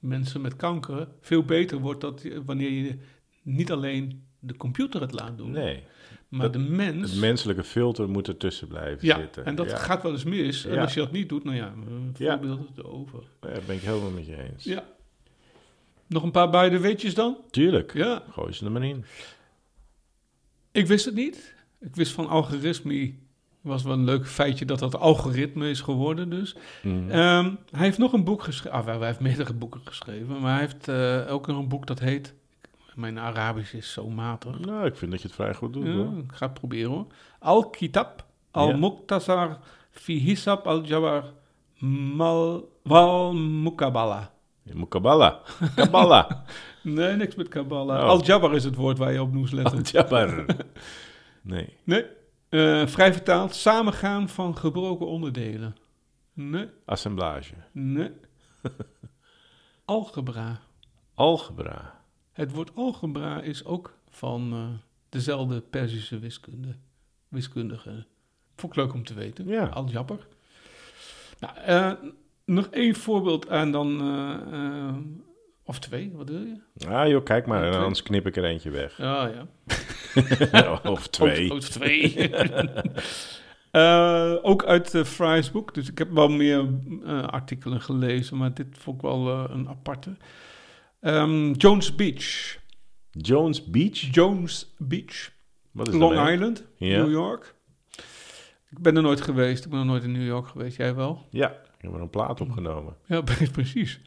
mensen 0.00 0.40
met 0.40 0.56
kanker 0.56 1.08
veel 1.20 1.44
beter 1.44 1.78
wordt 1.78 2.00
dat, 2.00 2.22
wanneer 2.44 2.70
je 2.70 2.98
niet 3.42 3.72
alleen 3.72 4.24
de 4.38 4.56
computer 4.56 5.00
het 5.00 5.12
laat 5.12 5.36
doen, 5.38 5.50
Nee, 5.50 5.82
maar 6.28 6.40
dat- 6.40 6.52
de 6.52 6.58
mens. 6.58 7.10
het 7.10 7.20
menselijke 7.20 7.64
filter 7.64 8.08
moet 8.08 8.28
ertussen 8.28 8.68
blijven 8.68 9.06
ja, 9.06 9.16
zitten. 9.16 9.44
en 9.44 9.54
dat 9.54 9.70
ja. 9.70 9.76
gaat 9.76 10.02
wel 10.02 10.12
eens 10.12 10.24
mis. 10.24 10.64
En 10.64 10.78
als 10.78 10.94
je 10.94 11.00
dat 11.00 11.12
niet 11.12 11.28
doet, 11.28 11.44
nou 11.44 11.56
ja, 11.56 11.72
een 11.86 12.14
Ja. 12.18 12.38
voorbeeld 12.38 12.78
erover. 12.78 13.22
Ja, 13.40 13.48
daar 13.48 13.62
ben 13.66 13.76
ik 13.76 13.82
helemaal 13.82 14.10
met 14.10 14.26
je 14.26 14.42
eens. 14.50 14.64
Ja. 14.64 14.84
Nog 16.06 16.22
een 16.22 16.30
paar 16.30 16.50
beide 16.50 16.78
weetjes 16.78 17.14
dan? 17.14 17.36
Tuurlijk, 17.50 17.92
Ja, 17.94 18.22
gooi 18.30 18.52
ze 18.52 18.64
er 18.64 18.70
maar 18.72 18.84
in. 18.84 19.04
ik 20.72 20.86
wist 20.86 21.04
het 21.04 21.14
niet. 21.14 21.54
Ik 21.80 21.96
wist 21.96 22.12
van 22.12 22.28
algoritme, 22.28 23.14
was 23.62 23.82
wel 23.82 23.92
een 23.92 24.04
leuk 24.04 24.26
feitje 24.26 24.64
dat 24.64 24.78
dat 24.78 24.96
algoritme 24.98 25.70
is 25.70 25.80
geworden 25.80 26.30
dus. 26.30 26.56
Mhm. 26.82 27.10
Ehm, 27.10 27.50
hij 27.70 27.84
heeft 27.84 27.98
nog 27.98 28.12
een 28.12 28.24
boek 28.24 28.42
geschreven. 28.42 28.78
Ah, 28.78 28.86
hij 28.98 29.06
heeft 29.06 29.20
meerdere 29.20 29.52
boeken 29.52 29.80
geschreven. 29.84 30.40
Maar 30.40 30.52
hij 30.52 30.60
heeft 30.60 30.88
eh, 30.88 31.32
ook 31.34 31.46
nog 31.46 31.58
een 31.58 31.68
boek 31.68 31.86
dat 31.86 31.98
heet. 31.98 32.34
Mijn 32.94 33.18
Arabisch 33.18 33.74
is 33.74 33.92
zo 33.92 34.08
matig. 34.08 34.58
Nou, 34.58 34.86
ik 34.86 34.96
vind 34.96 35.10
dat 35.10 35.20
je 35.20 35.26
het 35.26 35.36
vrij 35.36 35.54
goed 35.54 35.72
doet, 35.72 35.86
Ja, 35.86 35.92
hoor. 35.92 36.18
ik 36.18 36.32
ga 36.32 36.46
het 36.46 36.54
proberen 36.54 36.90
hoor. 36.90 37.06
Al-Kitab, 37.38 38.24
Al-Muqtasar, 38.50 39.58
fi 39.90 40.18
Hisab 40.20 40.66
al-Jawar, 40.66 41.24
Mal, 42.14 42.68
Wal 42.82 43.34
Mukabala. 43.34 44.32
Kabbalah. 45.74 46.30
Nee, 46.82 47.16
niks 47.16 47.34
met 47.34 47.48
Kabbalah. 47.48 48.02
Oh. 48.02 48.08
Al-Jabbar 48.08 48.54
is 48.54 48.64
het 48.64 48.74
woord 48.74 48.98
waar 48.98 49.12
je 49.12 49.22
op 49.22 49.32
moest 49.32 49.52
letten. 49.52 49.76
Al-Jabbar. 49.78 50.44
Nee. 51.42 51.76
Nee. 51.84 52.04
Eh, 52.52 52.86
vrij 52.86 53.12
vertaald, 53.12 53.54
samengaan 53.54 54.28
van 54.28 54.56
gebroken 54.56 55.06
onderdelen. 55.06 55.76
Nee, 56.32 56.68
Assemblage. 56.84 57.54
nee. 57.72 58.10
Algebra. 59.84 60.60
Algebra. 61.14 62.00
Het 62.32 62.52
woord 62.52 62.70
algebra 62.74 63.40
is 63.40 63.64
ook 63.64 63.98
van 64.10 64.52
eh, 64.52 64.68
dezelfde 65.08 65.60
Perzische 65.60 66.18
wiskunde, 66.18 66.76
wiskundige. 67.28 68.06
Vond 68.56 68.72
ik 68.72 68.78
leuk 68.78 68.92
om 68.94 69.04
te 69.04 69.14
weten. 69.14 69.46
Ja. 69.46 69.66
Al-Jabbar. 69.66 70.26
Nou, 71.38 71.56
eh, 71.56 71.92
nog 72.44 72.66
één 72.66 72.94
voorbeeld 72.94 73.46
en 73.46 73.70
dan... 73.70 74.00
of 75.64 75.78
twee, 75.78 76.12
wat 76.14 76.28
wil 76.28 76.42
je? 76.42 76.86
Ah 76.88 77.08
joh, 77.08 77.24
kijk 77.24 77.46
maar, 77.46 77.76
anders 77.76 78.02
knip 78.02 78.26
ik 78.26 78.36
er 78.36 78.44
eentje 78.44 78.70
weg. 78.70 78.96
Ja, 78.96 79.26
ja. 79.26 79.46
of 80.84 81.06
twee. 81.06 81.50
Eh, 83.72 84.34
ook 84.42 84.64
uit 84.64 84.94
uh, 84.94 85.04
Fry's 85.04 85.50
boek. 85.50 85.74
Dus 85.74 85.90
ik 85.90 85.98
heb 85.98 86.10
wel 86.10 86.28
meer 86.28 86.68
eh, 87.04 87.22
artikelen 87.22 87.80
gelezen, 87.80 88.36
maar 88.36 88.54
dit 88.54 88.66
vond 88.78 88.96
ik 88.96 89.02
wel 89.02 89.28
eh, 89.28 89.44
een 89.48 89.68
aparte. 89.68 90.16
Ehm, 91.00 91.52
Jones 91.52 91.94
Beach. 91.94 92.58
Jones 93.10 93.64
Beach? 93.64 94.14
Jones 94.14 94.74
Beach. 94.78 95.30
Wat 95.70 95.88
is 95.88 95.94
Long? 95.94 96.28
Island. 96.30 96.66
New 96.78 97.10
York. 97.10 97.54
Ik 98.70 98.78
ben 98.78 98.96
er 98.96 99.02
nooit 99.02 99.20
geweest. 99.20 99.64
Ik 99.64 99.70
ben 99.70 99.78
nog 99.78 99.88
nooit 99.88 100.04
in 100.04 100.12
New 100.12 100.26
York 100.26 100.48
geweest. 100.48 100.76
Jij 100.76 100.94
wel? 100.94 101.26
Ja, 101.30 101.50
ik 101.50 101.80
heb 101.80 101.94
er 101.94 102.00
een 102.00 102.10
plaat 102.10 102.40
opgenomen. 102.40 102.96
Ja, 103.06 103.22
precies. 103.52 104.00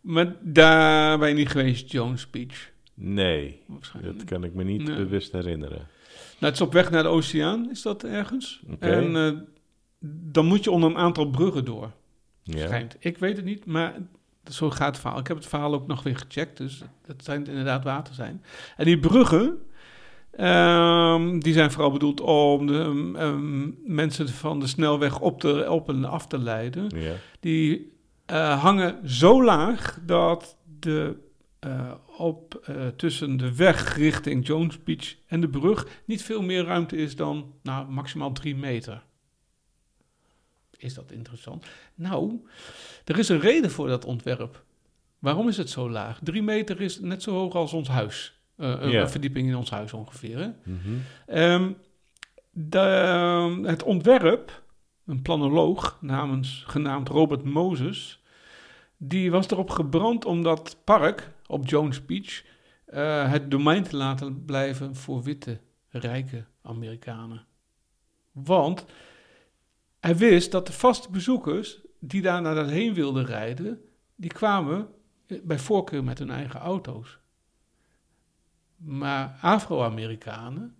maar 0.00 0.36
daar 0.40 1.18
ben 1.18 1.28
je 1.28 1.34
niet 1.34 1.48
geweest, 1.48 1.90
Jones 1.90 2.30
Beach. 2.30 2.71
Nee, 3.04 3.62
dat 4.02 4.24
kan 4.24 4.44
ik 4.44 4.54
me 4.54 4.64
niet 4.64 4.82
Nee. 4.88 4.96
bewust 4.96 5.32
herinneren. 5.32 5.76
Nou, 5.78 6.52
het 6.52 6.54
is 6.54 6.60
op 6.60 6.72
weg 6.72 6.90
naar 6.90 7.02
de 7.02 7.08
oceaan, 7.08 7.70
is 7.70 7.82
dat 7.82 8.04
ergens. 8.04 8.62
En 8.78 9.16
eh, 9.16 9.32
dan 10.32 10.46
moet 10.46 10.64
je 10.64 10.70
onder 10.70 10.90
een 10.90 10.96
aantal 10.96 11.30
bruggen 11.30 11.64
door. 11.64 11.90
Ja. 12.42 12.66
Schijnt. 12.66 12.96
Ik 12.98 13.18
weet 13.18 13.36
het 13.36 13.44
niet, 13.44 13.66
maar 13.66 13.94
zo 14.50 14.70
gaat 14.70 14.86
het 14.86 14.98
verhaal. 14.98 15.18
Ik 15.18 15.26
heb 15.26 15.36
het 15.36 15.46
verhaal 15.46 15.74
ook 15.74 15.86
nog 15.86 16.02
weer 16.02 16.16
gecheckt, 16.16 16.56
dus 16.56 16.82
dat 17.06 17.24
zijn 17.24 17.46
inderdaad 17.46 17.84
water 17.84 18.14
zijn. 18.14 18.42
En 18.76 18.84
die 18.84 18.98
bruggen, 18.98 19.58
Ehm, 20.32 21.38
die 21.38 21.52
zijn 21.52 21.70
vooral 21.70 21.92
bedoeld 21.92 22.20
om 22.20 22.66
de 22.66 22.78
ehm, 22.78 23.16
ehm, 23.16 23.70
mensen 23.84 24.28
van 24.28 24.60
de 24.60 24.66
snelweg 24.66 25.20
op, 25.20 25.40
te, 25.40 25.70
op 25.70 25.88
en 25.88 26.04
af 26.04 26.26
te 26.26 26.38
leiden. 26.38 26.86
Ja. 26.96 27.12
Die 27.40 27.92
eh, 28.26 28.62
hangen 28.62 29.10
zo 29.10 29.44
laag 29.44 29.98
dat 30.06 30.56
de, 30.78 31.16
eh, 31.62 31.92
op, 32.18 32.54
eh, 32.64 32.86
tussen 32.86 33.36
de 33.36 33.54
weg 33.54 33.96
richting 33.96 34.46
Jones 34.46 34.82
Beach 34.82 35.14
en 35.26 35.40
de 35.40 35.48
brug 35.48 35.86
niet 36.04 36.22
veel 36.22 36.42
meer 36.42 36.64
ruimte 36.64 36.96
is 36.96 37.16
dan 37.16 37.54
nou, 37.62 37.90
maximaal 37.90 38.32
drie 38.32 38.56
meter. 38.56 39.02
Is 40.76 40.94
dat 40.94 41.10
interessant? 41.12 41.66
Nou, 41.94 42.46
er 43.04 43.18
is 43.18 43.28
een 43.28 43.40
reden 43.40 43.70
voor 43.70 43.88
dat 43.88 44.04
ontwerp. 44.04 44.64
Waarom 45.18 45.48
is 45.48 45.56
het 45.56 45.70
zo 45.70 45.90
laag? 45.90 46.18
Drie 46.22 46.42
meter 46.42 46.80
is 46.80 47.00
net 47.00 47.22
zo 47.22 47.30
hoog 47.32 47.54
als 47.54 47.72
ons 47.72 47.88
huis. 47.88 48.38
Eh, 48.56 48.76
een- 48.80 48.90
verdieping 49.08 49.48
in 49.48 49.56
ons 49.56 49.70
huis 49.70 49.92
ongeveer. 49.92 50.38
Hè? 50.38 50.48
Mhm. 50.64 50.78
Ehm, 51.26 51.72
de, 52.50 52.78
ehm, 52.78 53.62
het 53.64 53.82
ontwerp, 53.82 54.62
een 55.06 55.22
planoloog 55.22 55.98
namens, 56.00 56.64
genaamd 56.66 57.08
Robert 57.08 57.44
Moses, 57.44 58.22
die 58.96 59.30
was 59.30 59.50
erop 59.50 59.70
gebrand 59.70 60.24
om 60.24 60.42
dat 60.42 60.76
park 60.84 61.30
op 61.52 61.68
Jones 61.68 62.04
Beach 62.04 62.44
eh, 62.84 63.30
het 63.30 63.50
domein 63.50 63.82
te 63.82 63.96
laten 63.96 64.44
blijven 64.44 64.96
voor 64.96 65.22
witte, 65.22 65.60
rijke 65.88 66.44
Amerikanen. 66.62 67.46
Want 68.32 68.86
hij 70.00 70.16
wist 70.16 70.50
dat 70.50 70.66
de 70.66 70.72
vaste 70.72 71.10
bezoekers 71.10 71.80
die 72.00 72.22
daar 72.22 72.42
naar 72.42 72.66
heen 72.66 72.94
wilden 72.94 73.24
rijden, 73.24 73.80
die 74.14 74.32
kwamen 74.32 74.88
eh, 75.26 75.38
bij 75.42 75.58
voorkeur 75.58 76.04
met 76.04 76.18
hun 76.18 76.30
eigen 76.30 76.60
auto's. 76.60 77.18
Maar 78.76 79.38
Afro-Amerikanen, 79.40 80.74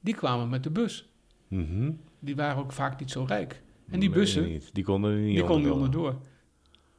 die 0.00 0.14
kwamen 0.14 0.48
met 0.48 0.62
de 0.62 0.70
bus. 0.70 1.08
Mhm. 1.48 1.92
Die 2.18 2.36
waren 2.36 2.62
ook 2.62 2.72
vaak 2.72 3.00
niet 3.00 3.10
zo 3.10 3.24
rijk. 3.24 3.62
En 3.90 4.00
die 4.00 4.08
Nee, 4.08 4.18
bussen, 4.18 4.48
niet. 4.48 4.74
Die 4.74 4.84
konden 4.84 5.10
er 5.10 5.18
niet 5.18 5.34
die 5.36 5.44
konden 5.44 5.72
onderdoor. 5.72 6.20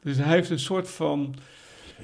Dus 0.00 0.16
hij 0.16 0.28
heeft 0.28 0.50
een 0.50 0.58
soort 0.58 0.90
van 0.90 1.34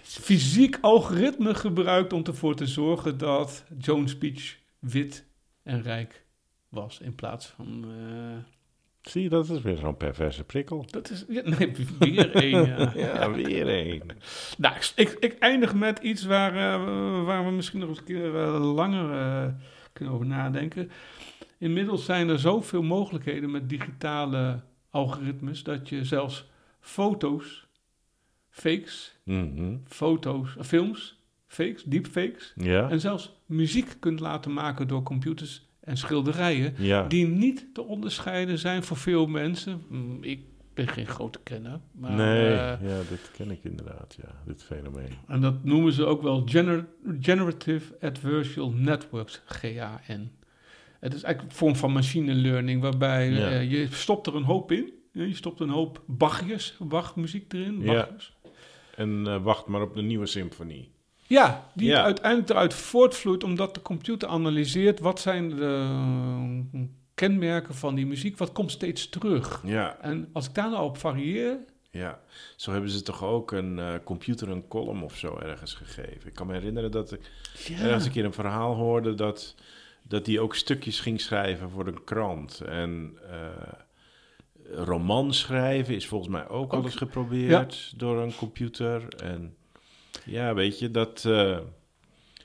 fysiek 0.02 0.78
algoritme 0.80 1.54
gebruikt 1.54 2.12
om 2.12 2.24
ervoor 2.24 2.54
te 2.54 2.66
zorgen 2.66 3.18
dat 3.18 3.64
Jones 3.78 4.18
Beach 4.18 4.56
wit 4.78 5.26
en 5.62 5.82
rijk 5.82 6.24
was. 6.68 7.00
In 7.00 7.14
plaats 7.14 7.46
van... 7.46 7.84
eh, 7.84 8.36
Zie 9.02 9.22
je, 9.22 9.28
dat 9.28 9.50
is 9.50 9.60
weer 9.60 9.76
zo'n 9.76 9.96
perverse 9.96 10.44
prikkel. 10.44 10.86
dat 10.90 11.10
is... 11.10 11.24
Ja, 11.28 11.42
nee, 11.44 11.72
weer 11.98 12.34
één. 12.34 12.66
Ja. 12.66 12.92
Ja, 12.96 13.30
weer 13.30 13.68
een. 13.68 14.02
Nou, 14.58 14.74
ik, 14.96 15.10
ik, 15.20 15.38
eindig 15.38 15.74
met 15.74 15.98
iets 15.98 16.24
waar, 16.24 16.50
eh, 16.54 17.24
waar 17.24 17.44
we 17.44 17.50
misschien 17.50 17.80
nog 17.80 17.88
eens 17.88 17.98
een 17.98 18.04
keer 18.04 18.36
eh, 18.36 18.74
langer 18.74 19.54
kunnen 19.92 20.14
over 20.14 20.26
nadenken. 20.26 20.90
Inmiddels 21.58 22.04
zijn 22.04 22.28
er 22.28 22.38
zoveel 22.38 22.82
mogelijkheden 22.82 23.50
met 23.50 23.68
digitale 23.68 24.60
algoritmes 24.90 25.62
dat 25.62 25.88
je 25.88 26.04
zelfs 26.04 26.46
foto's, 26.80 27.66
fakes, 28.50 29.15
Mhm. 29.26 29.76
foto's, 29.88 30.56
eh, 30.56 30.64
films, 30.64 31.18
fakes, 31.46 31.82
deepfakes 31.84 32.52
Ja, 32.56 32.90
en 32.90 33.00
zelfs 33.00 33.32
muziek 33.46 33.96
kunt 34.00 34.20
laten 34.20 34.52
maken 34.52 34.88
door 34.88 35.02
computers 35.02 35.66
en 35.80 35.96
schilderijen 35.96 36.74
ja. 36.78 37.06
die 37.08 37.26
niet 37.26 37.66
te 37.74 37.82
onderscheiden 37.82 38.58
zijn 38.58 38.82
voor 38.82 38.96
veel 38.96 39.26
mensen. 39.26 39.82
Mm, 39.88 40.18
Ik 40.22 40.40
ben 40.74 40.88
geen 40.88 41.06
grote 41.06 41.38
kenner, 41.42 41.80
maar 41.92 42.12
nee, 42.12 42.46
eh, 42.48 42.88
ja, 42.88 42.98
dit 43.08 43.30
ken 43.36 43.50
ik 43.50 43.58
inderdaad, 43.64 44.16
ja, 44.22 44.28
dit 44.46 44.62
fenomeen. 44.62 45.10
En 45.26 45.40
dat 45.40 45.64
noemen 45.64 45.92
ze 45.92 46.04
ook 46.04 46.22
wel 46.22 46.42
gener- 46.46 46.86
Generative 47.20 47.96
Adversarial 48.00 48.70
Networks, 48.72 49.42
GAN. 49.46 50.30
Het 51.00 51.14
is 51.14 51.22
eigenlijk 51.22 51.52
een 51.54 51.58
vorm 51.58 51.76
van 51.76 51.92
machine 51.92 52.34
learning, 52.34 52.80
waarbij 52.82 53.30
Ja. 53.30 53.48
eh, 53.50 53.70
je 53.70 53.86
stopt 53.90 54.26
er 54.26 54.34
een 54.36 54.42
hoop 54.42 54.72
in. 54.72 54.92
Je 55.12 55.34
stopt 55.34 55.60
een 55.60 55.68
hoop 55.68 56.02
Bachjes, 56.06 56.76
Bach-muziek 56.78 57.52
erin. 57.52 57.80
Ja. 57.80 58.08
En 58.96 59.26
eh, 59.26 59.42
wacht 59.42 59.66
maar 59.66 59.82
op 59.82 59.94
de 59.94 60.02
nieuwe 60.02 60.26
symfonie. 60.26 60.90
Ja, 61.26 61.70
die 61.74 61.88
Ja. 61.88 62.02
uiteindelijk 62.02 62.50
eruit 62.50 62.74
voortvloeit 62.74 63.44
omdat 63.44 63.74
de 63.74 63.82
computer 63.82 64.28
analyseert 64.28 65.00
wat 65.00 65.20
zijn 65.20 65.48
de 65.56 65.86
eh, 66.72 66.80
kenmerken 67.14 67.74
van 67.74 67.94
die 67.94 68.06
muziek, 68.06 68.38
wat 68.38 68.52
komt 68.52 68.70
steeds 68.70 69.08
terug. 69.08 69.62
Ja, 69.64 69.96
En 70.00 70.28
als 70.32 70.46
ik 70.48 70.54
daar 70.54 70.70
nou 70.70 70.84
op 70.84 70.98
varieer, 70.98 71.56
ja. 71.90 72.20
Zo 72.56 72.72
hebben 72.72 72.90
ze 72.90 73.02
toch 73.02 73.24
ook 73.24 73.52
een 73.52 73.78
eh, 73.78 73.94
computer 74.04 74.48
een 74.50 74.68
column 74.68 75.02
of 75.02 75.16
zo 75.16 75.38
ergens 75.38 75.74
gegeven. 75.74 76.26
Ik 76.26 76.34
kan 76.34 76.46
me 76.46 76.52
herinneren 76.52 76.90
dat 76.90 77.12
ik 77.12 77.20
ergens 77.80 78.04
een 78.04 78.10
keer 78.12 78.24
een 78.24 78.32
verhaal 78.32 78.74
hoorde 78.74 79.14
dat, 79.14 79.54
dat 80.02 80.24
die 80.24 80.40
ook 80.40 80.54
stukjes 80.54 81.00
ging 81.00 81.20
schrijven 81.20 81.70
voor 81.70 81.84
de 81.84 82.04
krant. 82.04 82.60
En 82.60 83.18
roman 84.74 85.34
schrijven 85.34 85.94
is 85.94 86.06
volgens 86.06 86.30
mij 86.30 86.48
ook 86.48 86.72
al 86.72 86.84
eens 86.84 86.94
geprobeerd 86.94 87.92
door 87.96 88.18
een 88.22 88.34
computer. 88.36 89.02
En 89.24 89.54
ja, 90.24 90.54
weet 90.54 90.78
je, 90.78 90.90
dat... 90.90 91.24
eh, 91.26 91.58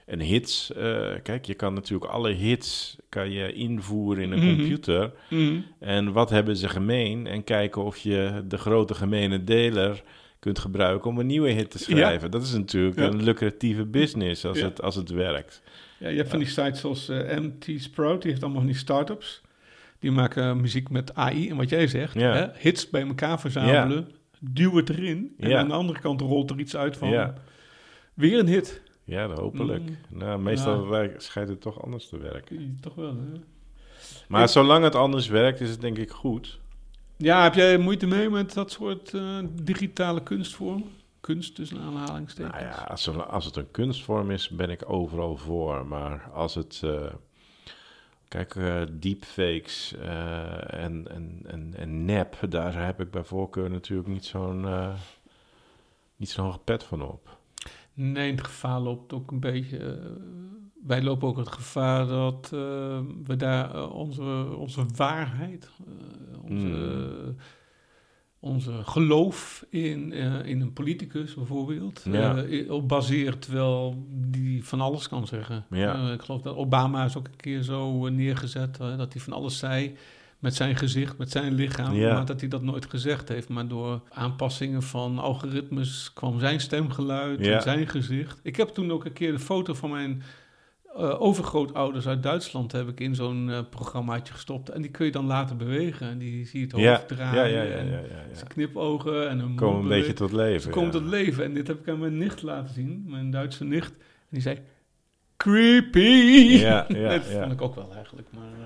en 0.06 0.20
hits, 0.20 0.74
eh, 0.74 1.10
kijk, 1.24 1.46
je 1.46 1.54
kan 1.54 1.74
natuurlijk 1.74 2.12
alle 2.12 2.32
hits 2.32 2.98
kan 3.10 3.32
je 3.32 3.54
invoeren 3.54 4.24
in 4.24 4.32
een 4.32 4.40
Mhm. 4.40 4.56
computer. 4.56 5.12
Mm, 5.30 5.66
En 5.80 6.12
wat 6.12 6.30
hebben 6.30 6.58
ze 6.58 6.70
gemeen? 6.70 7.28
En 7.28 7.44
kijken 7.44 7.84
of 7.84 7.98
je 7.98 8.44
de 8.48 8.58
grote 8.58 8.94
gemene 8.94 9.44
deler 9.44 10.04
kunt 10.40 10.60
gebruiken 10.60 11.10
om 11.10 11.20
een 11.20 11.26
nieuwe 11.26 11.50
hit 11.50 11.72
te 11.72 11.78
schrijven. 11.80 12.32
Dat 12.32 12.42
is 12.44 12.52
natuurlijk 12.54 12.98
Ja. 13.00 13.06
een 13.06 13.24
lucratieve 13.24 13.86
business 13.86 14.46
als, 14.46 14.60
Ja. 14.60 14.66
het, 14.66 14.82
als 14.82 14.96
het 14.96 15.10
werkt. 15.10 15.62
Ja, 16.00 16.10
je 16.10 16.18
hebt 16.18 16.30
van 16.30 16.40
die 16.40 16.48
sites 16.48 16.80
zoals 16.80 17.10
eh, 17.10 17.38
MT 17.40 17.66
Sprout, 17.82 18.22
die 18.22 18.32
heeft 18.32 18.44
allemaal 18.44 18.62
van 18.62 18.70
die 18.72 18.80
start-ups. 18.80 19.42
Die 20.02 20.12
maken 20.12 20.62
muziek 20.62 20.90
met 20.90 21.16
AI. 21.16 21.50
En 21.50 21.56
wat 21.58 21.70
jij 21.70 21.88
zegt, 21.88 22.16
hè, 22.34 22.48
hits 22.58 22.90
bij 22.90 23.08
elkaar 23.08 23.40
verzamelen, 23.40 24.12
duw 24.40 24.76
het 24.76 24.90
erin. 24.90 25.34
En 25.38 25.58
aan 25.58 25.68
de 25.68 25.74
andere 25.74 26.00
kant 26.00 26.22
rolt 26.22 26.50
er 26.50 26.60
iets 26.60 26.76
uit 26.76 26.98
van 26.98 27.10
weer 28.14 28.40
een 28.40 28.48
hit. 28.48 28.82
Ja, 29.04 29.28
hopelijk. 29.28 29.84
Mm. 29.90 29.98
Nou, 30.20 30.42
meestal 30.42 30.88
werkt- 30.88 31.24
schijnt 31.24 31.50
het 31.50 31.62
toch 31.62 31.84
anders 31.84 32.08
te 32.10 32.18
werken. 32.18 32.78
Toch 32.82 32.96
wel, 32.96 33.16
hè? 33.16 33.40
Maar 34.28 34.50
zolang 34.50 34.84
het 34.84 34.96
anders 34.96 35.28
werkt, 35.28 35.62
is 35.62 35.70
het 35.70 35.82
denk 35.82 35.98
ik 35.98 36.10
goed. 36.12 36.60
Ja, 37.18 37.44
heb 37.44 37.54
jij 37.54 37.78
moeite 37.78 38.08
mee 38.08 38.30
met 38.30 38.54
dat 38.54 38.72
soort 38.72 39.14
eh, 39.14 39.38
digitale 39.64 40.24
kunstvorm? 40.24 40.84
Kunst 41.20 41.56
tussen 41.56 41.80
aanhalingstekens. 41.80 42.54
Nou 42.56 42.66
ja, 42.66 42.72
als, 42.90 43.18
als 43.18 43.46
het 43.46 43.56
een 43.56 43.72
kunstvorm 43.72 44.32
is, 44.32 44.50
ben 44.50 44.70
ik 44.70 44.90
overal 44.90 45.38
voor. 45.38 45.86
Maar 45.86 46.30
als 46.34 46.56
het... 46.56 46.82
eh, 46.84 47.06
kijk, 48.32 48.56
eh, 48.56 48.82
deepfakes 48.92 49.96
eh, 49.96 50.84
en, 50.84 51.08
en, 51.12 51.40
en, 51.48 51.74
en 51.76 52.06
nep, 52.06 52.38
daar 52.50 52.86
heb 52.86 53.02
ik 53.02 53.12
bij 53.12 53.24
voorkeur 53.24 53.70
natuurlijk 53.70 54.10
niet 54.10 54.26
zo'n... 54.26 54.66
eh, 54.66 54.94
niet 56.16 56.30
zo'n 56.30 56.46
hoge 56.46 56.60
pet 56.60 56.84
van 56.84 57.02
op. 57.02 57.38
Nee, 57.94 58.32
het 58.32 58.44
gevaar 58.44 58.80
loopt 58.80 59.14
ook 59.14 59.32
een 59.32 59.40
beetje. 59.40 60.00
wij 60.84 61.02
lopen 61.02 61.28
ook 61.28 61.38
het 61.38 61.52
gevaar 61.52 62.08
dat 62.08 62.50
we 63.24 63.36
daar 63.38 63.90
onze, 63.90 64.56
onze 64.58 64.86
waarheid, 64.96 65.70
onze, 66.42 66.66
Mm. 66.68 67.36
Onze 68.44 68.72
geloof 68.84 69.66
in, 69.70 70.14
eh, 70.14 70.46
in 70.46 70.62
een 70.62 70.74
politicus 70.74 71.34
bijvoorbeeld, 71.34 72.02
Ja. 72.12 72.36
eh, 72.44 72.72
op 72.72 72.88
baseert, 72.88 73.42
terwijl 73.42 74.06
die 74.10 74.66
van 74.66 74.82
alles 74.82 75.08
kan 75.08 75.28
zeggen. 75.28 75.66
Ja. 75.70 76.08
Eh, 76.08 76.14
ik 76.14 76.22
geloof 76.22 76.42
dat 76.42 76.56
Obama 76.56 77.06
is 77.06 77.18
ook 77.18 77.28
een 77.28 77.36
keer 77.36 77.62
zo 77.62 78.10
neergezet, 78.10 78.78
dat 78.78 79.14
hij 79.14 79.22
van 79.22 79.34
alles 79.34 79.58
zei. 79.58 79.96
Met 80.40 80.56
zijn 80.56 80.76
gezicht, 80.76 81.18
met 81.18 81.32
zijn 81.32 81.54
lichaam. 81.54 81.94
Ja. 81.96 82.14
Maar 82.14 82.26
dat 82.26 82.40
hij 82.40 82.50
dat 82.50 82.62
nooit 82.62 82.86
gezegd 82.90 83.30
heeft. 83.30 83.50
Maar 83.50 83.68
door 83.68 84.02
aanpassingen 84.10 84.84
van 84.84 85.20
algoritmes 85.20 86.12
kwam 86.14 86.40
zijn 86.40 86.60
stemgeluid 86.60 87.40
en 87.40 87.62
zijn 87.62 87.88
gezicht. 87.88 88.40
Ik 88.44 88.56
heb 88.56 88.68
toen 88.68 88.92
ook 88.92 89.06
een 89.06 89.14
keer 89.14 89.32
de 89.32 89.40
foto 89.40 89.74
van 89.74 89.90
mijn 89.90 90.24
eh, 90.96 91.22
overgrootouders 91.22 92.08
uit 92.08 92.24
Duitsland 92.24 92.72
heb 92.72 92.88
ik 92.88 93.00
in 93.00 93.16
zo'n 93.16 93.50
eh, 93.50 93.60
programmaatje 93.70 94.34
gestopt. 94.34 94.70
En 94.70 94.82
die 94.82 94.92
kun 94.92 95.06
je 95.06 95.12
dan 95.12 95.26
laten 95.26 95.58
bewegen. 95.58 96.10
En 96.10 96.18
die 96.18 96.46
zie 96.46 96.60
je 96.60 96.66
het 96.66 96.74
hoofd 96.74 96.86
Ja, 96.86 96.92
ja, 96.92 97.06
draaien. 97.06 97.52
ja, 97.52 97.62
ja, 97.62 97.76
en 97.76 97.90
ja, 97.90 98.00
zijn 98.34 98.48
knipogen 98.48 99.30
en 99.30 99.40
een 99.40 99.56
Komen 99.56 99.82
een 99.82 99.88
beetje 99.88 100.14
tot 100.14 100.32
leven. 100.32 100.62
Ze 100.62 100.70
komt 100.70 100.92
tot 100.92 101.04
leven. 101.06 101.44
En 101.44 101.54
dit 101.54 101.68
heb 101.68 101.80
ik 101.80 101.90
aan 101.90 102.00
mijn 102.00 102.18
nicht 102.18 102.42
laten 102.42 102.74
zien. 102.74 103.04
Mijn 103.08 103.32
Duitse 103.32 103.64
nicht. 103.64 103.92
En 103.92 104.28
die 104.30 104.42
zei... 104.42 104.60
Creepy! 105.38 106.00
Ja, 106.60 106.86
ja, 106.88 107.10
dat 107.10 107.26
vond 107.26 107.52
ik 107.52 107.62
ook 107.62 107.76
wel 107.76 107.94
eigenlijk. 107.96 108.28
Maar, 108.32 108.52
eh, 108.54 108.66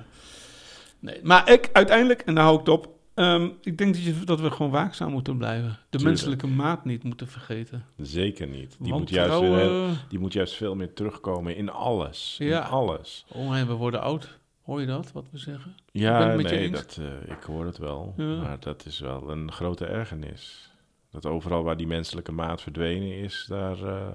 nee. 1.00 1.20
maar 1.24 1.52
ik 1.52 1.70
uiteindelijk, 1.74 2.22
en 2.22 2.36
daar 2.36 2.44
hou 2.44 2.60
ik 2.60 2.66
het 2.66 2.74
op... 2.76 2.94
ehm, 3.16 3.50
ik 3.62 3.78
denk 3.78 3.94
dat, 3.94 4.04
je, 4.04 4.24
dat 4.24 4.40
we 4.40 4.52
gewoon 4.52 4.72
waakzaam 4.72 5.12
moeten 5.12 5.38
blijven. 5.38 5.70
De 5.70 5.76
Tuurlijk. 5.90 6.04
menselijke 6.04 6.48
maat 6.48 6.86
niet 6.86 7.04
moeten 7.04 7.28
vergeten. 7.28 7.86
Zeker 7.98 8.48
niet. 8.48 8.76
Die 8.80 8.94
moet, 8.94 9.10
juist 9.10 9.40
weer, 9.40 10.06
die 10.10 10.20
moet 10.20 10.34
juist 10.34 10.54
veel 10.54 10.76
meer 10.76 10.94
terugkomen 10.94 11.56
in 11.56 11.70
alles. 11.70 12.36
Ja. 12.40 12.66
In 12.66 12.70
alles. 12.70 13.26
Oh, 13.34 13.58
en 13.58 13.68
we 13.68 13.74
worden 13.74 14.02
oud. 14.02 14.40
Hoor 14.62 14.80
je 14.80 14.88
dat, 14.88 15.12
wat 15.12 15.26
we 15.32 15.38
zeggen? 15.38 15.76
Ja, 15.92 16.32
je 16.32 16.44
nee, 16.44 16.70
dat, 16.72 17.00
eh, 17.00 17.32
ik 17.32 17.44
hoor 17.44 17.66
het 17.66 17.78
wel. 17.78 18.14
Ja. 18.18 18.42
Maar 18.42 18.60
dat 18.60 18.86
is 18.86 19.00
wel 19.00 19.32
een 19.32 19.52
grote 19.52 19.86
ergernis. 19.86 20.72
Dat 21.10 21.26
overal 21.26 21.64
waar 21.64 21.78
die 21.78 21.88
menselijke 21.88 22.32
maat 22.32 22.62
verdwenen 22.62 23.18
is, 23.18 23.46
daar, 23.50 23.84
eh, 23.84 24.08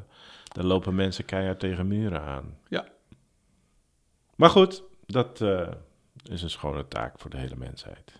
daar 0.49 0.65
lopen 0.65 0.95
mensen 0.95 1.25
keihard 1.25 1.61
tegen 1.61 1.87
muren 1.87 2.23
aan. 2.23 2.57
Ja. 2.69 2.87
Maar 4.37 4.51
goed, 4.51 4.83
dat 5.07 5.41
eh, 5.41 5.69
is 6.23 6.43
een 6.43 6.51
schone 6.51 6.89
taak 6.89 7.19
voor 7.19 7.31
de 7.31 7.39
hele 7.39 7.57
mensheid. 7.57 8.20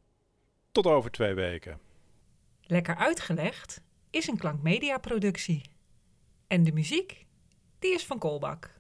Tot 0.73 0.87
over 0.87 1.11
twee 1.11 1.35
weken. 1.35 1.79
Lekker 2.63 2.97
uitgelegd 2.97 3.83
is 4.11 4.29
een 4.29 4.39
klankmedia 4.39 4.99
productie. 4.99 5.63
En 6.47 6.65
de 6.65 6.73
muziek, 6.73 7.27
die 7.79 7.95
is 7.95 8.07
van 8.07 8.19
Kolbak. 8.19 8.71